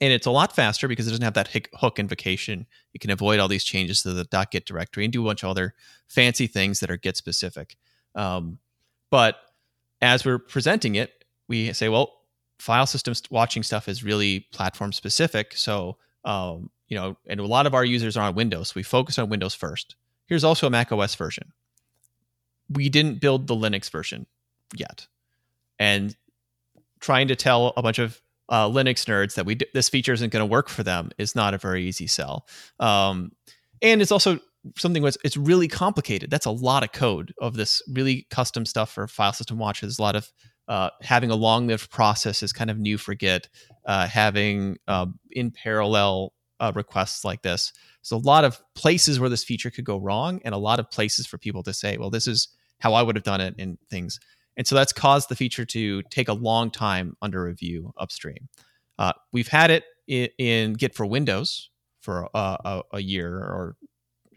And 0.00 0.12
it's 0.12 0.26
a 0.26 0.30
lot 0.30 0.54
faster 0.54 0.88
because 0.88 1.06
it 1.06 1.10
doesn't 1.10 1.24
have 1.24 1.34
that 1.34 1.68
hook 1.76 1.98
invocation. 1.98 2.66
You 2.92 3.00
can 3.00 3.10
avoid 3.10 3.38
all 3.38 3.48
these 3.48 3.64
changes 3.64 4.02
to 4.02 4.12
the 4.12 4.46
.git 4.50 4.66
directory 4.66 5.04
and 5.04 5.12
do 5.12 5.22
a 5.22 5.26
bunch 5.26 5.42
of 5.42 5.48
other 5.48 5.74
fancy 6.08 6.46
things 6.48 6.80
that 6.80 6.90
are 6.90 6.98
Git 6.98 7.16
specific. 7.16 7.76
Um, 8.14 8.58
but 9.10 9.36
as 10.00 10.24
we're 10.24 10.38
presenting 10.38 10.94
it, 10.94 11.24
we 11.48 11.72
say, 11.72 11.88
well, 11.88 12.12
file 12.58 12.86
system 12.86 13.14
watching 13.30 13.62
stuff 13.62 13.88
is 13.88 14.02
really 14.02 14.40
platform 14.52 14.92
specific. 14.92 15.54
So, 15.54 15.96
um, 16.24 16.70
you 16.88 16.96
know, 16.96 17.16
and 17.26 17.40
a 17.40 17.46
lot 17.46 17.66
of 17.66 17.74
our 17.74 17.84
users 17.84 18.16
are 18.16 18.28
on 18.28 18.34
Windows. 18.34 18.68
So 18.68 18.74
we 18.76 18.82
focus 18.82 19.18
on 19.18 19.28
Windows 19.28 19.54
first. 19.54 19.96
Here's 20.26 20.44
also 20.44 20.66
a 20.66 20.70
Mac 20.70 20.92
OS 20.92 21.14
version. 21.14 21.52
We 22.70 22.88
didn't 22.88 23.20
build 23.20 23.46
the 23.46 23.54
Linux 23.54 23.90
version 23.90 24.26
yet. 24.74 25.06
And 25.78 26.16
trying 27.00 27.28
to 27.28 27.36
tell 27.36 27.72
a 27.76 27.82
bunch 27.82 27.98
of 27.98 28.20
uh, 28.48 28.68
Linux 28.68 29.04
nerds 29.04 29.34
that 29.34 29.44
we 29.44 29.58
this 29.74 29.88
feature 29.88 30.12
isn't 30.12 30.32
going 30.32 30.40
to 30.40 30.46
work 30.46 30.68
for 30.68 30.82
them 30.82 31.10
is 31.18 31.34
not 31.34 31.54
a 31.54 31.58
very 31.58 31.84
easy 31.84 32.06
sell. 32.06 32.46
Um, 32.80 33.32
and 33.82 34.00
it's 34.00 34.12
also 34.12 34.40
something 34.76 35.02
was 35.02 35.18
it's 35.24 35.36
really 35.36 35.68
complicated. 35.68 36.30
That's 36.30 36.46
a 36.46 36.50
lot 36.50 36.82
of 36.82 36.92
code 36.92 37.34
of 37.40 37.54
this 37.54 37.82
really 37.92 38.26
custom 38.30 38.66
stuff 38.66 38.92
for 38.92 39.06
file 39.08 39.32
system 39.32 39.58
watches. 39.58 39.98
A 39.98 40.02
lot 40.02 40.16
of 40.16 40.30
uh, 40.68 40.90
having 41.02 41.30
a 41.30 41.36
long 41.36 41.66
lived 41.66 41.90
process 41.90 42.42
is 42.42 42.52
kind 42.52 42.70
of 42.70 42.78
new 42.78 42.98
for 42.98 43.14
Git. 43.14 43.48
Uh, 43.84 44.06
having 44.06 44.76
uh, 44.88 45.06
in 45.30 45.50
parallel 45.50 46.32
uh, 46.58 46.72
requests 46.74 47.24
like 47.24 47.42
this. 47.42 47.72
So 48.02 48.16
a 48.16 48.18
lot 48.18 48.44
of 48.44 48.60
places 48.74 49.20
where 49.20 49.28
this 49.28 49.44
feature 49.44 49.70
could 49.70 49.84
go 49.84 49.98
wrong, 49.98 50.40
and 50.44 50.54
a 50.54 50.58
lot 50.58 50.80
of 50.80 50.90
places 50.90 51.26
for 51.26 51.38
people 51.38 51.62
to 51.64 51.72
say, 51.72 51.96
"Well, 51.96 52.10
this 52.10 52.26
is 52.26 52.48
how 52.78 52.94
I 52.94 53.02
would 53.02 53.16
have 53.16 53.24
done 53.24 53.40
it," 53.40 53.54
and 53.58 53.78
things. 53.90 54.18
And 54.56 54.66
so 54.66 54.74
that's 54.74 54.92
caused 54.92 55.28
the 55.28 55.36
feature 55.36 55.66
to 55.66 56.02
take 56.04 56.28
a 56.28 56.32
long 56.32 56.70
time 56.70 57.16
under 57.20 57.44
review 57.44 57.92
upstream. 57.98 58.48
Uh, 58.98 59.12
we've 59.32 59.48
had 59.48 59.70
it 59.70 59.84
in, 60.06 60.28
in 60.38 60.72
Git 60.72 60.94
for 60.94 61.04
Windows 61.04 61.70
for 62.00 62.28
a, 62.34 62.38
a, 62.64 62.82
a 62.94 63.00
year 63.00 63.36
or 63.36 63.76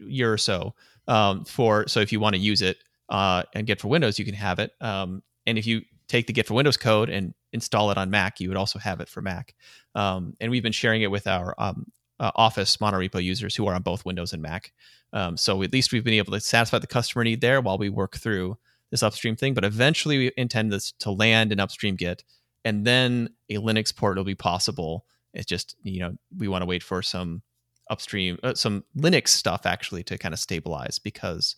year 0.00 0.32
or 0.32 0.38
so. 0.38 0.74
Um, 1.08 1.44
for 1.44 1.88
so 1.88 2.00
if 2.00 2.12
you 2.12 2.20
want 2.20 2.34
to 2.34 2.40
use 2.40 2.62
it 2.62 2.78
uh, 3.08 3.42
and 3.54 3.66
Git 3.66 3.80
for 3.80 3.88
Windows, 3.88 4.18
you 4.18 4.24
can 4.24 4.34
have 4.34 4.58
it. 4.58 4.72
Um, 4.80 5.22
and 5.46 5.58
if 5.58 5.66
you 5.66 5.82
take 6.08 6.26
the 6.26 6.32
Git 6.32 6.46
for 6.46 6.54
Windows 6.54 6.76
code 6.76 7.08
and 7.08 7.34
install 7.52 7.90
it 7.90 7.98
on 7.98 8.10
Mac, 8.10 8.40
you 8.40 8.48
would 8.48 8.56
also 8.56 8.78
have 8.78 9.00
it 9.00 9.08
for 9.08 9.22
Mac. 9.22 9.54
Um, 9.94 10.36
and 10.40 10.50
we've 10.50 10.62
been 10.62 10.72
sharing 10.72 11.02
it 11.02 11.10
with 11.10 11.26
our 11.26 11.54
um, 11.58 11.86
uh, 12.20 12.30
Office 12.34 12.76
monorepo 12.76 13.22
users 13.22 13.56
who 13.56 13.66
are 13.66 13.74
on 13.74 13.82
both 13.82 14.04
Windows 14.04 14.32
and 14.32 14.42
Mac. 14.42 14.72
Um, 15.12 15.36
so 15.36 15.62
at 15.62 15.72
least 15.72 15.92
we've 15.92 16.04
been 16.04 16.14
able 16.14 16.32
to 16.32 16.40
satisfy 16.40 16.78
the 16.78 16.86
customer 16.86 17.24
need 17.24 17.40
there 17.40 17.60
while 17.60 17.78
we 17.78 17.88
work 17.88 18.16
through 18.16 18.58
this 18.90 19.02
upstream 19.02 19.36
thing. 19.36 19.54
But 19.54 19.64
eventually, 19.64 20.18
we 20.18 20.32
intend 20.36 20.72
this 20.72 20.92
to 21.00 21.10
land 21.10 21.52
in 21.52 21.60
upstream 21.60 21.96
Git, 21.96 22.24
and 22.64 22.86
then 22.86 23.30
a 23.48 23.56
Linux 23.56 23.94
port 23.94 24.16
will 24.16 24.24
be 24.24 24.34
possible. 24.34 25.06
It's 25.32 25.46
just 25.46 25.76
you 25.82 26.00
know 26.00 26.16
we 26.36 26.48
want 26.48 26.62
to 26.62 26.66
wait 26.66 26.82
for 26.82 27.02
some 27.02 27.42
upstream 27.90 28.38
uh, 28.42 28.54
some 28.54 28.84
Linux 28.96 29.28
stuff 29.28 29.66
actually 29.66 30.02
to 30.04 30.16
kind 30.16 30.32
of 30.32 30.40
stabilize 30.40 30.98
because 30.98 31.56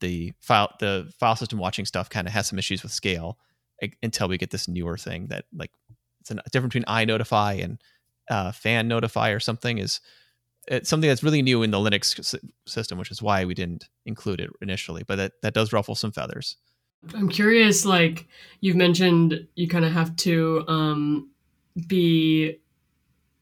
the 0.00 0.32
file 0.38 0.72
the 0.78 1.12
file 1.18 1.36
system 1.36 1.58
watching 1.58 1.84
stuff 1.84 2.08
kind 2.08 2.26
of 2.26 2.32
has 2.32 2.46
some 2.46 2.58
issues 2.58 2.82
with 2.82 2.92
scale 2.92 3.38
until 4.02 4.28
we 4.28 4.38
get 4.38 4.50
this 4.50 4.68
newer 4.68 4.96
thing 4.96 5.26
that 5.28 5.46
like 5.52 5.70
it's 6.20 6.30
a 6.30 6.34
difference 6.52 6.74
between 6.74 6.84
inotify 6.84 7.64
and 7.64 7.82
uh, 8.30 8.52
fanotify 8.52 9.34
or 9.34 9.40
something 9.40 9.78
is 9.78 10.00
it's 10.68 10.88
something 10.88 11.08
that's 11.08 11.22
really 11.22 11.42
new 11.42 11.62
in 11.62 11.70
the 11.70 11.78
Linux 11.78 12.38
system, 12.66 12.98
which 12.98 13.10
is 13.10 13.22
why 13.22 13.44
we 13.44 13.54
didn't 13.54 13.88
include 14.06 14.40
it 14.40 14.50
initially. 14.60 15.02
But 15.04 15.16
that, 15.16 15.32
that 15.42 15.54
does 15.54 15.72
ruffle 15.72 15.94
some 15.94 16.12
feathers. 16.12 16.56
I'm 17.14 17.28
curious, 17.28 17.84
like 17.84 18.28
you've 18.60 18.76
mentioned, 18.76 19.46
you 19.56 19.66
kind 19.68 19.84
of 19.84 19.92
have 19.92 20.14
to 20.16 20.64
um, 20.68 21.30
be. 21.86 22.58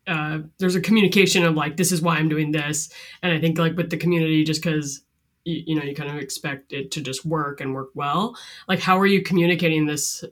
Uh, 0.09 0.41
there's 0.59 0.75
a 0.75 0.81
communication 0.81 1.45
of 1.45 1.55
like 1.55 1.77
this 1.77 1.93
is 1.93 2.01
why 2.01 2.17
I'm 2.17 2.29
doing 2.29 2.51
this, 2.51 2.89
and 3.23 3.33
I 3.33 3.39
think 3.39 3.59
like 3.59 3.77
with 3.77 3.91
the 3.91 3.97
community, 3.97 4.43
just 4.43 4.63
because 4.63 5.03
you, 5.45 5.63
you 5.67 5.75
know 5.77 5.83
you 5.83 5.95
kind 5.95 6.11
of 6.11 6.17
expect 6.17 6.73
it 6.73 6.91
to 6.93 7.01
just 7.01 7.25
work 7.25 7.61
and 7.61 7.75
work 7.75 7.91
well. 7.95 8.37
Like, 8.67 8.81
how 8.81 8.99
are 8.99 9.07
you 9.07 9.23
communicating 9.23 9.87
this 9.87 10.25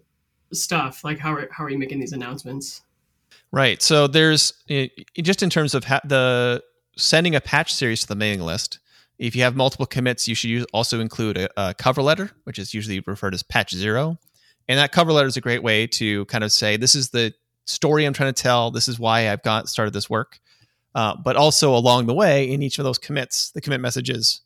stuff? 0.52 1.04
Like, 1.04 1.18
how 1.18 1.34
are 1.34 1.48
how 1.50 1.64
are 1.64 1.70
you 1.70 1.78
making 1.78 2.00
these 2.00 2.12
announcements? 2.12 2.82
Right. 3.52 3.80
So 3.80 4.06
there's 4.06 4.52
just 5.16 5.42
in 5.42 5.50
terms 5.50 5.74
of 5.74 5.84
ha- 5.84 6.00
the 6.04 6.62
sending 6.96 7.34
a 7.34 7.40
patch 7.40 7.72
series 7.72 8.00
to 8.02 8.08
the 8.08 8.16
mailing 8.16 8.40
list. 8.40 8.78
If 9.18 9.34
you 9.34 9.42
have 9.42 9.56
multiple 9.56 9.86
commits, 9.86 10.28
you 10.28 10.34
should 10.34 10.50
use, 10.50 10.66
also 10.74 11.00
include 11.00 11.38
a, 11.38 11.48
a, 11.56 11.74
cover 11.74 12.02
letter, 12.02 12.32
which 12.44 12.58
is 12.58 12.74
usually 12.74 13.00
referred 13.00 13.32
as 13.32 13.42
patch 13.42 13.74
zero. 13.74 14.18
And 14.68 14.78
that 14.78 14.92
cover 14.92 15.12
letter 15.12 15.28
is 15.28 15.36
a 15.36 15.40
great 15.40 15.62
way 15.62 15.86
to 15.86 16.26
kind 16.26 16.44
of 16.44 16.52
say, 16.52 16.76
this 16.76 16.94
is 16.94 17.10
the 17.10 17.32
story 17.66 18.04
I'm 18.04 18.12
trying 18.12 18.32
to 18.32 18.42
tell. 18.42 18.70
This 18.70 18.88
is 18.88 18.98
why 18.98 19.30
I've 19.30 19.42
got 19.42 19.68
started 19.68 19.92
this 19.92 20.08
work. 20.08 20.40
Uh, 20.94 21.14
but 21.14 21.36
also 21.36 21.76
along 21.76 22.06
the 22.06 22.14
way, 22.14 22.50
in 22.50 22.62
each 22.62 22.78
of 22.78 22.84
those 22.84 22.96
commits, 22.96 23.50
the 23.50 23.60
commit 23.60 23.82
messages 23.82 24.40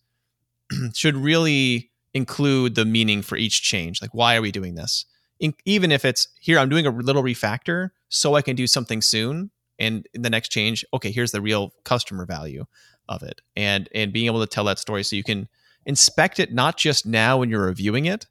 should 0.95 1.15
really 1.15 1.91
include 2.13 2.75
the 2.75 2.85
meaning 2.85 3.23
for 3.23 3.37
each 3.37 3.63
change. 3.63 4.03
Like, 4.03 4.13
why 4.15 4.35
are 4.35 4.43
we 4.43 4.51
doing 4.51 4.75
this? 4.75 5.05
In, 5.39 5.55
even 5.65 5.93
if 5.93 6.05
it's 6.05 6.27
here, 6.41 6.59
I'm 6.59 6.69
doing 6.69 6.87
a 6.87 6.91
little 6.91 7.23
refactor 7.23 7.91
so 8.09 8.35
I 8.35 8.43
can 8.43 8.57
do 8.57 8.67
something 8.67 9.01
soon. 9.01 9.51
And 9.79 10.07
the 10.13 10.29
next 10.29 10.49
change, 10.49 10.85
okay, 10.93 11.13
here's 11.13 11.31
the 11.31 11.41
real 11.41 11.73
customer 11.85 12.27
value 12.27 12.67
of 13.09 13.23
it, 13.23 13.41
and 13.57 13.89
and 13.95 14.13
being 14.13 14.27
able 14.27 14.41
to 14.41 14.47
tell 14.47 14.65
that 14.65 14.79
story 14.79 15.03
so 15.03 15.17
you 15.17 15.25
can 15.25 15.49
inspect 15.87 16.39
it 16.39 16.53
not 16.53 16.77
just 16.77 17.07
now 17.07 17.39
when 17.39 17.49
you're 17.49 17.65
reviewing 17.65 18.05
it, 18.05 18.27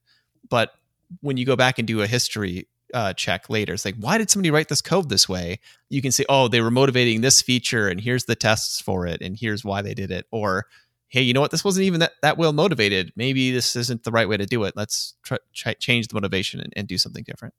but 0.49 0.73
when 1.21 1.37
you 1.37 1.45
go 1.45 1.55
back 1.55 1.79
and 1.79 1.87
do 1.87 2.01
a 2.01 2.07
history 2.07 2.67
uh, 2.93 3.13
check 3.13 3.49
later. 3.49 3.73
It's 3.73 3.85
like, 3.85 3.95
why 3.97 4.17
did 4.17 4.29
somebody 4.29 4.51
write 4.51 4.69
this 4.69 4.81
code 4.81 5.09
this 5.09 5.27
way? 5.27 5.59
You 5.89 6.01
can 6.01 6.11
say, 6.11 6.25
oh, 6.29 6.47
they 6.47 6.61
were 6.61 6.71
motivating 6.71 7.21
this 7.21 7.41
feature, 7.41 7.87
and 7.87 7.99
here's 7.99 8.25
the 8.25 8.35
tests 8.35 8.81
for 8.81 9.05
it, 9.05 9.21
and 9.21 9.37
here's 9.37 9.63
why 9.63 9.81
they 9.81 9.93
did 9.93 10.11
it. 10.11 10.25
Or, 10.31 10.65
hey, 11.07 11.21
you 11.21 11.33
know 11.33 11.41
what? 11.41 11.51
This 11.51 11.63
wasn't 11.63 11.85
even 11.85 11.99
that, 11.99 12.13
that 12.21 12.37
well 12.37 12.53
motivated. 12.53 13.11
Maybe 13.15 13.51
this 13.51 13.75
isn't 13.75 14.03
the 14.03 14.11
right 14.11 14.27
way 14.27 14.37
to 14.37 14.45
do 14.45 14.63
it. 14.63 14.73
Let's 14.75 15.15
try, 15.23 15.37
try 15.53 15.73
change 15.73 16.07
the 16.07 16.15
motivation 16.15 16.59
and, 16.59 16.73
and 16.75 16.87
do 16.87 16.97
something 16.97 17.23
different. 17.23 17.53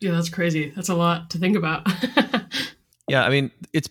Yeah, 0.00 0.12
that's 0.12 0.28
crazy. 0.28 0.70
That's 0.74 0.88
a 0.88 0.94
lot 0.94 1.30
to 1.30 1.38
think 1.38 1.56
about. 1.56 1.88
yeah, 3.08 3.24
I 3.24 3.30
mean, 3.30 3.50
it's 3.72 3.88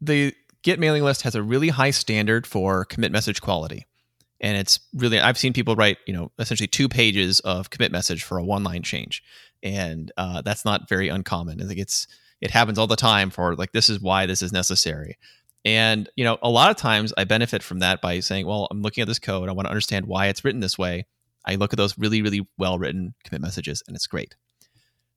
the 0.00 0.34
Git 0.62 0.80
mailing 0.80 1.02
list 1.02 1.22
has 1.22 1.34
a 1.34 1.42
really 1.42 1.68
high 1.68 1.90
standard 1.90 2.46
for 2.46 2.84
commit 2.86 3.12
message 3.12 3.40
quality. 3.40 3.86
And 4.44 4.58
it's 4.58 4.78
really, 4.92 5.18
I've 5.18 5.38
seen 5.38 5.54
people 5.54 5.74
write, 5.74 5.96
you 6.06 6.12
know, 6.12 6.30
essentially 6.38 6.66
two 6.66 6.86
pages 6.86 7.40
of 7.40 7.70
commit 7.70 7.90
message 7.90 8.22
for 8.22 8.36
a 8.36 8.44
one 8.44 8.62
line 8.62 8.82
change. 8.82 9.24
And 9.62 10.12
uh, 10.18 10.42
that's 10.42 10.66
not 10.66 10.86
very 10.86 11.08
uncommon. 11.08 11.62
I 11.62 11.64
think 11.64 11.80
it's, 11.80 12.06
it 12.42 12.50
happens 12.50 12.78
all 12.78 12.86
the 12.86 12.94
time 12.94 13.30
for 13.30 13.56
like, 13.56 13.72
this 13.72 13.88
is 13.88 14.00
why 14.00 14.26
this 14.26 14.42
is 14.42 14.52
necessary. 14.52 15.16
And, 15.64 16.10
you 16.14 16.24
know, 16.24 16.36
a 16.42 16.50
lot 16.50 16.70
of 16.70 16.76
times 16.76 17.14
I 17.16 17.24
benefit 17.24 17.62
from 17.62 17.78
that 17.78 18.02
by 18.02 18.20
saying, 18.20 18.46
well, 18.46 18.68
I'm 18.70 18.82
looking 18.82 19.00
at 19.00 19.08
this 19.08 19.18
code. 19.18 19.48
I 19.48 19.52
want 19.52 19.64
to 19.64 19.70
understand 19.70 20.04
why 20.04 20.26
it's 20.26 20.44
written 20.44 20.60
this 20.60 20.76
way. 20.76 21.06
I 21.46 21.54
look 21.54 21.72
at 21.72 21.78
those 21.78 21.96
really, 21.96 22.20
really 22.20 22.46
well 22.58 22.78
written 22.78 23.14
commit 23.24 23.40
messages 23.40 23.82
and 23.86 23.96
it's 23.96 24.06
great 24.06 24.36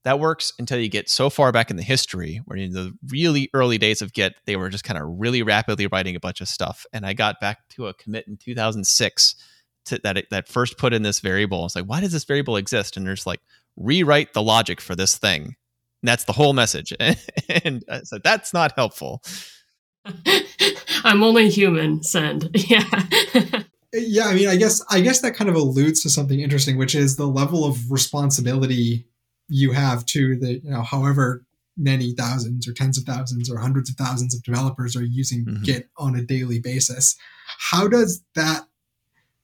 that 0.07 0.21
works 0.21 0.53
until 0.57 0.79
you 0.79 0.87
get 0.87 1.09
so 1.09 1.29
far 1.29 1.51
back 1.51 1.69
in 1.69 1.75
the 1.75 1.83
history 1.83 2.39
where 2.45 2.57
in 2.57 2.71
the 2.71 2.93
really 3.09 3.49
early 3.53 3.77
days 3.77 4.01
of 4.01 4.13
Git, 4.13 4.35
they 4.45 4.55
were 4.55 4.69
just 4.69 4.85
kind 4.85 4.97
of 4.97 5.05
really 5.05 5.43
rapidly 5.43 5.85
writing 5.85 6.15
a 6.15 6.19
bunch 6.21 6.39
of 6.39 6.47
stuff. 6.47 6.85
And 6.93 7.05
I 7.05 7.11
got 7.11 7.41
back 7.41 7.67
to 7.71 7.87
a 7.87 7.93
commit 7.93 8.25
in 8.25 8.37
2006 8.37 9.35
to, 9.87 9.99
that 10.05 10.17
it, 10.17 10.29
that 10.31 10.47
first 10.47 10.77
put 10.77 10.93
in 10.93 11.03
this 11.03 11.19
variable. 11.19 11.65
It's 11.65 11.75
like, 11.75 11.87
why 11.87 11.99
does 11.99 12.13
this 12.13 12.23
variable 12.23 12.55
exist? 12.55 12.95
And 12.95 13.05
there's 13.05 13.27
like 13.27 13.41
rewrite 13.75 14.31
the 14.31 14.41
logic 14.41 14.79
for 14.79 14.95
this 14.95 15.17
thing. 15.17 15.43
And 15.43 15.55
that's 16.03 16.23
the 16.23 16.31
whole 16.31 16.53
message. 16.53 16.93
and 17.65 17.83
so 18.03 18.17
that's 18.23 18.53
not 18.53 18.71
helpful. 18.77 19.21
I'm 21.03 21.21
only 21.21 21.49
human. 21.49 22.01
Send. 22.01 22.49
Yeah. 22.69 23.63
yeah, 23.93 24.27
I 24.27 24.35
mean, 24.35 24.47
I 24.47 24.55
guess 24.55 24.81
I 24.89 25.01
guess 25.01 25.19
that 25.19 25.35
kind 25.35 25.49
of 25.49 25.55
alludes 25.55 26.01
to 26.03 26.09
something 26.09 26.39
interesting, 26.39 26.77
which 26.77 26.95
is 26.95 27.17
the 27.17 27.27
level 27.27 27.65
of 27.65 27.91
responsibility 27.91 29.05
you 29.47 29.71
have 29.71 30.05
to 30.05 30.37
the 30.37 30.59
you 30.63 30.69
know 30.69 30.81
however 30.81 31.43
many 31.77 32.13
thousands 32.13 32.67
or 32.67 32.73
tens 32.73 32.97
of 32.97 33.03
thousands 33.03 33.49
or 33.49 33.57
hundreds 33.59 33.89
of 33.89 33.95
thousands 33.95 34.33
of 34.35 34.43
developers 34.43 34.95
are 34.95 35.03
using 35.03 35.45
mm-hmm. 35.45 35.63
git 35.63 35.89
on 35.97 36.15
a 36.15 36.23
daily 36.23 36.59
basis 36.59 37.15
how 37.59 37.87
does 37.87 38.23
that 38.35 38.65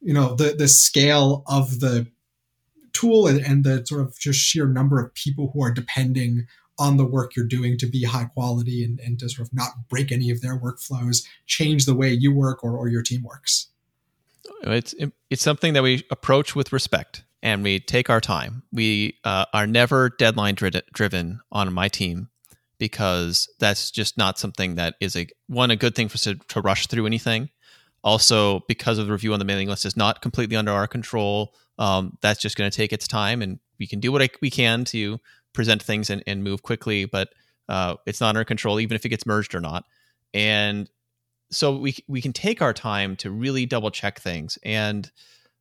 you 0.01 0.13
know 0.13 0.35
the 0.35 0.55
the 0.57 0.67
scale 0.67 1.43
of 1.47 1.79
the 1.79 2.07
tool 2.91 3.27
and, 3.27 3.39
and 3.39 3.63
the 3.63 3.85
sort 3.85 4.01
of 4.01 4.17
just 4.19 4.39
sheer 4.39 4.67
number 4.67 4.99
of 4.99 5.13
people 5.15 5.51
who 5.53 5.63
are 5.63 5.71
depending 5.71 6.45
on 6.79 6.97
the 6.97 7.05
work 7.05 7.35
you're 7.35 7.45
doing 7.45 7.77
to 7.77 7.87
be 7.87 8.03
high 8.03 8.25
quality 8.25 8.83
and, 8.83 8.99
and 8.99 9.19
to 9.19 9.29
sort 9.29 9.47
of 9.47 9.53
not 9.53 9.69
break 9.89 10.11
any 10.11 10.31
of 10.31 10.41
their 10.41 10.59
workflows 10.59 11.25
change 11.45 11.85
the 11.85 11.93
way 11.93 12.11
you 12.11 12.33
work 12.33 12.63
or, 12.63 12.75
or 12.75 12.87
your 12.87 13.03
team 13.03 13.23
works 13.23 13.67
it's 14.63 14.93
it's 15.29 15.41
something 15.41 15.73
that 15.73 15.83
we 15.83 16.03
approach 16.09 16.55
with 16.55 16.73
respect 16.73 17.23
and 17.43 17.61
we 17.61 17.79
take 17.79 18.09
our 18.09 18.21
time. 18.21 18.63
We 18.71 19.19
uh, 19.25 19.45
are 19.53 19.67
never 19.67 20.09
deadline 20.09 20.55
driven 20.55 21.41
on 21.51 21.73
my 21.73 21.89
team 21.89 22.29
because 22.79 23.53
that's 23.59 23.91
just 23.91 24.17
not 24.17 24.39
something 24.39 24.75
that 24.75 24.95
is 25.01 25.15
a 25.15 25.27
one 25.47 25.69
a 25.69 25.75
good 25.75 25.93
thing 25.93 26.07
for 26.07 26.15
us 26.15 26.23
to, 26.23 26.35
to 26.35 26.61
rush 26.61 26.87
through 26.87 27.05
anything. 27.05 27.49
Also, 28.03 28.61
because 28.67 28.97
of 28.97 29.05
the 29.05 29.11
review 29.11 29.33
on 29.33 29.39
the 29.39 29.45
mailing 29.45 29.67
list 29.67 29.85
is 29.85 29.95
not 29.95 30.21
completely 30.21 30.55
under 30.55 30.71
our 30.71 30.87
control, 30.87 31.53
um, 31.77 32.17
that's 32.21 32.41
just 32.41 32.57
going 32.57 32.69
to 32.69 32.75
take 32.75 32.91
its 32.91 33.07
time, 33.07 33.41
and 33.41 33.59
we 33.79 33.87
can 33.87 33.99
do 33.99 34.11
what 34.11 34.21
I, 34.21 34.29
we 34.41 34.49
can 34.49 34.83
to 34.85 35.19
present 35.53 35.81
things 35.81 36.09
and, 36.09 36.23
and 36.27 36.43
move 36.43 36.63
quickly, 36.63 37.05
but 37.05 37.29
uh, 37.69 37.95
it's 38.05 38.19
not 38.19 38.29
under 38.29 38.43
control, 38.43 38.79
even 38.79 38.95
if 38.95 39.05
it 39.05 39.09
gets 39.09 39.25
merged 39.25 39.55
or 39.55 39.61
not. 39.61 39.85
And 40.33 40.89
so 41.51 41.77
we 41.77 41.95
we 42.07 42.21
can 42.21 42.33
take 42.33 42.61
our 42.61 42.73
time 42.73 43.15
to 43.17 43.31
really 43.31 43.65
double 43.65 43.91
check 43.91 44.19
things 44.19 44.57
and 44.63 45.09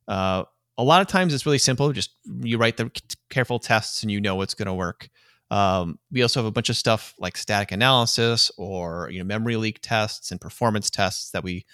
uh, 0.07 0.43
a 0.77 0.83
lot 0.83 1.01
of 1.01 1.07
times 1.07 1.33
it's 1.33 1.45
really 1.45 1.57
simple. 1.57 1.91
Just 1.91 2.11
you 2.25 2.57
write 2.57 2.77
the 2.77 2.91
careful 3.29 3.59
tests 3.59 4.01
and 4.01 4.11
you 4.11 4.19
know 4.19 4.41
it's 4.41 4.53
going 4.53 4.67
to 4.67 4.73
work. 4.73 5.09
Um, 5.51 5.99
we 6.11 6.21
also 6.21 6.39
have 6.39 6.47
a 6.47 6.51
bunch 6.51 6.69
of 6.69 6.77
stuff 6.77 7.13
like 7.19 7.37
static 7.37 7.71
analysis 7.71 8.51
or 8.57 9.09
you 9.11 9.19
know 9.19 9.25
memory 9.25 9.55
leak 9.55 9.79
tests 9.81 10.31
and 10.31 10.41
performance 10.41 10.89
tests 10.89 11.31
that 11.31 11.43
we 11.43 11.65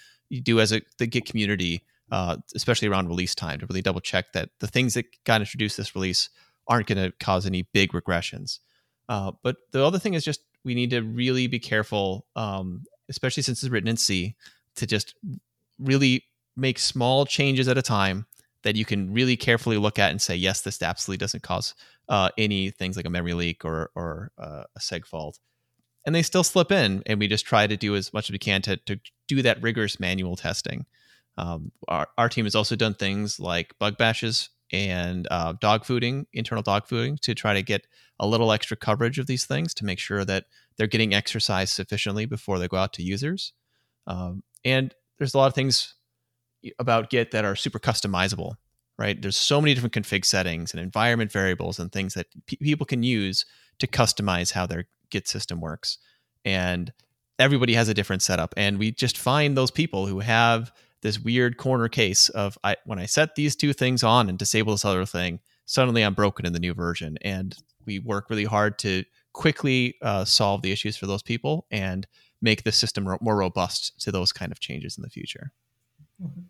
do 0.42 0.60
as 0.60 0.72
a 0.72 0.82
the 0.98 1.06
Git 1.06 1.24
community, 1.24 1.82
uh, 2.10 2.36
especially 2.54 2.88
around 2.88 3.08
release 3.08 3.34
time, 3.34 3.58
to 3.60 3.66
really 3.66 3.82
double 3.82 4.00
check 4.00 4.32
that 4.32 4.50
the 4.60 4.66
things 4.66 4.94
that 4.94 5.06
got 5.24 5.40
introduced 5.40 5.76
this 5.76 5.94
release 5.94 6.28
aren't 6.68 6.86
going 6.86 7.02
to 7.02 7.12
cause 7.18 7.46
any 7.46 7.62
big 7.72 7.92
regressions. 7.92 8.58
Uh, 9.08 9.32
but 9.42 9.56
the 9.72 9.84
other 9.84 9.98
thing 9.98 10.14
is 10.14 10.24
just 10.24 10.42
we 10.64 10.74
need 10.74 10.90
to 10.90 11.00
really 11.00 11.46
be 11.46 11.58
careful, 11.58 12.26
um, 12.36 12.84
especially 13.08 13.42
since 13.42 13.62
it's 13.62 13.70
written 13.70 13.88
in 13.88 13.96
C, 13.96 14.36
to 14.76 14.86
just 14.86 15.14
really 15.78 16.24
make 16.56 16.78
small 16.78 17.24
changes 17.24 17.66
at 17.66 17.78
a 17.78 17.82
time 17.82 18.26
that 18.62 18.76
you 18.76 18.84
can 18.84 19.12
really 19.12 19.36
carefully 19.36 19.78
look 19.78 19.98
at 19.98 20.10
and 20.10 20.20
say, 20.20 20.36
yes, 20.36 20.60
this 20.60 20.82
absolutely 20.82 21.18
doesn't 21.18 21.42
cause 21.42 21.74
uh, 22.08 22.30
any 22.36 22.70
things 22.70 22.96
like 22.96 23.06
a 23.06 23.10
memory 23.10 23.34
leak 23.34 23.64
or 23.64 23.90
or 23.94 24.32
uh, 24.38 24.64
a 24.76 24.80
seg 24.80 25.06
fault. 25.06 25.38
And 26.06 26.14
they 26.14 26.22
still 26.22 26.44
slip 26.44 26.72
in, 26.72 27.02
and 27.06 27.18
we 27.18 27.28
just 27.28 27.46
try 27.46 27.66
to 27.66 27.76
do 27.76 27.94
as 27.94 28.12
much 28.12 28.28
as 28.28 28.32
we 28.32 28.38
can 28.38 28.62
to 28.62 28.76
to 28.76 28.98
do 29.28 29.42
that 29.42 29.62
rigorous 29.62 30.00
manual 30.00 30.36
testing. 30.36 30.86
Um, 31.36 31.72
our 31.88 32.08
our 32.18 32.28
team 32.28 32.46
has 32.46 32.54
also 32.54 32.76
done 32.76 32.94
things 32.94 33.38
like 33.38 33.78
bug 33.78 33.96
bashes 33.96 34.50
and 34.72 35.26
uh, 35.30 35.54
dog 35.60 35.84
fooding, 35.84 36.26
internal 36.32 36.62
dog 36.62 36.86
fooding, 36.86 37.18
to 37.20 37.34
try 37.34 37.54
to 37.54 37.62
get 37.62 37.86
a 38.18 38.26
little 38.26 38.52
extra 38.52 38.76
coverage 38.76 39.18
of 39.18 39.26
these 39.26 39.46
things 39.46 39.74
to 39.74 39.84
make 39.84 39.98
sure 39.98 40.24
that 40.24 40.44
they're 40.76 40.86
getting 40.86 41.14
exercise 41.14 41.72
sufficiently 41.72 42.26
before 42.26 42.58
they 42.58 42.68
go 42.68 42.76
out 42.76 42.92
to 42.92 43.02
users. 43.02 43.52
Um, 44.06 44.42
and 44.64 44.94
there's 45.18 45.34
a 45.34 45.38
lot 45.38 45.46
of 45.46 45.54
things 45.54 45.94
about 46.78 47.10
Git 47.10 47.30
that 47.30 47.44
are 47.44 47.56
super 47.56 47.78
customizable, 47.78 48.54
right? 48.98 49.20
There's 49.20 49.36
so 49.36 49.60
many 49.60 49.74
different 49.74 49.94
config 49.94 50.24
settings 50.24 50.72
and 50.72 50.82
environment 50.82 51.32
variables 51.32 51.78
and 51.78 51.90
things 51.90 52.14
that 52.14 52.26
people 52.46 52.86
can 52.86 53.02
use 53.02 53.46
to 53.78 53.86
customize 53.86 54.52
how 54.52 54.66
their 54.66 54.86
Git 55.10 55.26
system 55.26 55.60
works. 55.60 55.98
And 56.44 56.92
everybody 57.38 57.74
has 57.74 57.88
a 57.88 57.94
different 57.94 58.22
setup. 58.22 58.54
And 58.56 58.78
we 58.78 58.92
just 58.92 59.18
find 59.18 59.56
those 59.56 59.70
people 59.70 60.06
who 60.06 60.20
have 60.20 60.70
this 61.02 61.18
weird 61.18 61.56
corner 61.56 61.88
case 61.88 62.28
of 62.28 62.58
I, 62.62 62.76
when 62.84 62.98
I 62.98 63.06
set 63.06 63.34
these 63.34 63.56
two 63.56 63.72
things 63.72 64.04
on 64.04 64.28
and 64.28 64.38
disable 64.38 64.72
this 64.72 64.84
other 64.84 65.06
thing, 65.06 65.40
suddenly 65.64 66.02
I'm 66.02 66.14
broken 66.14 66.46
in 66.46 66.52
the 66.52 66.60
new 66.60 66.74
version. 66.74 67.16
And 67.22 67.56
we 67.86 67.98
work 67.98 68.28
really 68.28 68.44
hard 68.44 68.78
to 68.80 69.04
quickly 69.32 69.94
uh, 70.02 70.24
solve 70.24 70.62
the 70.62 70.72
issues 70.72 70.96
for 70.96 71.06
those 71.06 71.22
people 71.22 71.66
and 71.70 72.06
make 72.42 72.64
the 72.64 72.72
system 72.72 73.08
ro- 73.08 73.18
more 73.20 73.36
robust 73.36 73.98
to 74.00 74.12
those 74.12 74.32
kind 74.32 74.52
of 74.52 74.60
changes 74.60 74.98
in 74.98 75.02
the 75.02 75.10
future. 75.10 75.52
Mm-hmm. 76.22 76.40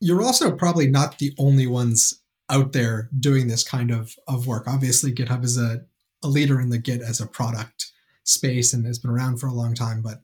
You're 0.00 0.22
also 0.22 0.52
probably 0.52 0.88
not 0.88 1.18
the 1.18 1.32
only 1.38 1.66
ones 1.66 2.20
out 2.50 2.72
there 2.72 3.08
doing 3.18 3.48
this 3.48 3.62
kind 3.62 3.90
of, 3.90 4.16
of 4.26 4.46
work. 4.46 4.66
Obviously, 4.66 5.12
GitHub 5.12 5.44
is 5.44 5.56
a, 5.56 5.82
a 6.22 6.28
leader 6.28 6.60
in 6.60 6.70
the 6.70 6.78
Git 6.78 7.00
as 7.00 7.20
a 7.20 7.26
product 7.26 7.92
space 8.24 8.72
and 8.72 8.84
has 8.86 8.98
been 8.98 9.10
around 9.10 9.38
for 9.38 9.46
a 9.46 9.52
long 9.52 9.74
time. 9.74 10.02
But 10.02 10.22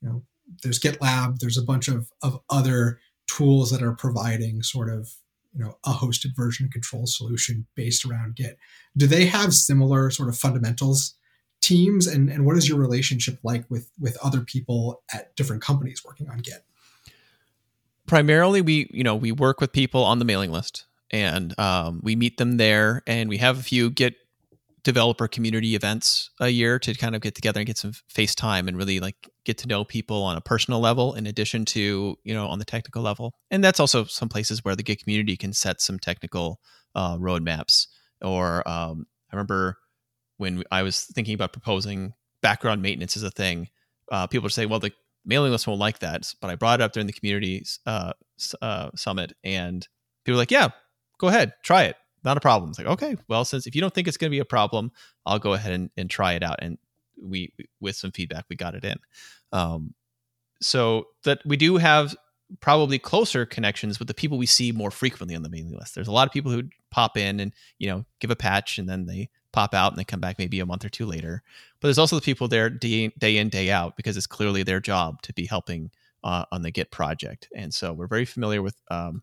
you 0.00 0.08
know, 0.08 0.22
there's 0.62 0.80
GitLab, 0.80 1.38
there's 1.38 1.58
a 1.58 1.62
bunch 1.62 1.88
of, 1.88 2.10
of 2.22 2.40
other 2.50 3.00
tools 3.28 3.70
that 3.70 3.82
are 3.82 3.94
providing 3.94 4.62
sort 4.62 4.90
of 4.90 5.10
you 5.52 5.64
know 5.64 5.78
a 5.84 5.90
hosted 5.90 6.34
version 6.36 6.68
control 6.68 7.06
solution 7.06 7.66
based 7.74 8.04
around 8.04 8.36
Git. 8.36 8.58
Do 8.96 9.06
they 9.06 9.26
have 9.26 9.54
similar 9.54 10.10
sort 10.10 10.28
of 10.28 10.38
fundamentals 10.38 11.14
teams 11.60 12.06
and, 12.06 12.30
and 12.30 12.46
what 12.46 12.56
is 12.56 12.68
your 12.68 12.78
relationship 12.78 13.38
like 13.42 13.64
with 13.68 13.90
with 13.98 14.16
other 14.22 14.40
people 14.40 15.02
at 15.12 15.34
different 15.36 15.62
companies 15.62 16.02
working 16.04 16.28
on 16.28 16.38
Git? 16.38 16.64
Primarily 18.10 18.60
we 18.60 18.90
you 18.92 19.04
know 19.04 19.14
we 19.14 19.30
work 19.30 19.60
with 19.60 19.70
people 19.72 20.02
on 20.02 20.18
the 20.18 20.24
mailing 20.24 20.50
list 20.50 20.86
and 21.12 21.56
um, 21.60 22.00
we 22.02 22.16
meet 22.16 22.38
them 22.38 22.56
there 22.56 23.02
and 23.06 23.28
we 23.28 23.36
have 23.36 23.60
a 23.60 23.62
few 23.62 23.88
Git 23.88 24.16
developer 24.82 25.28
community 25.28 25.76
events 25.76 26.30
a 26.40 26.48
year 26.48 26.80
to 26.80 26.92
kind 26.94 27.14
of 27.14 27.20
get 27.20 27.36
together 27.36 27.60
and 27.60 27.68
get 27.68 27.78
some 27.78 27.92
face 28.08 28.34
time 28.34 28.66
and 28.66 28.76
really 28.76 28.98
like 28.98 29.14
get 29.44 29.58
to 29.58 29.68
know 29.68 29.84
people 29.84 30.24
on 30.24 30.36
a 30.36 30.40
personal 30.40 30.80
level 30.80 31.14
in 31.14 31.24
addition 31.24 31.64
to 31.66 32.16
you 32.24 32.34
know 32.34 32.48
on 32.48 32.58
the 32.58 32.64
technical 32.64 33.00
level. 33.00 33.32
And 33.48 33.62
that's 33.62 33.78
also 33.78 34.02
some 34.02 34.28
places 34.28 34.64
where 34.64 34.74
the 34.74 34.82
git 34.82 35.04
community 35.04 35.36
can 35.36 35.52
set 35.52 35.80
some 35.80 36.00
technical 36.00 36.58
uh, 36.96 37.16
roadmaps 37.16 37.86
or 38.20 38.68
um, 38.68 39.06
i 39.30 39.36
remember 39.36 39.78
when 40.36 40.64
i 40.72 40.82
was 40.82 41.04
thinking 41.04 41.34
about 41.34 41.52
proposing 41.52 42.12
background 42.42 42.82
maintenance 42.82 43.16
as 43.16 43.22
a 43.22 43.30
thing 43.30 43.68
uh, 44.10 44.26
people 44.26 44.42
would 44.42 44.52
say 44.52 44.66
well 44.66 44.80
the 44.80 44.90
mailing 45.24 45.52
list 45.52 45.66
won't 45.66 45.80
like 45.80 45.98
that 46.00 46.32
but 46.40 46.50
i 46.50 46.54
brought 46.54 46.80
it 46.80 46.82
up 46.82 46.92
during 46.92 47.06
the 47.06 47.12
community 47.12 47.64
uh, 47.86 48.12
uh 48.62 48.90
summit 48.94 49.32
and 49.44 49.88
people 50.24 50.36
were 50.36 50.42
like 50.42 50.50
yeah 50.50 50.68
go 51.18 51.28
ahead 51.28 51.52
try 51.62 51.84
it 51.84 51.96
not 52.24 52.36
a 52.36 52.40
problem. 52.40 52.70
It's 52.70 52.78
like, 52.78 52.88
okay, 52.88 53.16
well, 53.28 53.44
since 53.44 53.66
if 53.66 53.74
you 53.74 53.80
don't 53.80 53.94
think 53.94 54.08
it's 54.08 54.16
going 54.16 54.30
to 54.30 54.34
be 54.34 54.40
a 54.40 54.44
problem, 54.44 54.92
I'll 55.24 55.38
go 55.38 55.54
ahead 55.54 55.72
and, 55.72 55.90
and 55.96 56.10
try 56.10 56.34
it 56.34 56.42
out. 56.42 56.58
And 56.60 56.78
we, 57.20 57.52
with 57.80 57.96
some 57.96 58.12
feedback, 58.12 58.44
we 58.48 58.56
got 58.56 58.74
it 58.74 58.84
in. 58.84 58.96
Um, 59.52 59.94
so 60.60 61.06
that 61.24 61.40
we 61.46 61.56
do 61.56 61.78
have 61.78 62.14
probably 62.60 62.98
closer 62.98 63.46
connections 63.46 63.98
with 63.98 64.08
the 64.08 64.14
people 64.14 64.36
we 64.36 64.46
see 64.46 64.72
more 64.72 64.90
frequently 64.90 65.34
on 65.34 65.42
the 65.42 65.48
mailing 65.48 65.76
list. 65.76 65.94
There's 65.94 66.08
a 66.08 66.12
lot 66.12 66.26
of 66.26 66.32
people 66.32 66.52
who 66.52 66.64
pop 66.90 67.16
in 67.16 67.40
and, 67.40 67.54
you 67.78 67.88
know, 67.88 68.04
give 68.20 68.30
a 68.30 68.36
patch 68.36 68.78
and 68.78 68.88
then 68.88 69.06
they 69.06 69.30
pop 69.52 69.74
out 69.74 69.92
and 69.92 69.98
they 69.98 70.04
come 70.04 70.20
back 70.20 70.38
maybe 70.38 70.60
a 70.60 70.66
month 70.66 70.84
or 70.84 70.88
two 70.88 71.06
later. 71.06 71.42
But 71.80 71.88
there's 71.88 71.98
also 71.98 72.16
the 72.16 72.22
people 72.22 72.48
there 72.48 72.70
day, 72.70 73.08
day 73.18 73.36
in, 73.36 73.48
day 73.48 73.70
out 73.70 73.96
because 73.96 74.16
it's 74.16 74.26
clearly 74.26 74.62
their 74.62 74.80
job 74.80 75.22
to 75.22 75.32
be 75.32 75.46
helping 75.46 75.90
uh, 76.22 76.44
on 76.52 76.62
the 76.62 76.70
Git 76.70 76.90
project. 76.90 77.48
And 77.54 77.72
so 77.72 77.92
we're 77.92 78.06
very 78.06 78.24
familiar 78.24 78.62
with, 78.62 78.76
um, 78.90 79.22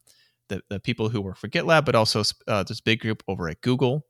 the, 0.50 0.62
the 0.70 0.80
people 0.80 1.10
who 1.10 1.22
work 1.22 1.38
for 1.38 1.48
GitLab, 1.48 1.86
but 1.86 1.96
also 1.96 2.24
uh, 2.48 2.64
this 2.64 2.82
big 2.82 3.02
group 3.02 3.24
over 3.28 3.50
at 3.50 3.62
Google 3.62 4.06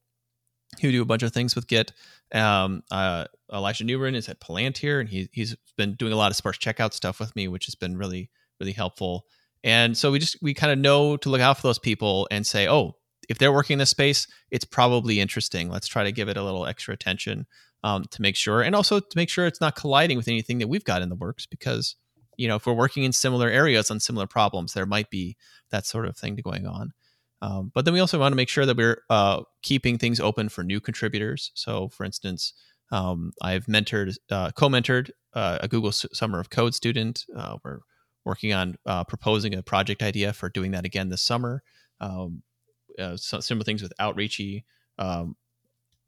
who 0.82 0.92
do 0.92 1.02
a 1.02 1.06
bunch 1.06 1.24
of 1.24 1.34
things 1.34 1.56
with 1.56 1.68
Git. 1.68 1.94
Um, 2.34 2.84
uh, 2.92 3.26
Elijah 3.52 3.86
Newren 3.86 4.16
is 4.16 4.30
at 4.30 4.40
Palantir, 4.40 5.00
and 5.00 5.10
he, 5.10 5.30
he's 5.32 5.56
been 5.78 5.96
doing 5.96 6.14
a 6.14 6.18
lot 6.18 6.32
of 6.32 6.36
sparse 6.36 6.58
checkout 6.58 6.94
stuff 6.94 7.20
with 7.20 7.36
me, 7.36 7.48
which 7.48 7.66
has 7.66 7.76
been 7.76 7.98
really, 7.98 8.30
really 8.60 8.74
helpful. 8.74 9.26
And 9.64 9.98
so 9.98 10.12
we 10.12 10.20
just 10.20 10.38
we 10.42 10.54
kind 10.54 10.72
of 10.72 10.78
know 10.78 11.18
to 11.18 11.30
look 11.30 11.42
out 11.42 11.58
for 11.58 11.64
those 11.64 11.80
people 11.80 12.28
and 12.30 12.46
say, 12.46 12.68
oh, 12.68 12.96
if 13.28 13.38
they're 13.38 13.52
working 13.52 13.74
in 13.74 13.80
this 13.80 13.90
space, 13.90 14.28
it's 14.52 14.66
probably 14.66 15.20
interesting. 15.20 15.70
Let's 15.70 15.88
try 15.88 16.04
to 16.04 16.12
give 16.12 16.30
it 16.30 16.38
a 16.38 16.44
little 16.44 16.66
extra 16.66 16.94
attention 16.94 17.46
um, 17.84 18.06
to 18.12 18.22
make 18.22 18.36
sure, 18.36 18.62
and 18.62 18.76
also 18.76 19.00
to 19.00 19.18
make 19.18 19.30
sure 19.30 19.46
it's 19.46 19.62
not 19.62 19.76
colliding 19.76 20.18
with 20.18 20.28
anything 20.28 20.58
that 20.60 20.68
we've 20.68 20.84
got 20.84 21.02
in 21.02 21.10
the 21.10 21.16
works 21.16 21.46
because 21.46 21.96
you 22.38 22.48
know 22.48 22.56
if 22.56 22.66
we're 22.66 22.74
working 22.74 23.04
in 23.04 23.14
similar 23.14 23.50
areas 23.50 23.90
on 23.92 24.00
similar 24.00 24.28
problems 24.28 24.74
there 24.74 24.86
might 24.86 25.10
be 25.10 25.36
that 25.72 25.86
sort 25.86 26.06
of 26.06 26.18
thing 26.18 26.36
going 26.36 26.66
on. 26.66 26.94
Um, 27.42 27.72
but 27.74 27.86
then 27.86 27.94
we 27.94 28.00
also 28.00 28.20
want 28.20 28.32
to 28.32 28.38
make 28.38 28.50
sure 28.50 28.66
that 28.66 28.78
we're 28.78 29.04
uh, 29.12 29.44
keeping 29.62 30.00
things 30.00 30.20
open 30.20 30.50
for 30.50 30.64
new 30.64 30.80
contributors. 30.80 31.52
So 31.56 31.90
for 31.90 32.04
instance 32.04 32.54
um, 32.90 33.34
i've 33.42 33.66
mentored 33.66 34.16
uh, 34.32 34.52
co-mentored 34.52 35.10
uh, 35.34 35.60
a 35.62 35.68
google 35.68 35.92
summer 35.92 36.40
of 36.40 36.50
code 36.50 36.74
student. 36.74 37.26
Uh, 37.36 37.58
we're 37.64 37.80
working 38.26 38.54
on 38.54 38.76
uh, 38.86 39.04
proposing 39.04 39.54
a 39.54 39.62
project 39.62 40.02
idea 40.02 40.34
for 40.34 40.50
doing 40.50 40.72
that 40.72 40.86
again 40.86 41.10
this 41.10 41.22
summer. 41.22 41.62
Um, 42.02 42.42
uh, 43.00 43.18
similar 43.18 43.64
things 43.64 43.82
with 43.82 43.94
outreachy 44.00 44.64
um, 45.00 45.36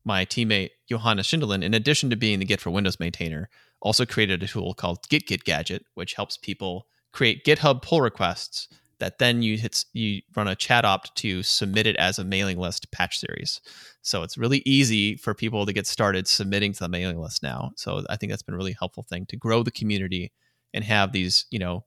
my 0.05 0.25
teammate 0.25 0.71
Johannes 0.87 1.27
Schindelin, 1.27 1.63
in 1.63 1.73
addition 1.73 2.09
to 2.09 2.15
being 2.15 2.39
the 2.39 2.45
Git 2.45 2.61
for 2.61 2.71
Windows 2.71 2.99
maintainer, 2.99 3.49
also 3.81 4.05
created 4.05 4.41
a 4.41 4.47
tool 4.47 4.73
called 4.73 5.07
GitGitGadget, 5.09 5.81
which 5.93 6.13
helps 6.13 6.37
people 6.37 6.87
create 7.11 7.45
GitHub 7.45 7.81
pull 7.81 8.01
requests 8.01 8.67
that 8.99 9.17
then 9.17 9.41
you 9.41 9.57
hit 9.57 9.85
you 9.93 10.21
run 10.35 10.47
a 10.47 10.55
chat 10.55 10.83
op 10.83 11.13
to 11.15 11.41
submit 11.41 11.87
it 11.87 11.95
as 11.95 12.19
a 12.19 12.23
mailing 12.23 12.57
list 12.57 12.91
patch 12.91 13.17
series. 13.17 13.61
So 14.01 14.23
it's 14.23 14.37
really 14.37 14.61
easy 14.65 15.15
for 15.15 15.33
people 15.33 15.65
to 15.65 15.73
get 15.73 15.87
started 15.87 16.27
submitting 16.27 16.73
to 16.73 16.79
the 16.79 16.89
mailing 16.89 17.19
list 17.19 17.41
now. 17.41 17.71
So 17.75 18.03
I 18.09 18.17
think 18.17 18.31
that's 18.31 18.41
been 18.41 18.55
a 18.55 18.57
really 18.57 18.75
helpful 18.77 19.03
thing 19.03 19.25
to 19.27 19.37
grow 19.37 19.63
the 19.63 19.71
community 19.71 20.33
and 20.73 20.83
have 20.83 21.13
these, 21.13 21.45
you 21.49 21.59
know, 21.59 21.85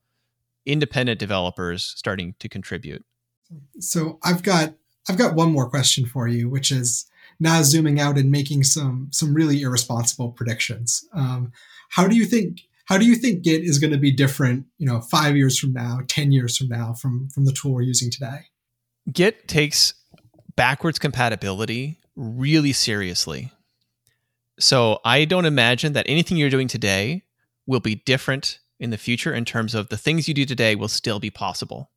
independent 0.64 1.18
developers 1.18 1.84
starting 1.84 2.34
to 2.38 2.48
contribute. 2.48 3.04
So 3.78 4.18
I've 4.22 4.42
got 4.42 4.74
I've 5.08 5.18
got 5.18 5.34
one 5.34 5.52
more 5.52 5.68
question 5.68 6.06
for 6.06 6.28
you, 6.28 6.48
which 6.48 6.70
is 6.70 7.06
now 7.40 7.62
zooming 7.62 8.00
out 8.00 8.18
and 8.18 8.30
making 8.30 8.64
some 8.64 9.08
some 9.10 9.34
really 9.34 9.62
irresponsible 9.62 10.30
predictions. 10.30 11.04
Um, 11.12 11.52
how 11.90 12.06
do 12.08 12.16
you 12.16 12.24
think 12.24 12.60
how 12.86 12.98
do 12.98 13.06
you 13.06 13.14
think 13.14 13.42
Git 13.42 13.62
is 13.62 13.78
going 13.78 13.92
to 13.92 13.98
be 13.98 14.12
different, 14.12 14.66
you 14.78 14.86
know, 14.86 15.00
five 15.00 15.36
years 15.36 15.58
from 15.58 15.72
now, 15.72 16.00
ten 16.08 16.32
years 16.32 16.56
from 16.56 16.68
now, 16.68 16.94
from 16.94 17.28
from 17.30 17.44
the 17.44 17.52
tool 17.52 17.72
we're 17.74 17.82
using 17.82 18.10
today? 18.10 18.46
Git 19.12 19.48
takes 19.48 19.94
backwards 20.56 20.98
compatibility 20.98 21.98
really 22.14 22.72
seriously. 22.72 23.52
So 24.58 25.00
I 25.04 25.24
don't 25.24 25.46
imagine 25.46 25.94
that 25.94 26.06
anything 26.08 26.36
you're 26.36 26.50
doing 26.50 26.68
today 26.68 27.22
will 27.66 27.80
be 27.80 27.94
different 27.94 28.58
in 28.78 28.90
the 28.90 28.98
future 28.98 29.32
in 29.32 29.44
terms 29.44 29.74
of 29.74 29.88
the 29.88 29.96
things 29.96 30.28
you 30.28 30.34
do 30.34 30.44
today 30.44 30.74
will 30.74 30.88
still 30.88 31.20
be 31.20 31.30
possible. 31.30 31.91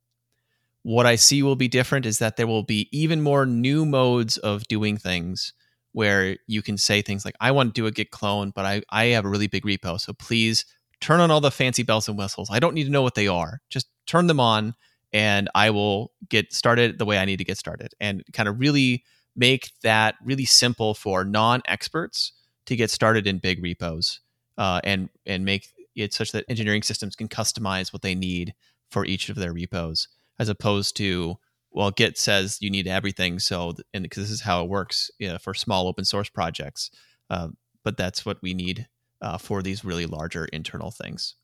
What 0.86 1.04
I 1.04 1.16
see 1.16 1.42
will 1.42 1.56
be 1.56 1.66
different 1.66 2.06
is 2.06 2.20
that 2.20 2.36
there 2.36 2.46
will 2.46 2.62
be 2.62 2.88
even 2.96 3.20
more 3.20 3.44
new 3.44 3.84
modes 3.84 4.38
of 4.38 4.68
doing 4.68 4.96
things 4.96 5.52
where 5.90 6.36
you 6.46 6.62
can 6.62 6.78
say 6.78 7.02
things 7.02 7.24
like, 7.24 7.34
I 7.40 7.50
want 7.50 7.74
to 7.74 7.80
do 7.80 7.88
a 7.88 7.90
git 7.90 8.12
clone, 8.12 8.52
but 8.54 8.64
I, 8.64 8.82
I 8.88 9.06
have 9.06 9.24
a 9.24 9.28
really 9.28 9.48
big 9.48 9.64
repo. 9.64 10.00
So 10.00 10.12
please 10.12 10.64
turn 11.00 11.18
on 11.18 11.32
all 11.32 11.40
the 11.40 11.50
fancy 11.50 11.82
bells 11.82 12.06
and 12.06 12.16
whistles. 12.16 12.50
I 12.52 12.60
don't 12.60 12.72
need 12.72 12.84
to 12.84 12.90
know 12.90 13.02
what 13.02 13.16
they 13.16 13.26
are. 13.26 13.62
Just 13.68 13.88
turn 14.06 14.28
them 14.28 14.38
on 14.38 14.76
and 15.12 15.50
I 15.56 15.70
will 15.70 16.12
get 16.28 16.52
started 16.52 17.00
the 17.00 17.04
way 17.04 17.18
I 17.18 17.24
need 17.24 17.38
to 17.38 17.44
get 17.44 17.58
started 17.58 17.92
and 17.98 18.22
kind 18.32 18.48
of 18.48 18.60
really 18.60 19.02
make 19.34 19.72
that 19.82 20.14
really 20.24 20.44
simple 20.44 20.94
for 20.94 21.24
non 21.24 21.62
experts 21.66 22.30
to 22.66 22.76
get 22.76 22.92
started 22.92 23.26
in 23.26 23.38
big 23.38 23.60
repos 23.60 24.20
uh, 24.56 24.80
and, 24.84 25.08
and 25.26 25.44
make 25.44 25.66
it 25.96 26.14
such 26.14 26.30
that 26.30 26.44
engineering 26.48 26.82
systems 26.82 27.16
can 27.16 27.26
customize 27.26 27.92
what 27.92 28.02
they 28.02 28.14
need 28.14 28.54
for 28.88 29.04
each 29.04 29.28
of 29.28 29.34
their 29.34 29.52
repos 29.52 30.06
as 30.38 30.48
opposed 30.48 30.96
to 30.96 31.38
well, 31.76 31.90
Git 31.90 32.16
says 32.16 32.56
you 32.62 32.70
need 32.70 32.88
everything. 32.88 33.38
So, 33.38 33.74
and 33.92 34.02
because 34.02 34.22
this 34.22 34.30
is 34.30 34.40
how 34.40 34.64
it 34.64 34.70
works 34.70 35.10
you 35.18 35.28
know, 35.28 35.36
for 35.36 35.52
small 35.52 35.86
open 35.86 36.06
source 36.06 36.30
projects, 36.30 36.90
uh, 37.28 37.48
but 37.84 37.98
that's 37.98 38.24
what 38.24 38.40
we 38.40 38.54
need 38.54 38.88
uh, 39.20 39.36
for 39.36 39.60
these 39.60 39.84
really 39.84 40.06
larger 40.06 40.46
internal 40.46 40.90
things. 40.90 41.34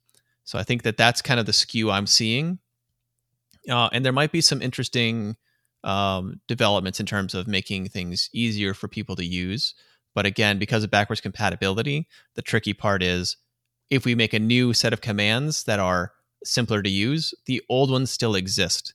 So 0.44 0.58
I 0.58 0.62
think 0.62 0.84
that 0.84 0.96
that's 0.96 1.20
kind 1.20 1.38
of 1.38 1.44
the 1.44 1.52
skew 1.52 1.90
I'm 1.90 2.06
seeing, 2.06 2.58
uh, 3.68 3.90
and 3.92 4.04
there 4.04 4.12
might 4.12 4.32
be 4.32 4.40
some 4.40 4.62
interesting 4.62 5.36
um, 5.84 6.40
developments 6.48 6.98
in 6.98 7.04
terms 7.04 7.34
of 7.34 7.46
making 7.46 7.88
things 7.88 8.30
easier 8.32 8.72
for 8.72 8.88
people 8.88 9.16
to 9.16 9.24
use. 9.24 9.74
But 10.14 10.24
again, 10.24 10.58
because 10.58 10.82
of 10.82 10.90
backwards 10.90 11.20
compatibility, 11.20 12.08
the 12.36 12.42
tricky 12.42 12.72
part 12.72 13.02
is 13.02 13.36
if 13.90 14.06
we 14.06 14.14
make 14.14 14.32
a 14.32 14.38
new 14.38 14.72
set 14.72 14.94
of 14.94 15.02
commands 15.02 15.64
that 15.64 15.78
are 15.78 16.12
simpler 16.44 16.82
to 16.82 16.90
use, 16.90 17.34
the 17.46 17.62
old 17.68 17.90
ones 17.90 18.10
still 18.10 18.34
exist 18.34 18.94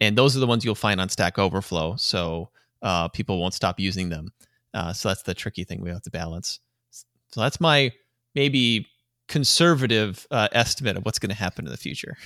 and 0.00 0.16
those 0.16 0.36
are 0.36 0.40
the 0.40 0.46
ones 0.46 0.64
you'll 0.64 0.74
find 0.74 1.00
on 1.00 1.08
Stack 1.08 1.38
Overflow. 1.38 1.96
So 1.96 2.50
uh, 2.82 3.08
people 3.08 3.40
won't 3.40 3.54
stop 3.54 3.80
using 3.80 4.08
them. 4.08 4.32
Uh, 4.74 4.92
so 4.92 5.08
that's 5.08 5.22
the 5.22 5.34
tricky 5.34 5.64
thing 5.64 5.80
we 5.80 5.90
have 5.90 6.02
to 6.02 6.10
balance. 6.10 6.60
So 6.90 7.40
that's 7.40 7.60
my 7.60 7.92
maybe 8.34 8.86
conservative 9.28 10.26
uh, 10.30 10.48
estimate 10.52 10.96
of 10.96 11.04
what's 11.04 11.18
going 11.18 11.30
to 11.30 11.36
happen 11.36 11.64
in 11.64 11.70
the 11.70 11.78
future. 11.78 12.16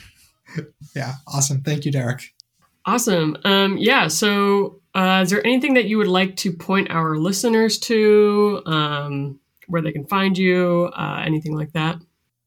yeah, 0.96 1.14
awesome. 1.28 1.62
Thank 1.62 1.84
you, 1.84 1.92
Derrick. 1.92 2.34
Awesome. 2.86 3.36
Um, 3.44 3.76
yeah. 3.78 4.08
So, 4.08 4.80
uh, 4.94 5.20
is 5.22 5.30
there 5.30 5.46
anything 5.46 5.74
that 5.74 5.84
you 5.84 5.98
would 5.98 6.08
like 6.08 6.34
to 6.36 6.52
point 6.52 6.90
our 6.90 7.16
listeners 7.16 7.78
to, 7.80 8.62
um, 8.66 9.38
where 9.68 9.82
they 9.82 9.92
can 9.92 10.06
find 10.06 10.36
you, 10.36 10.90
uh, 10.96 11.22
anything 11.24 11.54
like 11.54 11.72
that? 11.72 12.00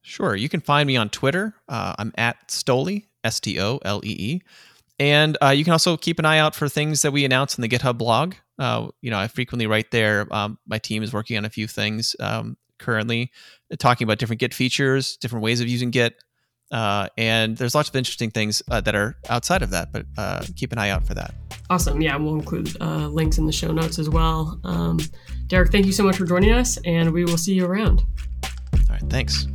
Sure. 0.04 0.36
You 0.36 0.50
can 0.50 0.60
find 0.60 0.86
me 0.86 0.98
on 0.98 1.10
Twitter. 1.10 1.56
Uh, 1.68 1.96
I'm 1.98 2.14
at 2.18 2.50
Stolee, 2.50 3.06
S 3.24 3.40
T 3.40 3.60
O 3.60 3.80
L 3.84 4.02
E 4.04 4.16
E. 4.20 4.42
And 5.00 5.38
uh, 5.42 5.50
you 5.50 5.64
can 5.64 5.74
also 5.74 5.98
keep 5.98 6.20
an 6.20 6.26
eye 6.26 6.38
out 6.38 6.54
for 6.54 6.70
things 6.70 7.02
that 7.02 7.12
we 7.12 7.26
announce 7.26 7.58
in 7.58 7.62
the 7.62 7.70
GitHub 7.70 7.98
blog. 7.98 8.36
Uh, 8.60 8.90
you 9.02 9.10
know, 9.10 9.18
I 9.18 9.28
frequently 9.28 9.66
write 9.66 9.92
there. 9.92 10.28
Um, 10.32 10.60
my 10.68 10.78
team 10.78 11.02
is 11.02 11.12
working 11.12 11.38
on 11.38 11.46
a 11.46 11.50
few 11.50 11.68
things 11.68 12.16
um, 12.20 12.58
currently, 12.78 13.32
talking 13.80 14.06
about 14.06 14.20
different 14.20 14.40
Git 14.40 14.54
features, 14.54 15.18
different 15.18 15.44
ways 15.44 15.62
of 15.62 15.68
using 15.68 15.90
Git. 15.90 16.16
Uh, 16.72 17.08
and 17.18 17.58
there's 17.58 17.76
lots 17.76 17.90
of 17.90 17.96
interesting 17.96 18.32
things 18.32 18.62
uh, 18.70 18.82
that 18.82 18.96
are 18.96 19.16
outside 19.30 19.62
of 19.62 19.70
that, 19.72 19.92
but 19.92 20.06
uh, 20.18 20.44
keep 20.56 20.72
an 20.72 20.78
eye 20.78 20.90
out 20.90 21.06
for 21.06 21.14
that. 21.14 21.34
Awesome. 21.70 22.02
Yeah, 22.02 22.16
we'll 22.18 22.36
include 22.36 22.76
uh, 22.82 23.08
links 23.08 23.38
in 23.38 23.46
the 23.46 23.52
show 23.52 23.72
notes 23.72 24.00
as 24.00 24.10
well. 24.10 24.60
Um, 24.64 25.00
Derrick, 25.48 25.72
thank 25.72 25.86
you 25.86 25.92
so 25.92 26.04
much 26.04 26.18
for 26.18 26.26
joining 26.26 26.52
us, 26.52 26.78
and 26.84 27.12
we 27.14 27.26
will 27.26 27.38
see 27.38 27.54
you 27.54 27.66
around. 27.66 28.04
All 28.44 28.80
right. 28.90 29.02
Thanks. 29.10 29.48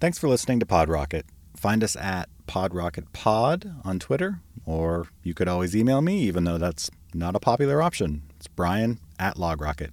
Thanks 0.00 0.16
for 0.16 0.28
listening 0.28 0.60
to 0.60 0.66
PodRocket. 0.66 1.24
Find 1.54 1.84
us 1.84 1.94
at 1.94 2.30
PodRocketPod 2.48 3.84
on 3.84 3.98
Twitter, 3.98 4.40
or 4.64 5.08
you 5.22 5.34
could 5.34 5.46
always 5.46 5.76
email 5.76 6.00
me, 6.00 6.22
even 6.22 6.44
though 6.44 6.56
that's 6.56 6.90
not 7.12 7.36
a 7.36 7.38
popular 7.38 7.82
option. 7.82 8.22
It's 8.38 8.46
Brian 8.46 8.98
at 9.18 9.36
LogRocket. 9.36 9.90